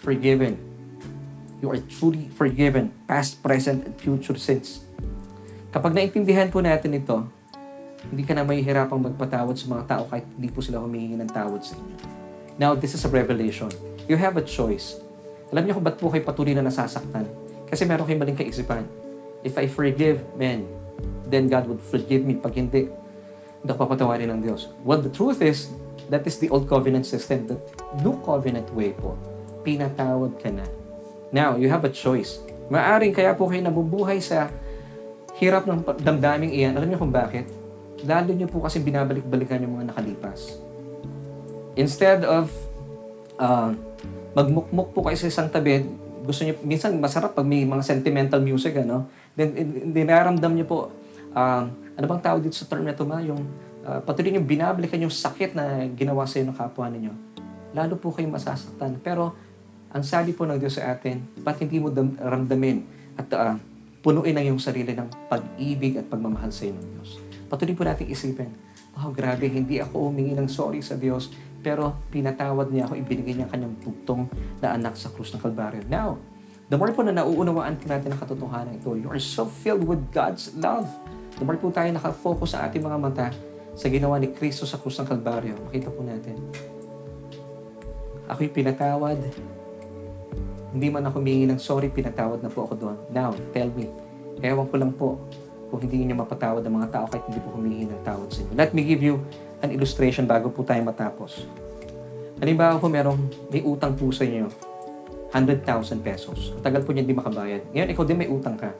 forgiven. 0.00 0.67
You 1.58 1.74
are 1.74 1.82
truly 1.90 2.30
forgiven, 2.30 2.94
past, 3.10 3.42
present, 3.42 3.82
and 3.82 3.94
future 3.98 4.38
sins. 4.38 4.86
Kapag 5.74 5.90
naintindihan 5.90 6.46
po 6.54 6.62
natin 6.62 6.94
ito, 6.94 7.26
hindi 8.06 8.22
ka 8.22 8.30
na 8.30 8.46
mahihirapang 8.46 9.02
magpatawad 9.02 9.58
sa 9.58 9.66
mga 9.66 9.84
tao 9.90 10.02
kahit 10.06 10.22
hindi 10.38 10.54
po 10.54 10.62
sila 10.62 10.78
humihingi 10.78 11.18
ng 11.18 11.30
tawad 11.34 11.58
sa 11.66 11.74
inyo. 11.74 11.96
Now, 12.62 12.78
this 12.78 12.94
is 12.94 13.02
a 13.02 13.10
revelation. 13.10 13.74
You 14.06 14.14
have 14.14 14.38
a 14.38 14.44
choice. 14.46 15.02
Alam 15.50 15.66
niyo 15.66 15.74
kung 15.78 15.86
ba't 15.86 15.98
po 15.98 16.14
kayo 16.14 16.22
patuloy 16.22 16.54
na 16.54 16.62
nasasaktan? 16.62 17.26
Kasi 17.66 17.82
meron 17.82 18.06
kayong 18.06 18.22
maling 18.22 18.38
kaisipan. 18.38 18.86
If 19.42 19.58
I 19.58 19.66
forgive 19.66 20.22
men, 20.38 20.62
then 21.26 21.50
God 21.50 21.66
would 21.66 21.82
forgive 21.82 22.22
me. 22.22 22.38
Pag 22.38 22.54
hindi, 22.54 22.86
hindi 22.86 23.70
ako 23.70 23.82
papatawarin 23.82 24.30
ng 24.30 24.40
Diyos. 24.46 24.70
Well, 24.86 25.02
the 25.02 25.10
truth 25.10 25.42
is, 25.42 25.74
that 26.06 26.22
is 26.22 26.38
the 26.38 26.54
old 26.54 26.70
covenant 26.70 27.02
system. 27.02 27.50
The 27.50 27.58
new 27.98 28.14
covenant 28.22 28.70
way 28.78 28.94
po, 28.94 29.18
pinatawad 29.66 30.38
ka 30.38 30.54
na. 30.54 30.66
Now, 31.28 31.60
you 31.60 31.68
have 31.68 31.84
a 31.84 31.92
choice. 31.92 32.40
Maaring 32.72 33.12
kaya 33.12 33.36
po 33.36 33.48
kayo 33.48 33.60
nabubuhay 33.64 34.20
sa 34.20 34.48
hirap 35.40 35.68
ng 35.68 35.84
damdaming 36.00 36.52
iyan. 36.52 36.76
Alam 36.76 36.88
niyo 36.88 36.98
kung 37.00 37.12
bakit? 37.12 37.48
Lalo 38.04 38.30
niyo 38.32 38.48
po 38.48 38.64
kasi 38.64 38.80
binabalik-balikan 38.80 39.60
yung 39.64 39.80
mga 39.80 39.92
nakalipas. 39.92 40.60
Instead 41.78 42.26
of 42.26 42.50
uh, 43.38 43.70
magmukmuk 44.34 44.92
po 44.92 45.06
kayo 45.06 45.16
sa 45.16 45.28
isang 45.30 45.48
tabi, 45.48 45.86
gusto 46.28 46.44
niyo, 46.44 46.60
minsan 46.60 46.92
masarap 47.00 47.32
pag 47.32 47.46
may 47.46 47.64
mga 47.64 47.82
sentimental 47.84 48.40
music, 48.44 48.76
ano? 48.84 49.08
Then, 49.32 49.54
dinaramdam 49.94 50.52
niyo 50.52 50.66
po, 50.68 50.78
uh, 51.32 51.64
ano 51.68 52.04
bang 52.04 52.22
tawag 52.22 52.44
dito 52.44 52.56
sa 52.58 52.68
term 52.68 52.84
na 52.84 52.92
ito, 52.92 53.06
ma? 53.08 53.22
Yung 53.24 53.40
uh, 53.86 54.00
patuloy 54.04 54.36
niyo 54.36 54.44
binabalikan 54.44 55.00
yung 55.00 55.12
sakit 55.12 55.56
na 55.56 55.88
ginawa 55.96 56.28
sa 56.28 56.42
ng 56.42 56.52
kapwa 56.52 56.86
ninyo. 56.92 57.12
Lalo 57.72 57.96
po 57.96 58.12
kayong 58.12 58.34
masasaktan. 58.34 59.00
Pero, 59.00 59.32
ang 59.88 60.04
sabi 60.04 60.36
po 60.36 60.44
ng 60.44 60.60
Diyos 60.60 60.76
sa 60.76 60.92
atin, 60.92 61.24
ba't 61.40 61.56
hindi 61.64 61.80
mo 61.80 61.88
dam- 61.88 62.16
ramdamin 62.20 62.84
at 63.16 63.28
uh, 63.32 63.56
punuin 64.04 64.36
ang 64.36 64.44
iyong 64.52 64.60
sarili 64.60 64.92
ng 64.92 65.08
pag-ibig 65.32 65.96
at 65.96 66.06
pagmamahal 66.12 66.52
sa 66.52 66.68
ng 66.68 66.76
Diyos. 66.76 67.16
Patuloy 67.48 67.72
po 67.72 67.88
natin 67.88 68.04
isipin, 68.12 68.52
oh 69.00 69.08
grabe, 69.10 69.48
hindi 69.48 69.80
ako 69.80 70.12
humingi 70.12 70.36
ng 70.36 70.44
sorry 70.44 70.84
sa 70.84 71.00
Diyos, 71.00 71.32
pero 71.64 71.96
pinatawad 72.12 72.68
niya 72.68 72.84
ako, 72.84 73.00
ibinigay 73.00 73.34
niya 73.40 73.48
kanyang 73.48 73.74
bugtong 73.80 74.28
na 74.60 74.76
anak 74.76 74.94
sa 74.94 75.08
krus 75.08 75.32
ng 75.32 75.40
Kalbaryo. 75.40 75.82
Now, 75.88 76.20
the 76.68 76.76
more 76.76 76.92
po 76.92 77.00
na 77.00 77.16
nauunawaan 77.16 77.80
natin 77.80 78.12
ang 78.12 78.20
katotohanan 78.20 78.76
ito, 78.76 78.92
you 78.92 79.08
are 79.08 79.18
so 79.18 79.48
filled 79.48 79.88
with 79.88 80.04
God's 80.12 80.52
love. 80.60 80.84
The 81.40 81.48
more 81.48 81.56
po 81.56 81.72
tayo 81.72 81.88
nakafocus 81.88 82.52
sa 82.52 82.68
ating 82.68 82.84
mga 82.84 82.98
mata 83.00 83.26
sa 83.72 83.86
ginawa 83.88 84.20
ni 84.20 84.30
Kristo 84.36 84.68
sa 84.68 84.76
krus 84.76 85.00
ng 85.00 85.08
Kalbaryo, 85.08 85.56
makita 85.64 85.88
po 85.88 86.04
natin, 86.04 86.36
ako'y 88.28 88.52
pinatawad, 88.52 89.16
hindi 90.72 90.88
man 90.92 91.08
ako 91.08 91.20
humingi 91.20 91.48
ng 91.48 91.60
sorry, 91.60 91.88
pinatawad 91.88 92.44
na 92.44 92.52
po 92.52 92.68
ako 92.68 92.74
doon. 92.76 92.96
Now, 93.08 93.32
tell 93.56 93.72
me, 93.72 93.88
ewan 94.44 94.68
ko 94.68 94.76
lang 94.76 94.92
po 94.92 95.16
kung 95.68 95.80
hindi 95.84 96.08
niyo 96.08 96.16
mapatawad 96.16 96.64
ang 96.64 96.74
mga 96.80 96.88
tao 96.92 97.04
kahit 97.08 97.24
hindi 97.28 97.40
po 97.40 97.52
humingi 97.52 97.84
ng 97.88 98.02
tawad 98.04 98.28
sa 98.28 98.40
inyo. 98.44 98.52
Let 98.56 98.72
me 98.72 98.84
give 98.84 99.00
you 99.00 99.20
an 99.60 99.72
illustration 99.72 100.24
bago 100.24 100.48
po 100.52 100.64
tayo 100.64 100.80
matapos. 100.84 101.44
Halimbawa 102.38 102.78
po 102.78 102.86
merong 102.86 103.50
may 103.50 103.60
utang 103.64 103.96
po 103.98 104.08
sa 104.14 104.24
inyo, 104.24 104.48
100,000 105.34 106.00
pesos. 106.00 106.54
Ang 106.56 106.62
tagal 106.64 106.80
po 106.84 106.92
niya 106.92 107.04
hindi 107.04 107.16
makabayad. 107.16 107.62
Ngayon, 107.74 107.88
ikaw 107.92 108.04
din 108.06 108.18
may 108.20 108.30
utang 108.30 108.56
ka. 108.56 108.70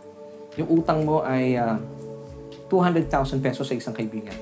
Yung 0.57 0.81
utang 0.81 1.05
mo 1.05 1.21
ay 1.25 1.59
uh, 1.61 1.77
200,000 2.73 3.41
pesos 3.41 3.65
sa 3.65 3.75
isang 3.75 3.97
kaibigan. 3.97 4.37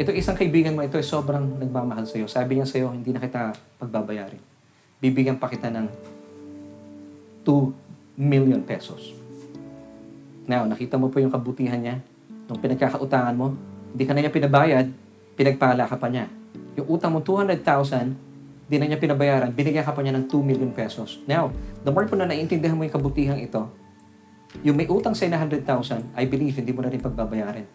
Ito 0.00 0.12
isang 0.12 0.36
kaibigan 0.36 0.72
mo, 0.72 0.84
ito 0.84 0.96
ay 0.96 1.04
sobrang 1.04 1.60
nagmamahal 1.60 2.08
sa 2.08 2.16
iyo. 2.16 2.28
Sabi 2.28 2.56
niya 2.56 2.66
sa 2.68 2.80
iyo, 2.80 2.88
hindi 2.92 3.12
na 3.12 3.20
kita 3.20 3.52
pagbabayarin. 3.76 4.40
Bibigyan 5.02 5.36
pa 5.36 5.52
kita 5.52 5.68
ng 5.68 5.86
2 5.88 6.21
million 8.16 8.60
pesos. 8.62 9.14
Now, 10.46 10.66
nakita 10.66 10.98
mo 10.98 11.08
po 11.08 11.22
yung 11.22 11.30
kabutihan 11.30 11.78
niya. 11.78 11.96
Nung 12.50 12.58
pinagkakautangan 12.58 13.34
mo, 13.34 13.54
hindi 13.94 14.04
ka 14.04 14.12
na 14.12 14.20
niya 14.24 14.32
pinabayad, 14.34 14.86
pinagpala 15.38 15.86
ka 15.86 15.96
pa 15.96 16.10
niya. 16.10 16.26
Yung 16.76 16.98
utang 16.98 17.12
mo 17.14 17.20
200,000, 17.20 17.62
hindi 18.66 18.76
na 18.80 18.86
niya 18.88 18.98
pinabayaran, 18.98 19.52
binigyan 19.52 19.84
ka 19.84 19.92
pa 19.92 20.00
niya 20.00 20.16
ng 20.16 20.26
2 20.30 20.40
million 20.40 20.72
pesos. 20.72 21.20
Now, 21.28 21.52
the 21.84 21.92
more 21.92 22.08
po 22.08 22.16
na 22.16 22.24
naiintindihan 22.24 22.72
mo 22.72 22.88
yung 22.88 22.94
kabutihan 22.94 23.36
ito, 23.36 23.68
yung 24.60 24.76
may 24.76 24.88
utang 24.88 25.16
sa 25.16 25.28
100,000, 25.28 25.64
I 26.16 26.24
believe 26.28 26.56
hindi 26.56 26.72
mo 26.72 26.84
na 26.84 26.92
rin 26.92 27.00
pagbabayarin. 27.00 27.68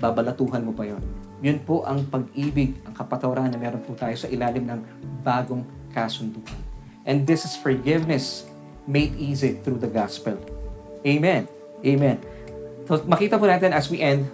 Babalatuhan 0.00 0.64
mo 0.64 0.72
pa 0.72 0.88
yon. 0.88 1.00
Yun 1.44 1.60
po 1.60 1.84
ang 1.84 2.04
pag-ibig, 2.08 2.76
ang 2.88 2.96
kapatawaran 2.96 3.52
na 3.52 3.60
meron 3.60 3.84
po 3.84 3.92
tayo 3.92 4.16
sa 4.16 4.28
ilalim 4.28 4.64
ng 4.64 4.80
bagong 5.20 5.64
kasunduan. 5.92 6.56
And 7.04 7.24
this 7.24 7.44
is 7.44 7.56
forgiveness 7.56 8.49
made 8.90 9.14
easy 9.14 9.62
through 9.62 9.78
the 9.78 9.86
gospel. 9.86 10.34
Amen. 11.06 11.46
Amen. 11.86 12.18
So 12.90 12.98
makita 13.06 13.38
po 13.38 13.46
natin 13.46 13.70
as 13.70 13.86
we 13.86 14.02
end, 14.02 14.26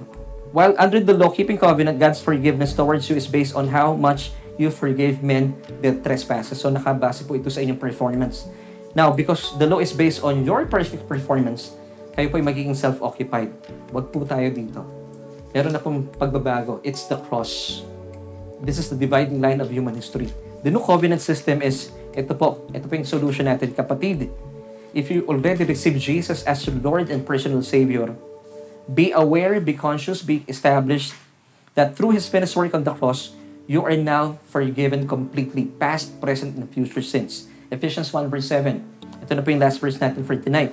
while 0.56 0.72
under 0.80 1.04
the 1.04 1.12
law-keeping 1.12 1.60
covenant, 1.60 2.00
God's 2.00 2.24
forgiveness 2.24 2.72
towards 2.72 3.04
you 3.12 3.20
is 3.20 3.28
based 3.28 3.52
on 3.52 3.68
how 3.68 3.92
much 3.92 4.32
you 4.56 4.72
forgave 4.72 5.20
men 5.20 5.52
their 5.84 5.92
trespasses. 6.00 6.56
So 6.56 6.72
nakabase 6.72 7.28
po 7.28 7.36
ito 7.36 7.52
sa 7.52 7.60
inyong 7.60 7.76
performance. 7.76 8.48
Now, 8.96 9.12
because 9.12 9.52
the 9.60 9.68
law 9.68 9.84
is 9.84 9.92
based 9.92 10.24
on 10.24 10.48
your 10.48 10.64
perfect 10.64 11.04
performance, 11.04 11.76
kayo 12.16 12.32
po 12.32 12.40
ay 12.40 12.44
magiging 12.48 12.72
self-occupied. 12.72 13.52
Huwag 13.92 14.08
po 14.08 14.24
tayo 14.24 14.48
dito. 14.48 14.80
Meron 15.52 15.76
na 15.76 15.80
pong 15.80 16.08
pagbabago. 16.16 16.80
It's 16.80 17.04
the 17.04 17.20
cross. 17.28 17.84
This 18.64 18.80
is 18.80 18.88
the 18.88 18.96
dividing 18.96 19.44
line 19.44 19.60
of 19.60 19.68
human 19.68 19.92
history. 19.92 20.32
The 20.64 20.72
new 20.72 20.80
covenant 20.80 21.20
system 21.20 21.60
is, 21.60 21.92
ito 22.16 22.32
po, 22.32 22.64
ito 22.72 22.88
po 22.88 22.96
yung 22.96 23.04
solution 23.04 23.44
natin, 23.44 23.76
kapatid. 23.76 24.32
If 24.96 25.12
you 25.12 25.28
already 25.28 25.68
received 25.68 26.00
Jesus 26.00 26.40
as 26.48 26.64
your 26.64 26.80
Lord 26.80 27.12
and 27.12 27.20
personal 27.20 27.60
Savior, 27.60 28.16
be 28.88 29.12
aware, 29.12 29.60
be 29.60 29.76
conscious, 29.76 30.24
be 30.24 30.40
established 30.48 31.12
that 31.76 31.92
through 31.92 32.16
His 32.16 32.24
finished 32.32 32.56
work 32.56 32.72
on 32.72 32.88
the 32.88 32.96
cross, 32.96 33.36
you 33.68 33.84
are 33.84 33.92
now 33.92 34.40
forgiven 34.48 35.04
completely, 35.04 35.68
past, 35.76 36.16
present, 36.16 36.56
and 36.56 36.72
future 36.72 37.04
sins. 37.04 37.44
Ephesians 37.68 38.08
1 38.08 38.32
verse 38.32 38.48
7. 38.48 38.80
Ito 39.20 39.36
na 39.36 39.44
po 39.44 39.52
yung 39.52 39.60
last 39.60 39.84
verse 39.84 40.00
natin 40.00 40.24
for 40.24 40.32
tonight. 40.32 40.72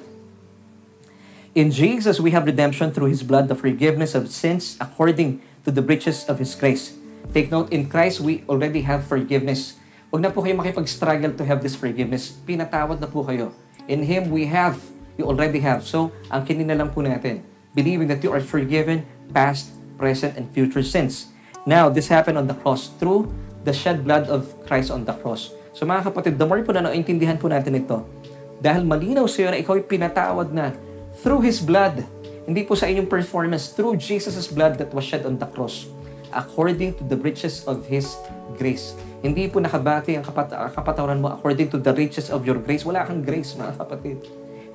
In 1.52 1.68
Jesus, 1.68 2.24
we 2.24 2.32
have 2.32 2.48
redemption 2.48 2.96
through 2.96 3.12
His 3.12 3.28
blood, 3.28 3.52
the 3.52 3.60
forgiveness 3.60 4.16
of 4.16 4.32
sins 4.32 4.80
according 4.80 5.44
to 5.68 5.70
the 5.76 5.84
riches 5.84 6.24
of 6.32 6.40
His 6.40 6.56
grace. 6.56 6.96
Take 7.36 7.52
note, 7.52 7.76
in 7.76 7.92
Christ, 7.92 8.24
we 8.24 8.48
already 8.48 8.88
have 8.88 9.04
forgiveness. 9.04 9.76
Huwag 10.16 10.24
na 10.24 10.32
po 10.32 10.48
kayo 10.48 10.56
makipag-struggle 10.56 11.36
to 11.36 11.44
have 11.44 11.60
this 11.60 11.76
forgiveness. 11.76 12.32
Pinatawad 12.48 13.04
na 13.04 13.12
po 13.12 13.28
kayo. 13.28 13.52
In 13.88 14.04
Him, 14.04 14.32
we 14.32 14.48
have. 14.48 14.80
You 15.18 15.30
already 15.30 15.60
have. 15.62 15.86
So, 15.86 16.10
ang 16.34 16.48
kinina 16.48 16.74
lang 16.74 16.90
po 16.90 17.06
natin, 17.06 17.46
believing 17.78 18.10
that 18.10 18.24
you 18.26 18.34
are 18.34 18.42
forgiven, 18.42 19.06
past, 19.36 19.74
present, 20.00 20.36
and 20.40 20.50
future 20.52 20.82
sins. 20.82 21.30
Now, 21.64 21.88
this 21.88 22.10
happened 22.10 22.36
on 22.36 22.50
the 22.50 22.58
cross 22.58 22.92
through 22.98 23.32
the 23.64 23.72
shed 23.72 24.04
blood 24.04 24.28
of 24.28 24.52
Christ 24.68 24.92
on 24.92 25.08
the 25.08 25.16
cross. 25.16 25.56
So 25.74 25.88
mga 25.88 26.12
kapatid, 26.12 26.38
the 26.38 26.46
more 26.46 26.62
po 26.62 26.76
na 26.76 26.86
naintindihan 26.86 27.40
po 27.40 27.50
natin 27.50 27.80
ito, 27.80 28.04
dahil 28.60 28.86
malinaw 28.86 29.26
sa 29.26 29.44
iyo 29.44 29.50
na 29.50 29.60
ikaw 29.60 29.80
ay 29.80 29.84
pinatawad 29.88 30.52
na 30.54 30.76
through 31.24 31.42
His 31.42 31.64
blood, 31.64 32.04
hindi 32.44 32.62
po 32.68 32.76
sa 32.76 32.86
inyong 32.86 33.08
performance, 33.08 33.72
through 33.74 33.98
Jesus' 33.98 34.52
blood 34.52 34.78
that 34.78 34.92
was 34.92 35.08
shed 35.08 35.24
on 35.26 35.40
the 35.40 35.48
cross, 35.50 35.88
according 36.36 36.94
to 37.00 37.04
the 37.08 37.18
riches 37.18 37.64
of 37.66 37.88
His 37.88 38.20
grace. 38.60 38.94
Hindi 39.24 39.48
po 39.48 39.64
nakabati 39.64 40.20
ang 40.20 40.28
kapat 40.28 40.52
kapatawaran 40.76 41.24
mo 41.24 41.32
according 41.32 41.72
to 41.72 41.80
the 41.80 41.96
riches 41.96 42.28
of 42.28 42.44
your 42.44 42.60
grace. 42.60 42.84
Wala 42.84 43.08
kang 43.08 43.24
grace, 43.24 43.56
mga 43.56 43.80
kapatid. 43.80 44.20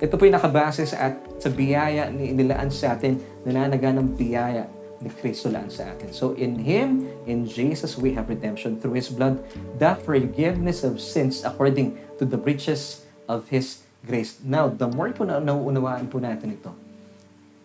Ito 0.01 0.17
po 0.17 0.25
yung 0.25 0.41
nakabase 0.41 0.89
sa, 0.89 1.13
at, 1.13 1.21
sa 1.37 1.53
biyaya 1.53 2.09
ni 2.09 2.33
inilaan 2.33 2.73
sa 2.73 2.97
atin, 2.97 3.21
nananaga 3.45 3.93
ng 3.93 4.17
biyaya 4.17 4.65
ni 5.05 5.13
Kristo 5.13 5.53
lang 5.53 5.69
sa 5.69 5.93
atin. 5.93 6.09
So 6.09 6.33
in 6.33 6.57
Him, 6.65 7.05
in 7.29 7.45
Jesus, 7.45 7.93
we 7.93 8.17
have 8.17 8.25
redemption 8.25 8.81
through 8.81 8.97
His 8.97 9.13
blood, 9.13 9.37
the 9.77 9.93
forgiveness 10.01 10.81
of 10.81 10.97
sins 10.97 11.45
according 11.45 12.01
to 12.17 12.25
the 12.25 12.41
riches 12.41 13.05
of 13.29 13.53
His 13.53 13.85
grace. 14.01 14.41
Now, 14.41 14.65
the 14.65 14.89
more 14.89 15.13
po 15.13 15.29
na 15.29 15.37
nauunawaan 15.37 16.09
po 16.09 16.17
natin 16.17 16.57
ito, 16.57 16.73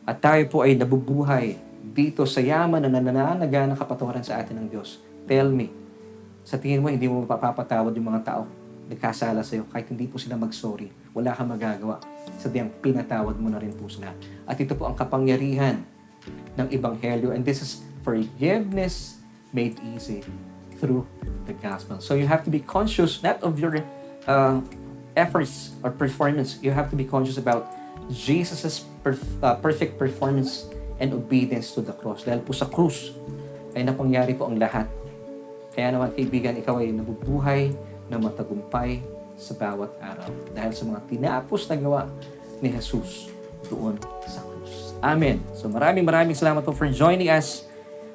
at 0.05 0.21
tayo 0.21 0.45
po 0.53 0.69
ay 0.69 0.77
nabubuhay 0.77 1.57
dito 1.81 2.29
sa 2.29 2.45
yaman 2.45 2.85
na 2.85 3.01
nananaga 3.01 3.65
ng 3.73 3.79
kapatawaran 3.81 4.21
sa 4.21 4.37
atin 4.43 4.61
ng 4.61 4.69
Diyos. 4.69 5.01
Tell 5.25 5.49
me, 5.49 5.84
sa 6.45 6.61
tingin 6.61 6.85
mo, 6.85 6.93
hindi 6.93 7.09
mo 7.09 7.25
mapapatawad 7.25 7.97
yung 7.97 8.13
mga 8.13 8.23
tao 8.23 8.45
nagkasala 8.85 9.41
sa 9.41 9.57
iyo 9.57 9.65
kahit 9.73 9.89
hindi 9.89 10.05
po 10.05 10.21
sila 10.21 10.37
mag-sorry. 10.37 10.93
Wala 11.17 11.33
kang 11.33 11.49
magagawa. 11.49 11.97
Sadyang 12.37 12.69
pinatawad 12.85 13.37
mo 13.41 13.49
na 13.49 13.57
rin 13.57 13.73
po 13.73 13.89
sila. 13.89 14.13
At 14.45 14.61
ito 14.61 14.77
po 14.77 14.85
ang 14.85 14.97
kapangyarihan 14.97 15.81
ng 16.61 16.69
Ebanghelyo. 16.69 17.33
And 17.33 17.43
this 17.49 17.65
is 17.65 17.81
forgiveness 18.05 19.25
made 19.57 19.81
easy 19.97 20.21
through 20.77 21.09
the 21.49 21.57
gospel. 21.65 21.97
So 22.05 22.13
you 22.13 22.29
have 22.29 22.45
to 22.45 22.53
be 22.53 22.61
conscious 22.61 23.25
not 23.25 23.41
of 23.41 23.57
your 23.57 23.81
uh, 24.29 24.61
efforts 25.17 25.73
or 25.81 25.89
performance. 25.89 26.61
You 26.61 26.77
have 26.77 26.93
to 26.93 26.97
be 26.99 27.09
conscious 27.09 27.41
about 27.41 27.71
Jesus' 28.13 28.85
perf- 29.01 29.41
uh, 29.41 29.57
perfect 29.65 29.97
performance 29.97 30.69
and 31.01 31.15
obedience 31.17 31.73
to 31.79 31.81
the 31.81 31.97
cross. 31.97 32.27
Dahil 32.27 32.45
po 32.45 32.53
sa 32.53 32.69
krus 32.69 33.17
ay 33.73 33.87
napangyari 33.87 34.37
po 34.37 34.47
ang 34.51 34.61
lahat. 34.61 34.87
Kaya 35.75 35.91
naman 35.91 36.15
kaibigan, 36.15 36.55
ikaw 36.55 36.79
ay 36.79 36.95
nabubuhay 36.95 37.75
na 38.07 38.17
matagumpay 38.17 39.03
sa 39.35 39.59
bawat 39.59 39.91
araw. 39.99 40.31
Dahil 40.55 40.73
sa 40.73 40.87
mga 40.87 41.01
tinapos 41.11 41.67
na 41.67 41.77
gawa 41.77 42.03
ni 42.63 42.71
Jesus 42.71 43.35
doon 43.67 43.99
sa 44.25 44.41
krus. 44.41 44.95
Amen. 45.03 45.43
So 45.53 45.67
maraming 45.67 46.07
maraming 46.07 46.39
salamat 46.39 46.63
po 46.63 46.71
for 46.71 46.87
joining 46.87 47.29
us 47.29 47.67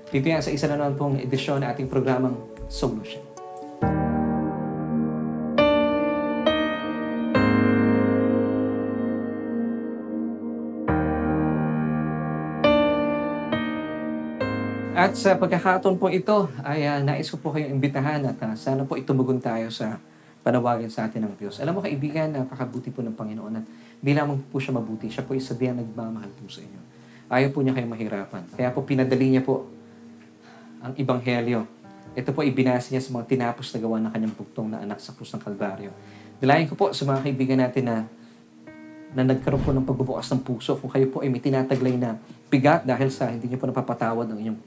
dito 0.10 0.26
sa 0.42 0.50
isa 0.50 0.66
na 0.66 0.80
naman 0.80 0.96
pong 0.98 1.16
edisyon 1.22 1.62
ng 1.62 1.70
ating 1.70 1.88
programang 1.92 2.34
Solution. 2.70 3.29
At 15.00 15.16
sa 15.16 15.40
pagkakataon 15.40 15.96
po 15.96 16.12
ito, 16.12 16.52
ay 16.60 16.84
uh, 16.84 17.00
nais 17.00 17.32
ko 17.32 17.40
po 17.40 17.56
kayong 17.56 17.72
imbitahan 17.80 18.20
at 18.20 18.36
uh, 18.44 18.52
sana 18.60 18.84
po 18.84 19.00
itumugon 19.00 19.40
tayo 19.40 19.72
sa 19.72 19.96
panawagan 20.44 20.92
sa 20.92 21.08
atin 21.08 21.24
ng 21.24 21.40
Diyos. 21.40 21.64
Alam 21.64 21.80
mo 21.80 21.82
kaibigan, 21.88 22.28
napakabuti 22.28 22.92
po 22.92 23.00
ng 23.00 23.16
Panginoon 23.16 23.64
at 23.64 23.66
di 23.96 24.12
lamang 24.12 24.44
po 24.52 24.60
siya 24.60 24.76
mabuti, 24.76 25.08
siya 25.08 25.24
po 25.24 25.32
isa 25.40 25.56
diyan 25.56 25.88
nagmamahal 25.88 26.28
po 26.36 26.52
sa 26.52 26.60
inyo. 26.60 26.82
Ayaw 27.32 27.48
po 27.48 27.64
niya 27.64 27.80
kayong 27.80 27.96
mahirapan. 27.96 28.44
Kaya 28.52 28.76
po 28.76 28.84
pinadali 28.84 29.32
niya 29.32 29.40
po 29.40 29.72
ang 30.84 30.92
Ibanghelyo. 30.92 31.64
Ito 32.20 32.36
po 32.36 32.44
ibinasa 32.44 32.92
niya 32.92 33.00
sa 33.00 33.16
mga 33.16 33.24
tinapos 33.32 33.72
na 33.72 33.80
gawa 33.80 34.04
ng 34.04 34.12
kanyang 34.12 34.36
bugtong 34.36 34.68
na 34.68 34.84
anak 34.84 35.00
sa 35.00 35.16
krus 35.16 35.32
ng 35.32 35.40
Kalbaryo. 35.40 35.96
Dalayan 36.44 36.68
ko 36.68 36.76
po 36.76 36.92
sa 36.92 37.08
mga 37.08 37.24
kaibigan 37.24 37.64
natin 37.64 37.88
na 37.88 37.96
na 39.16 39.24
nagkaroon 39.24 39.64
po 39.64 39.72
ng 39.72 39.88
pagbubukas 39.88 40.28
ng 40.36 40.44
puso 40.44 40.76
kung 40.76 40.92
kayo 40.92 41.08
po 41.08 41.24
ay 41.24 41.32
may 41.32 41.40
tinataglay 41.40 41.96
na 41.96 42.20
bigat 42.52 42.84
dahil 42.84 43.08
sa 43.08 43.32
hindi 43.32 43.48
niyo 43.48 43.58
po 43.58 43.66
napapatawad 43.66 44.28
ang 44.28 44.38
inyong 44.44 44.60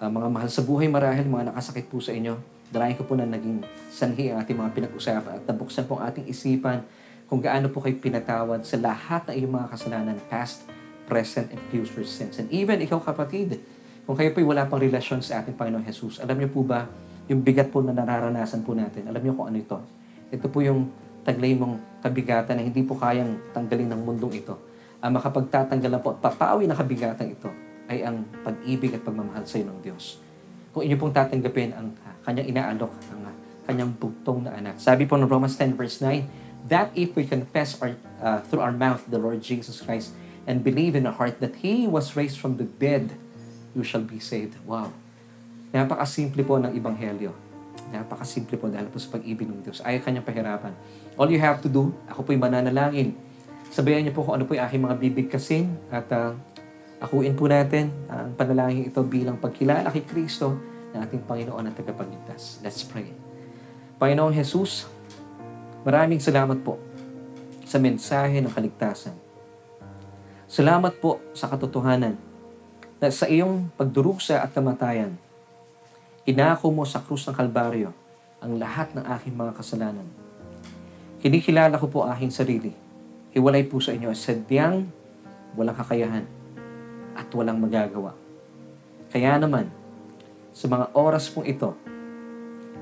uh, 0.00 0.08
mga 0.08 0.28
mahal 0.32 0.48
sa 0.48 0.64
buhay 0.64 0.88
marahil, 0.88 1.28
mga 1.28 1.52
nakasakit 1.52 1.86
po 1.92 2.00
sa 2.00 2.16
inyo. 2.16 2.34
Dalayan 2.72 2.96
ko 2.96 3.04
po 3.04 3.18
na 3.18 3.28
naging 3.28 3.60
sanhi 3.92 4.32
ang 4.32 4.40
ating 4.40 4.56
mga 4.56 4.72
pinag-usapan 4.72 5.42
at 5.42 5.44
nabuksan 5.44 5.84
po 5.84 6.00
ang 6.00 6.08
ating 6.08 6.24
isipan 6.30 6.86
kung 7.26 7.42
gaano 7.42 7.70
po 7.70 7.82
kayo 7.84 7.98
pinatawad 7.98 8.64
sa 8.64 8.78
lahat 8.80 9.28
ng 9.30 9.34
iyong 9.44 9.52
mga 9.54 9.66
kasalanan, 9.70 10.16
past, 10.30 10.66
present, 11.06 11.50
and 11.50 11.62
future 11.70 12.02
sins. 12.06 12.38
And 12.38 12.46
even 12.50 12.78
ikaw 12.82 13.02
kapatid, 13.02 13.58
kung 14.06 14.18
kayo 14.18 14.34
po'y 14.34 14.46
wala 14.46 14.66
pang 14.66 14.82
relasyon 14.82 15.22
sa 15.22 15.42
ating 15.42 15.54
Panginoon 15.54 15.86
Jesus, 15.86 16.18
alam 16.22 16.38
niyo 16.38 16.50
po 16.50 16.66
ba, 16.66 16.86
yung 17.30 17.46
bigat 17.46 17.70
po 17.70 17.82
na 17.82 17.94
nararanasan 17.94 18.66
po 18.66 18.74
natin, 18.74 19.06
alam 19.06 19.22
niyo 19.22 19.38
kung 19.38 19.46
ano 19.46 19.58
ito? 19.58 19.78
Ito 20.30 20.46
po 20.50 20.62
yung 20.62 20.90
taglay 21.22 21.54
mong 21.54 22.02
kabigatan 22.02 22.58
na 22.58 22.62
hindi 22.66 22.82
po 22.82 22.98
kayang 22.98 23.54
tanggalin 23.54 23.94
ng 23.94 24.00
mundong 24.02 24.34
ito. 24.34 24.54
Ang 25.02 25.18
makapagtatanggalan 25.18 26.00
po 26.02 26.14
at 26.14 26.18
papawi 26.22 26.66
na 26.66 26.74
kabigatan 26.74 27.30
ito 27.30 27.69
ay 27.90 28.06
ang 28.06 28.22
pag-ibig 28.46 28.94
at 28.94 29.02
pagmamahal 29.02 29.42
sa 29.42 29.58
ng 29.58 29.82
Diyos. 29.82 30.22
Kung 30.70 30.86
inyo 30.86 30.94
pong 30.94 31.10
tatanggapin 31.10 31.74
ang 31.74 31.90
kanyang 32.22 32.54
inaalok, 32.54 32.94
ang 33.10 33.34
kanyang 33.66 33.90
bugtong 33.98 34.46
na 34.46 34.54
anak. 34.54 34.78
Sabi 34.78 35.10
po 35.10 35.18
ng 35.18 35.26
Romans 35.26 35.58
10 35.58 35.74
verse 35.74 35.98
9, 35.98 36.70
that 36.70 36.94
if 36.94 37.18
we 37.18 37.26
confess 37.26 37.74
our, 37.82 37.98
uh, 38.22 38.38
through 38.46 38.62
our 38.62 38.70
mouth 38.70 39.02
the 39.10 39.18
Lord 39.18 39.42
Jesus 39.42 39.82
Christ 39.82 40.14
and 40.46 40.62
believe 40.62 40.94
in 40.94 41.10
our 41.10 41.16
heart 41.18 41.42
that 41.42 41.66
He 41.66 41.90
was 41.90 42.14
raised 42.14 42.38
from 42.38 42.62
the 42.62 42.66
dead, 42.66 43.18
you 43.74 43.82
shall 43.82 44.06
be 44.06 44.22
saved. 44.22 44.54
Wow. 44.62 44.94
Napakasimple 45.74 46.42
po 46.46 46.58
ng 46.58 46.70
Ibanghelyo. 46.74 47.34
Napakasimple 47.90 48.58
po 48.58 48.66
dahil 48.70 48.86
po 48.90 48.98
sa 49.02 49.18
pag-ibig 49.18 49.46
ng 49.46 49.62
Diyos. 49.66 49.82
Ayaw 49.82 50.02
kanyang 50.02 50.26
pahirapan. 50.26 50.74
All 51.18 51.30
you 51.30 51.42
have 51.42 51.58
to 51.62 51.70
do, 51.70 51.90
ako 52.06 52.26
po'y 52.26 52.38
mananalangin. 52.38 53.14
Sabayan 53.70 54.02
niyo 54.02 54.14
po 54.14 54.26
kung 54.26 54.34
ano 54.38 54.46
po 54.46 54.58
yung 54.58 54.66
aking 54.66 54.82
mga 54.82 54.96
bibigkasin 54.98 55.70
at 55.94 56.06
uh, 56.10 56.34
akuin 57.00 57.32
po 57.32 57.48
natin 57.48 57.88
ang 58.12 58.36
panalangin 58.36 58.92
ito 58.92 59.00
bilang 59.00 59.40
pagkilala 59.40 59.88
kay 59.88 60.04
Kristo 60.04 60.52
na 60.92 61.08
ating 61.08 61.24
Panginoon 61.24 61.64
at 61.64 61.74
tagapagligtas. 61.74 62.60
Let's 62.60 62.84
pray. 62.84 63.08
Panginoong 63.96 64.36
Jesus, 64.36 64.84
maraming 65.80 66.20
salamat 66.20 66.60
po 66.60 66.76
sa 67.64 67.80
mensahe 67.80 68.44
ng 68.44 68.52
kaligtasan. 68.52 69.16
Salamat 70.44 71.00
po 71.00 71.24
sa 71.32 71.48
katotohanan 71.48 72.20
na 73.00 73.08
sa 73.08 73.24
iyong 73.24 73.72
pagdurusa 73.80 74.44
at 74.44 74.52
kamatayan, 74.52 75.16
inako 76.28 76.68
mo 76.68 76.84
sa 76.84 77.00
krus 77.00 77.24
ng 77.24 77.32
Kalbaryo 77.32 77.96
ang 78.44 78.60
lahat 78.60 78.92
ng 78.92 79.04
aking 79.16 79.34
mga 79.40 79.56
kasalanan. 79.56 80.04
Kinikilala 81.24 81.80
ko 81.80 81.88
po 81.88 82.04
aking 82.04 82.32
sarili. 82.32 82.72
Hiwalay 83.32 83.64
po 83.64 83.78
sa 83.80 83.94
inyo, 83.94 84.10
sadyang 84.12 84.84
walang 85.54 85.76
kakayahan 85.76 86.39
at 87.14 87.28
walang 87.34 87.58
magagawa. 87.58 88.14
Kaya 89.10 89.38
naman, 89.38 89.70
sa 90.50 90.66
mga 90.70 90.90
oras 90.94 91.30
pong 91.30 91.46
ito, 91.46 91.74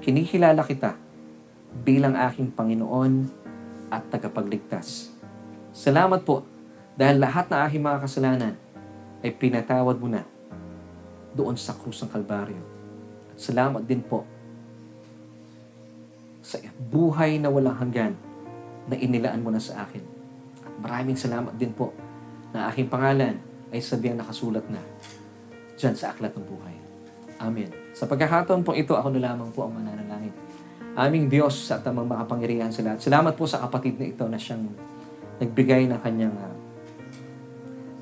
kinikilala 0.04 0.64
kita 0.64 0.96
bilang 1.84 2.16
aking 2.16 2.52
Panginoon 2.52 3.28
at 3.88 4.04
tagapagligtas. 4.12 5.12
Salamat 5.72 6.24
po 6.24 6.44
dahil 6.96 7.20
lahat 7.22 7.48
ng 7.48 7.60
aking 7.68 7.82
mga 7.84 7.98
kasalanan 8.04 8.54
ay 9.22 9.30
pinatawad 9.34 9.96
mo 9.96 10.08
na 10.10 10.22
doon 11.32 11.54
sa 11.54 11.76
krus 11.76 12.02
ng 12.02 12.10
Kalbaryo. 12.10 12.62
At 13.34 13.38
salamat 13.38 13.84
din 13.84 14.02
po 14.02 14.26
sa 16.42 16.56
buhay 16.80 17.36
na 17.36 17.52
walang 17.52 17.76
hanggan 17.76 18.14
na 18.88 18.96
inilaan 18.96 19.44
mo 19.44 19.52
na 19.52 19.60
sa 19.60 19.84
akin. 19.84 20.02
At 20.64 20.74
maraming 20.80 21.18
salamat 21.20 21.54
din 21.60 21.70
po 21.70 21.92
na 22.50 22.72
aking 22.72 22.88
pangalan 22.88 23.36
ay 23.72 23.80
sabihan 23.80 24.16
nakasulat 24.16 24.64
na 24.72 24.80
dyan 25.78 25.94
sa 25.94 26.10
aklat 26.10 26.34
ng 26.34 26.46
buhay. 26.46 26.76
Amen. 27.38 27.70
Sa 27.94 28.10
pagkakataon 28.10 28.66
po 28.66 28.74
ito, 28.74 28.98
ako 28.98 29.14
na 29.14 29.30
lamang 29.30 29.50
po 29.54 29.66
ang 29.66 29.78
mananalangin. 29.78 30.34
Aming 30.98 31.30
Diyos 31.30 31.70
at 31.70 31.86
amang 31.86 32.10
makapangyarihan 32.10 32.74
sa 32.74 32.82
lahat. 32.82 32.98
Salamat 32.98 33.38
po 33.38 33.46
sa 33.46 33.62
kapatid 33.62 33.94
na 34.02 34.10
ito 34.10 34.26
na 34.26 34.34
siyang 34.34 34.66
nagbigay 35.38 35.86
ng 35.86 36.00
kanyang 36.02 36.34
uh, 36.34 36.54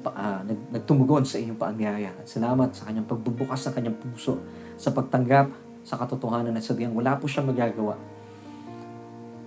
uh, 0.08 0.40
nag, 0.40 0.80
nagtumugon 0.80 1.28
sa 1.28 1.36
iyong 1.36 1.60
paanyaya. 1.60 2.16
At 2.16 2.24
salamat 2.24 2.72
sa 2.72 2.88
kanyang 2.88 3.04
pagbubukas 3.04 3.60
ng 3.68 3.74
kanyang 3.76 3.96
puso 4.00 4.40
sa 4.80 4.88
pagtanggap 4.96 5.52
sa 5.84 6.00
katotohanan 6.00 6.56
na 6.56 6.64
sadyang 6.64 6.96
wala 6.96 7.20
po 7.20 7.28
siyang 7.28 7.52
magagawa 7.52 8.00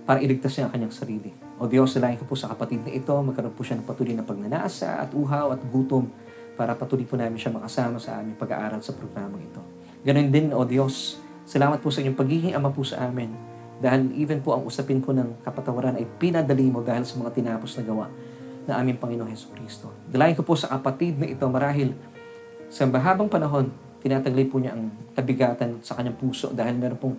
para 0.06 0.22
iligtas 0.22 0.54
niya 0.56 0.70
ang 0.70 0.72
kanyang 0.72 0.94
sarili. 0.94 1.30
O 1.60 1.68
Diyos, 1.68 1.92
salain 1.92 2.16
ko 2.16 2.24
po 2.24 2.32
sa 2.32 2.48
kapatid 2.48 2.80
na 2.80 2.88
ito, 2.88 3.12
magkaroon 3.12 3.52
po 3.52 3.60
siya 3.60 3.76
ng 3.76 3.84
patuloy 3.84 4.16
na 4.16 4.24
pagnanasa 4.24 4.96
at 4.96 5.12
uhaw 5.12 5.52
at 5.52 5.60
gutom 5.68 6.08
para 6.56 6.72
patuloy 6.72 7.04
po 7.04 7.20
namin 7.20 7.36
siya 7.36 7.52
makasama 7.52 8.00
sa 8.00 8.16
aming 8.16 8.32
pag-aaral 8.40 8.80
sa 8.80 8.96
programang 8.96 9.44
ito. 9.44 9.60
Ganon 10.00 10.32
din, 10.32 10.56
O 10.56 10.64
Diyos, 10.64 11.20
salamat 11.44 11.84
po 11.84 11.92
sa 11.92 12.00
inyong 12.00 12.16
pagiging 12.16 12.56
ama 12.56 12.72
po 12.72 12.80
sa 12.80 13.04
amin. 13.04 13.28
Dahil 13.76 14.08
even 14.16 14.40
po 14.40 14.56
ang 14.56 14.64
usapin 14.64 15.04
ko 15.04 15.12
ng 15.12 15.44
kapatawaran 15.44 16.00
ay 16.00 16.08
pinadali 16.16 16.72
mo 16.72 16.80
dahil 16.80 17.04
sa 17.04 17.20
mga 17.20 17.28
tinapos 17.28 17.76
na 17.76 17.82
gawa 17.84 18.06
na 18.64 18.80
aming 18.80 18.96
Panginoong 18.96 19.28
Heso 19.28 19.52
Kristo. 19.52 19.92
Dalayan 20.08 20.40
ko 20.40 20.44
po 20.44 20.56
sa 20.56 20.72
kapatid 20.72 21.20
na 21.20 21.28
ito 21.28 21.44
marahil 21.44 21.92
sa 22.72 22.88
mahabang 22.88 23.28
panahon, 23.28 23.68
tinataglay 24.00 24.48
po 24.48 24.56
niya 24.56 24.72
ang 24.72 24.88
kabigatan 25.12 25.84
sa 25.84 25.92
kanyang 25.92 26.16
puso 26.16 26.48
dahil 26.56 26.72
meron 26.80 26.96
pong 26.96 27.16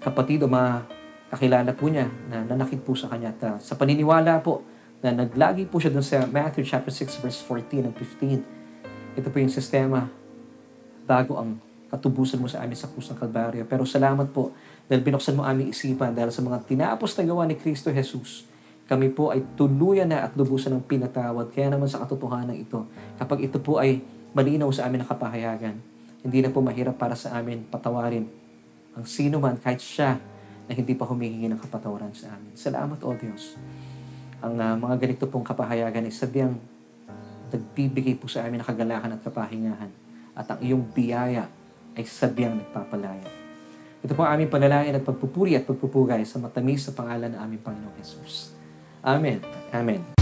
kapatid 0.00 0.40
o 0.40 0.48
mga 0.48 1.01
kakilala 1.32 1.72
po 1.72 1.88
niya 1.88 2.12
na 2.28 2.44
nanakit 2.44 2.84
po 2.84 2.92
sa 2.92 3.08
kanya. 3.08 3.32
At 3.32 3.40
uh, 3.40 3.56
sa 3.56 3.80
paniniwala 3.80 4.44
po 4.44 4.60
na 5.00 5.16
naglagi 5.16 5.64
po 5.64 5.80
siya 5.80 5.88
dun 5.88 6.04
sa 6.04 6.28
Matthew 6.28 6.68
chapter 6.68 6.92
6 6.92 7.24
verse 7.24 7.40
14 7.48 7.88
and 7.88 7.96
15. 7.96 9.16
Ito 9.16 9.28
po 9.32 9.36
yung 9.40 9.48
sistema 9.48 10.12
bago 11.08 11.40
ang 11.40 11.56
katubusan 11.88 12.36
mo 12.36 12.48
sa 12.52 12.60
amin 12.60 12.76
sa 12.76 12.92
krus 12.92 13.08
ng 13.08 13.16
Kalbaryo. 13.16 13.64
Pero 13.64 13.88
salamat 13.88 14.28
po 14.28 14.52
dahil 14.84 15.00
binuksan 15.00 15.32
mo 15.32 15.44
aming 15.48 15.72
isipan 15.72 16.12
dahil 16.12 16.28
sa 16.28 16.44
mga 16.44 16.68
tinapos 16.68 17.16
na 17.16 17.24
gawa 17.24 17.48
ni 17.48 17.56
Kristo 17.56 17.88
Jesus. 17.88 18.44
Kami 18.84 19.08
po 19.08 19.32
ay 19.32 19.40
tuluyan 19.56 20.12
na 20.12 20.28
at 20.28 20.36
lubusan 20.36 20.76
ng 20.76 20.84
pinatawad. 20.84 21.48
Kaya 21.48 21.72
naman 21.72 21.88
sa 21.88 22.04
katotohanan 22.04 22.56
ito, 22.56 22.84
kapag 23.16 23.48
ito 23.48 23.56
po 23.56 23.80
ay 23.80 24.04
malinaw 24.36 24.68
sa 24.68 24.84
amin 24.84 25.00
ng 25.04 25.08
kapahayagan, 25.08 25.76
hindi 26.22 26.38
na 26.44 26.52
po 26.52 26.60
mahirap 26.60 26.96
para 27.00 27.16
sa 27.16 27.36
amin 27.40 27.64
patawarin 27.66 28.28
ang 28.92 29.04
sino 29.08 29.40
man 29.40 29.56
kahit 29.56 29.80
siya 29.80 30.20
na 30.66 30.72
hindi 30.72 30.94
pa 30.94 31.08
humihingi 31.08 31.50
ng 31.50 31.60
kapatawaran 31.60 32.14
sa 32.14 32.34
amin. 32.34 32.54
Salamat, 32.54 32.98
O 33.02 33.14
Diyos. 33.16 33.58
Ang 34.42 34.58
uh, 34.58 34.74
mga 34.78 34.96
ganito 34.98 35.24
pong 35.30 35.46
kapahayagan 35.46 36.06
ay 36.06 36.14
sadyang 36.14 36.54
nagbibigay 37.52 38.16
po 38.16 38.26
sa 38.26 38.42
amin 38.46 38.62
ng 38.62 38.66
kagalakan 38.66 39.14
at 39.14 39.20
kapahingahan. 39.22 39.90
At 40.32 40.48
ang 40.48 40.60
iyong 40.64 40.82
biyaya 40.90 41.46
ay 41.94 42.04
sadyang 42.08 42.56
nagpapalaya. 42.56 43.28
Ito 44.02 44.18
po 44.18 44.26
ang 44.26 44.34
aming 44.40 44.50
panalangin 44.50 44.98
at 44.98 45.04
pagpupuri 45.06 45.54
at 45.54 45.62
pagpupugay 45.62 46.26
sa 46.26 46.42
matamis 46.42 46.90
sa 46.90 46.92
pangalan 46.96 47.30
ng 47.30 47.38
aming 47.38 47.62
Panginoong 47.62 47.96
Jesus. 48.02 48.50
Amen. 49.04 49.38
Amen. 49.70 50.21